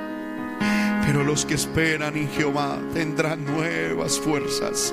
Pero 1.06 1.22
los 1.22 1.47
que 1.47 1.55
esperan 1.55 2.16
en 2.16 2.28
Jehová 2.30 2.76
tendrán 2.93 3.44
nuevas 3.44 4.18
fuerzas. 4.18 4.93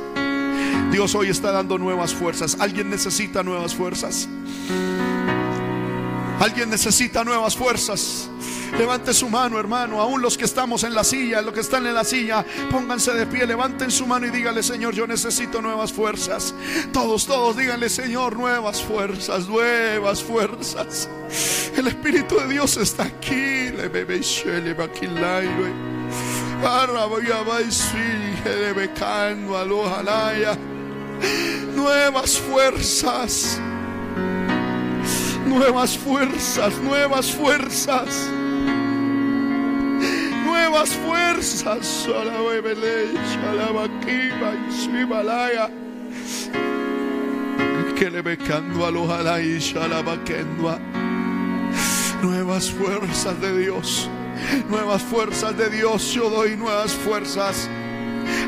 Dios 0.91 1.15
hoy 1.15 1.29
está 1.29 1.51
dando 1.51 1.79
nuevas 1.79 2.13
fuerzas. 2.13 2.55
¿Alguien 2.59 2.91
necesita 2.91 3.41
nuevas 3.41 3.73
fuerzas? 3.73 4.29
¿Alguien 6.39 6.69
necesita 6.69 7.23
nuevas 7.23 7.55
fuerzas? 7.55 8.29
Levante 8.77 9.13
su 9.13 9.27
mano, 9.27 9.59
hermano. 9.59 9.99
Aún 9.99 10.21
los 10.21 10.37
que 10.37 10.45
estamos 10.45 10.83
en 10.83 10.93
la 10.93 11.03
silla, 11.03 11.41
los 11.41 11.53
que 11.53 11.59
están 11.59 11.85
en 11.85 11.93
la 11.93 12.03
silla, 12.03 12.45
pónganse 12.71 13.13
de 13.13 13.25
pie, 13.25 13.45
levanten 13.45 13.91
su 13.91 14.05
mano 14.05 14.27
y 14.27 14.29
díganle, 14.29 14.63
Señor, 14.63 14.93
yo 14.93 15.05
necesito 15.05 15.61
nuevas 15.61 15.91
fuerzas. 15.91 16.53
Todos, 16.93 17.25
todos, 17.25 17.57
díganle, 17.57 17.89
Señor, 17.89 18.37
nuevas 18.37 18.81
fuerzas, 18.81 19.47
nuevas 19.47 20.23
fuerzas. 20.23 21.09
El 21.75 21.87
Espíritu 21.87 22.35
de 22.39 22.47
Dios 22.47 22.77
está 22.77 23.03
aquí. 23.03 23.69
Nuevas 31.75 32.37
fuerzas 32.39 33.59
nuevas 35.49 35.97
fuerzas, 35.97 36.77
nuevas 36.79 37.31
fuerzas 37.31 38.29
nuevas 40.69 40.89
fuerzas. 40.91 42.07
Que 47.97 48.09
le 48.09 48.21
becando 48.21 48.85
a 48.85 48.91
los 48.91 49.09
Nuevas 52.21 52.71
fuerzas 52.71 53.41
de 53.41 53.57
Dios. 53.57 54.09
Nuevas 54.69 55.01
fuerzas 55.01 55.57
de 55.57 55.69
Dios. 55.69 56.13
Yo 56.13 56.29
doy 56.29 56.55
nuevas 56.55 56.93
fuerzas 56.93 57.69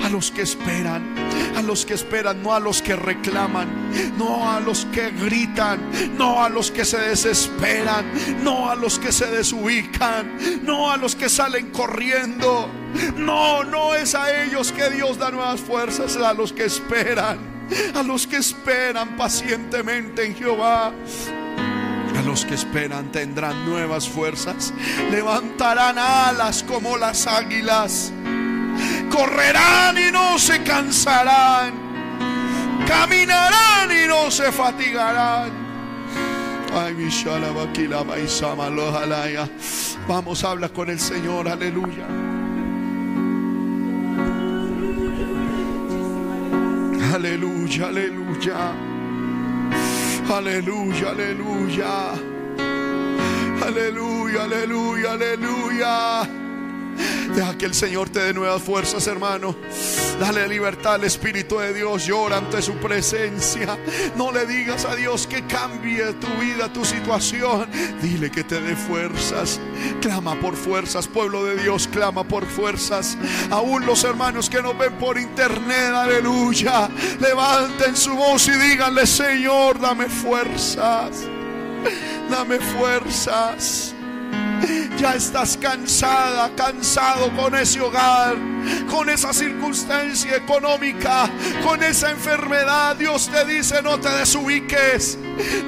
a 0.04 0.10
los 0.10 0.32
que 0.32 0.42
esperan, 0.42 1.16
a 1.56 1.62
los 1.62 1.86
que 1.86 1.94
esperan, 1.94 2.42
no 2.42 2.54
a 2.54 2.60
los 2.60 2.82
que 2.82 2.96
reclaman, 2.96 3.68
no 4.18 4.50
a 4.50 4.60
los 4.60 4.86
que 4.86 5.12
gritan, 5.12 5.80
no 6.18 6.44
a 6.44 6.50
los 6.50 6.72
que 6.72 6.86
se 6.86 6.98
desesperan, 6.98 8.06
no 8.44 8.70
a 8.70 8.76
los 8.76 9.00
que 9.00 9.12
se 9.12 9.28
desubican, 9.28 10.38
no 10.64 10.92
a 10.92 10.98
los 10.98 11.16
que 11.16 11.30
salen 11.30 11.72
corriendo. 11.72 12.70
No, 13.16 13.64
no 13.64 13.96
es 13.96 14.16
a 14.16 14.44
ellos 14.44 14.72
que 14.72 14.90
Dios 14.90 15.18
da 15.18 15.32
nuevas 15.32 15.62
fuerzas, 15.62 16.18
a 16.18 16.34
los 16.34 16.52
que 16.52 16.66
esperan, 16.66 17.40
a 17.96 18.04
los 18.04 18.28
que 18.28 18.38
esperan 18.38 19.16
pacientemente 19.16 20.26
en 20.26 20.36
Jehová. 20.36 20.92
A 22.18 22.22
los 22.24 22.46
que 22.46 22.56
esperan 22.56 23.12
tendrán 23.12 23.66
nuevas 23.66 24.08
fuerzas, 24.08 24.74
levantarán 25.10 25.98
alas 25.98 26.64
como 26.64 26.98
las 26.98 27.26
águilas 27.26 28.12
correrán 29.12 29.98
y 29.98 30.12
no 30.12 30.40
se 30.40 30.64
cansarán, 30.64 31.74
caminarán 32.88 33.92
y 33.92 34.08
no 34.08 34.32
se 34.32 34.52
fatigarán. 34.52 35.52
Ay, 36.74 36.94
Vamos, 40.08 40.44
habla 40.44 40.70
con 40.70 40.90
el 40.90 41.00
Señor, 41.00 41.48
aleluya. 41.48 42.06
Aleluya, 47.14 47.88
aleluya. 47.88 48.74
Aleluya, 50.34 51.10
aleluya. 51.10 52.14
Aleluya, 53.62 54.44
aleluya, 54.44 55.12
aleluya. 55.12 56.41
Deja 57.36 57.58
que 57.58 57.66
el 57.66 57.74
Señor 57.74 58.10
te 58.10 58.20
dé 58.20 58.34
nuevas 58.34 58.62
fuerzas, 58.62 59.08
hermano. 59.08 59.56
Dale 60.20 60.48
libertad 60.48 60.96
al 60.96 61.04
Espíritu 61.06 61.60
de 61.60 61.74
Dios. 61.74 62.06
Llora 62.06 62.38
ante 62.38 62.62
su 62.62 62.74
presencia. 62.74 63.78
No 64.16 64.32
le 64.32 64.46
digas 64.46 64.86
a 64.86 64.96
Dios 64.96 65.28
que 65.28 65.46
cambie 65.48 66.14
tu 66.14 66.28
vida, 66.40 66.72
tu 66.72 66.84
situación. 66.86 67.70
Dile 68.02 68.30
que 68.30 68.44
te 68.44 68.62
dé 68.62 68.76
fuerzas. 68.76 69.60
Clama 70.02 70.40
por 70.40 70.56
fuerzas, 70.56 71.08
pueblo 71.08 71.46
de 71.46 71.58
Dios. 71.58 71.88
Clama 71.88 72.24
por 72.24 72.46
fuerzas. 72.46 73.18
Aún 73.50 73.86
los 73.86 74.04
hermanos 74.04 74.50
que 74.50 74.62
nos 74.62 74.78
ven 74.78 74.94
por 74.94 75.18
internet, 75.18 75.94
aleluya. 75.94 76.90
Levanten 77.20 77.96
su 77.96 78.14
voz 78.16 78.48
y 78.48 78.52
díganle, 78.52 79.08
Señor, 79.08 79.80
dame 79.80 80.08
fuerzas. 80.08 81.28
Dame 82.30 82.60
fuerzas. 82.60 83.96
Ya 84.98 85.16
estás 85.16 85.58
cansada, 85.58 86.52
cansado 86.56 87.36
con 87.36 87.56
ese 87.56 87.82
hogar, 87.82 88.36
con 88.90 89.10
esa 89.10 89.34
circunstancia 89.34 90.36
económica, 90.36 91.30
con 91.64 91.82
esa 91.82 92.12
enfermedad. 92.12 92.96
Dios 92.96 93.30
te 93.30 93.46
dice, 93.46 93.82
no 93.82 94.00
te 94.00 94.10
desubiques, 94.10 95.18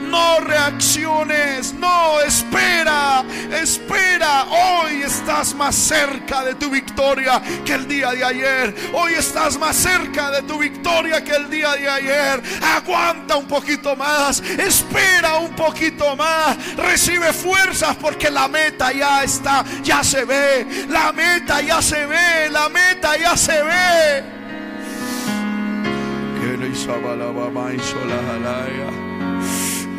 no 0.10 0.40
reacciones, 0.40 1.74
no 1.74 2.20
espera, 2.22 3.24
espera. 3.52 4.46
Hoy 4.46 5.02
estás 5.04 5.54
más 5.56 5.76
cerca 5.76 6.44
de 6.44 6.56
tu 6.56 6.70
victoria 6.70 7.42
que 7.66 7.74
el 7.74 7.88
día 7.88 8.12
de 8.12 8.24
ayer. 8.24 8.76
Hoy 8.94 9.14
estás 9.14 9.58
más 9.58 9.76
cerca 9.76 10.32
de 10.32 10.44
tu 10.44 10.58
victoria 10.58 11.24
que 11.24 11.36
el 11.36 11.50
día 11.50 11.74
de 11.74 11.90
ayer. 11.90 12.44
Aguanta 12.62 13.38
un 13.38 13.48
poquito 13.48 13.96
más, 13.96 14.42
espera 14.42 15.36
un 15.38 15.56
poquito 15.56 16.16
más, 16.16 16.76
recibe 16.76 17.34
fuerzas 17.34 17.96
porque 17.98 18.30
la 18.30 18.48
meta 18.48 18.92
ya 18.92 19.24
está, 19.24 19.64
ya 19.84 20.04
se 20.04 20.26
ve. 20.26 20.68
La 20.90 21.12
meta 21.12 21.62
ya 21.62 21.82
se 21.82 22.06
ve, 22.06 22.50
la 22.50 22.70
meta 22.70 23.18
ya 23.18 23.36
se 23.36 23.64
ve. 23.64 24.24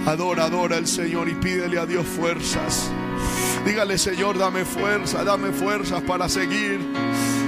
Adora, 0.06 0.44
adora 0.44 0.76
al 0.76 0.86
Señor 0.86 1.28
y 1.28 1.35
pídele 1.35 1.78
a 1.78 1.86
Dios 1.86 2.06
fuerzas. 2.06 2.90
Dígale, 3.64 3.97
Señor, 3.97 4.36
dame 4.36 4.66
fuerza, 4.66 5.24
dame 5.24 5.51
fuerzas 5.51 6.02
para 6.02 6.28
seguir. 6.28 6.78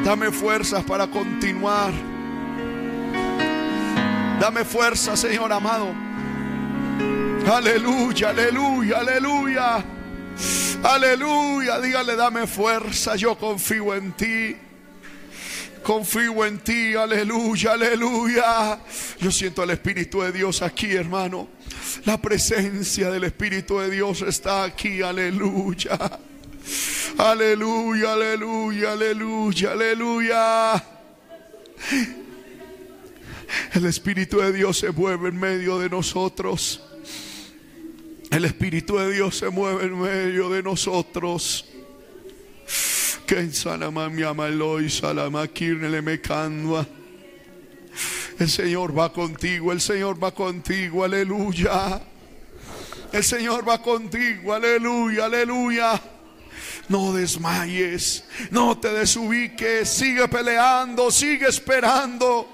Dame 0.02 0.30
fuerzas 0.30 0.82
para 0.84 1.06
continuar. 1.06 1.92
Dame 4.40 4.64
fuerza, 4.64 5.16
Señor 5.16 5.52
amado. 5.52 5.92
Aleluya, 7.46 8.30
aleluya, 8.30 8.98
aleluya. 8.98 9.84
Aleluya, 10.82 11.80
dígale, 11.80 12.16
dame 12.16 12.46
fuerza, 12.46 13.16
yo 13.16 13.36
confío 13.36 13.94
en 13.94 14.12
ti. 14.12 14.56
Confío 15.82 16.44
en 16.44 16.58
ti, 16.58 16.94
aleluya, 16.94 17.72
aleluya. 17.72 18.78
Yo 19.20 19.30
siento 19.30 19.62
el 19.62 19.70
Espíritu 19.70 20.22
de 20.22 20.32
Dios 20.32 20.62
aquí, 20.62 20.92
hermano. 20.92 21.55
La 22.04 22.20
presencia 22.20 23.10
del 23.10 23.24
Espíritu 23.24 23.78
de 23.78 23.90
Dios 23.90 24.22
está 24.22 24.64
aquí, 24.64 25.02
aleluya. 25.02 25.98
Aleluya, 27.18 28.12
aleluya, 28.12 28.92
aleluya, 28.92 29.72
aleluya. 29.72 30.84
El 33.72 33.86
Espíritu 33.86 34.38
de 34.38 34.52
Dios 34.52 34.78
se 34.78 34.90
mueve 34.90 35.28
en 35.28 35.38
medio 35.38 35.78
de 35.78 35.88
nosotros. 35.88 36.82
El 38.30 38.44
Espíritu 38.44 38.98
de 38.98 39.12
Dios 39.12 39.38
se 39.38 39.48
mueve 39.48 39.84
en 39.84 39.98
medio 40.00 40.50
de 40.50 40.62
nosotros. 40.62 41.64
Que 43.26 43.38
en 43.38 43.52
El 48.38 48.50
Señor 48.50 48.96
va 48.96 49.12
contigo, 49.12 49.72
el 49.72 49.80
Señor 49.80 50.22
va 50.22 50.30
contigo, 50.32 51.04
aleluya. 51.04 52.02
El 53.12 53.24
Señor 53.24 53.66
va 53.66 53.80
contigo, 53.80 54.52
aleluya, 54.52 55.24
aleluya. 55.24 56.00
No 56.88 57.14
desmayes, 57.14 58.24
no 58.50 58.78
te 58.78 58.92
desubiques, 58.92 59.88
sigue 59.88 60.28
peleando, 60.28 61.10
sigue 61.10 61.48
esperando. 61.48 62.46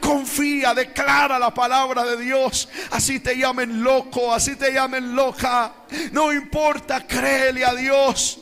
Confía, 0.00 0.72
declara 0.72 1.38
la 1.38 1.52
palabra 1.52 2.04
de 2.04 2.16
Dios. 2.16 2.68
Así 2.90 3.20
te 3.20 3.36
llamen 3.36 3.84
loco, 3.84 4.32
así 4.32 4.56
te 4.56 4.72
llamen 4.72 5.14
loca. 5.14 5.74
No 6.12 6.32
importa, 6.32 7.06
créele 7.06 7.62
a 7.62 7.74
Dios. 7.74 8.40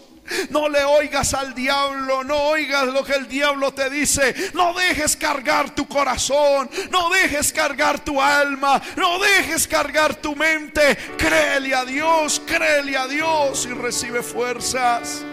No 0.51 0.69
le 0.69 0.83
oigas 0.85 1.35
al 1.35 1.55
diablo, 1.55 2.25
no 2.25 2.37
oigas 2.37 2.87
lo 2.87 3.05
que 3.05 3.13
el 3.13 3.29
diablo 3.29 3.73
te 3.73 3.91
dice. 3.91 4.35
No 4.55 4.73
dejes 4.75 5.17
cargar 5.17 5.75
tu 5.75 5.87
corazón, 5.87 6.71
no 6.91 7.11
dejes 7.11 7.53
cargar 7.53 8.01
tu 8.01 8.21
alma, 8.21 8.81
no 8.97 9.19
dejes 9.19 9.69
cargar 9.69 10.15
tu 10.15 10.35
mente. 10.35 10.97
Créele 11.19 11.75
a 11.75 11.85
Dios, 11.85 12.41
créele 12.47 12.97
a 12.97 13.07
Dios 13.07 13.67
y 13.67 13.75
recibe 13.75 14.23
fuerzas. 14.23 15.25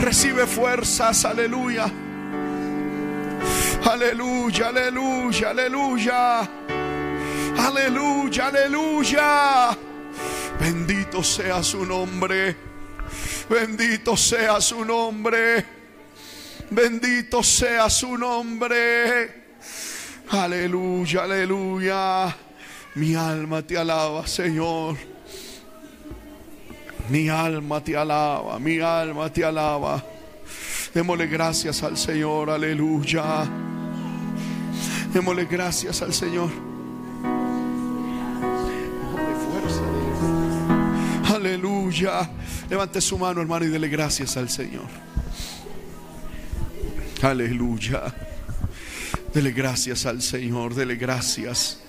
Recibe 0.00 0.46
fuerzas, 0.46 1.24
aleluya. 1.24 1.90
Aleluya, 3.90 4.68
aleluya, 4.68 5.50
aleluya. 5.50 6.50
Aleluya, 7.58 8.46
aleluya. 8.46 9.78
Bendito 10.60 11.22
sea 11.22 11.62
su 11.62 11.84
nombre. 11.84 12.71
Bendito 13.48 14.16
sea 14.16 14.60
su 14.60 14.84
nombre. 14.84 15.64
Bendito 16.70 17.42
sea 17.42 17.90
su 17.90 18.16
nombre. 18.16 19.42
Aleluya, 20.30 21.24
aleluya. 21.24 22.36
Mi 22.94 23.14
alma 23.14 23.62
te 23.62 23.76
alaba, 23.76 24.26
Señor. 24.26 24.96
Mi 27.08 27.28
alma 27.28 27.82
te 27.82 27.96
alaba, 27.96 28.58
mi 28.58 28.80
alma 28.80 29.30
te 29.30 29.44
alaba. 29.44 30.02
Démosle 30.94 31.26
gracias 31.26 31.82
al 31.82 31.96
Señor, 31.96 32.48
aleluya. 32.50 33.44
Démosle 35.12 35.44
gracias 35.46 36.00
al 36.00 36.14
Señor. 36.14 36.71
Aleluya. 41.42 42.30
Levante 42.70 43.00
su 43.00 43.18
mano, 43.18 43.40
hermano, 43.40 43.64
y 43.64 43.68
dele 43.68 43.88
gracias 43.88 44.36
al 44.36 44.48
Señor. 44.48 44.86
Aleluya. 47.20 48.14
Dele 49.34 49.50
gracias 49.50 50.06
al 50.06 50.22
Señor, 50.22 50.76
dele 50.76 50.94
gracias. 50.94 51.80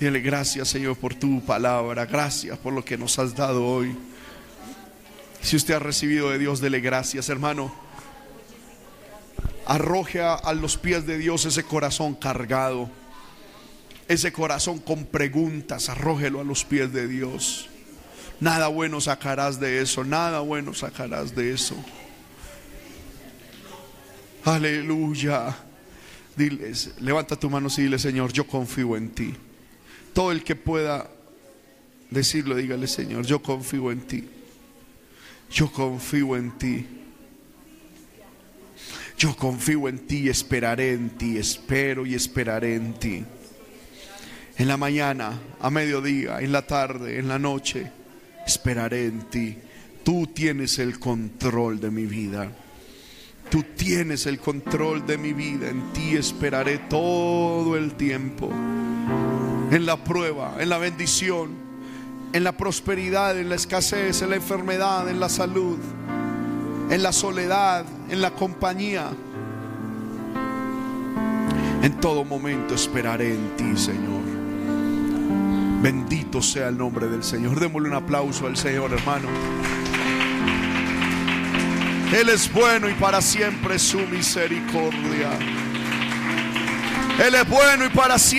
Dele 0.00 0.20
gracias, 0.20 0.68
Señor, 0.68 0.96
por 0.96 1.14
tu 1.14 1.44
palabra. 1.44 2.06
Gracias 2.06 2.56
por 2.56 2.72
lo 2.72 2.82
que 2.82 2.96
nos 2.96 3.18
has 3.18 3.36
dado 3.36 3.66
hoy. 3.66 3.94
Si 5.42 5.56
usted 5.56 5.74
ha 5.74 5.78
recibido 5.78 6.30
de 6.30 6.38
Dios, 6.38 6.62
dele 6.62 6.80
gracias, 6.80 7.28
hermano. 7.28 7.70
Arroje 9.66 10.22
a, 10.22 10.36
a 10.36 10.54
los 10.54 10.78
pies 10.78 11.06
de 11.06 11.18
Dios 11.18 11.44
ese 11.44 11.64
corazón 11.64 12.14
cargado. 12.14 12.88
Ese 14.08 14.32
corazón 14.32 14.78
con 14.78 15.04
preguntas, 15.04 15.90
arrójelo 15.90 16.40
a 16.40 16.44
los 16.44 16.64
pies 16.64 16.94
de 16.94 17.06
Dios. 17.08 17.68
Nada 18.42 18.66
bueno 18.66 19.00
sacarás 19.00 19.60
de 19.60 19.80
eso, 19.80 20.02
nada 20.02 20.40
bueno 20.40 20.74
sacarás 20.74 21.32
de 21.32 21.52
eso. 21.52 21.76
Aleluya. 24.44 25.56
Diles, 26.34 26.92
levanta 26.98 27.36
tu 27.36 27.48
mano 27.48 27.68
y 27.68 27.82
dile, 27.82 28.00
Señor, 28.00 28.32
yo 28.32 28.44
confío 28.44 28.96
en 28.96 29.10
ti. 29.10 29.32
Todo 30.12 30.32
el 30.32 30.42
que 30.42 30.56
pueda 30.56 31.08
decirlo, 32.10 32.56
dígale, 32.56 32.88
Señor, 32.88 33.24
yo 33.24 33.40
confío 33.40 33.92
en 33.92 34.00
ti. 34.00 34.28
Yo 35.48 35.70
confío 35.70 36.34
en 36.34 36.50
ti. 36.58 36.84
Yo 39.18 39.36
confío 39.36 39.86
en 39.86 40.00
ti, 40.00 40.28
esperaré 40.28 40.94
en 40.94 41.10
ti, 41.10 41.38
espero 41.38 42.04
y 42.04 42.16
esperaré 42.16 42.74
en 42.74 42.94
ti. 42.94 43.24
En 44.58 44.66
la 44.66 44.76
mañana, 44.76 45.38
a 45.60 45.70
mediodía, 45.70 46.40
en 46.40 46.50
la 46.50 46.66
tarde, 46.66 47.20
en 47.20 47.28
la 47.28 47.38
noche, 47.38 48.01
esperaré 48.46 49.06
en 49.06 49.22
ti. 49.22 49.58
Tú 50.04 50.26
tienes 50.26 50.78
el 50.78 50.98
control 50.98 51.80
de 51.80 51.90
mi 51.90 52.06
vida. 52.06 52.50
Tú 53.50 53.62
tienes 53.76 54.26
el 54.26 54.38
control 54.38 55.06
de 55.06 55.18
mi 55.18 55.32
vida. 55.32 55.68
En 55.68 55.92
ti 55.92 56.16
esperaré 56.16 56.78
todo 56.78 57.76
el 57.76 57.94
tiempo. 57.94 58.50
En 59.70 59.86
la 59.86 60.02
prueba, 60.02 60.56
en 60.58 60.68
la 60.68 60.78
bendición, 60.78 61.50
en 62.32 62.44
la 62.44 62.56
prosperidad, 62.56 63.38
en 63.38 63.48
la 63.48 63.56
escasez, 63.56 64.22
en 64.22 64.30
la 64.30 64.36
enfermedad, 64.36 65.08
en 65.08 65.20
la 65.20 65.28
salud, 65.28 65.78
en 66.90 67.02
la 67.02 67.12
soledad, 67.12 67.84
en 68.10 68.22
la 68.22 68.30
compañía. 68.32 69.10
En 71.82 72.00
todo 72.00 72.24
momento 72.24 72.74
esperaré 72.74 73.34
en 73.34 73.56
ti, 73.56 73.76
Señor. 73.76 74.31
Bendito 75.82 76.40
sea 76.40 76.68
el 76.68 76.78
nombre 76.78 77.08
del 77.08 77.24
Señor. 77.24 77.58
Démosle 77.58 77.88
un 77.88 77.96
aplauso 77.96 78.46
al 78.46 78.56
Señor, 78.56 78.92
hermano. 78.92 79.28
Él 82.16 82.28
es 82.28 82.52
bueno 82.52 82.88
y 82.88 82.94
para 82.94 83.20
siempre 83.20 83.80
su 83.80 83.98
misericordia. 83.98 85.30
Él 87.26 87.34
es 87.34 87.48
bueno 87.48 87.86
y 87.86 87.88
para 87.88 88.16
siempre. 88.16 88.32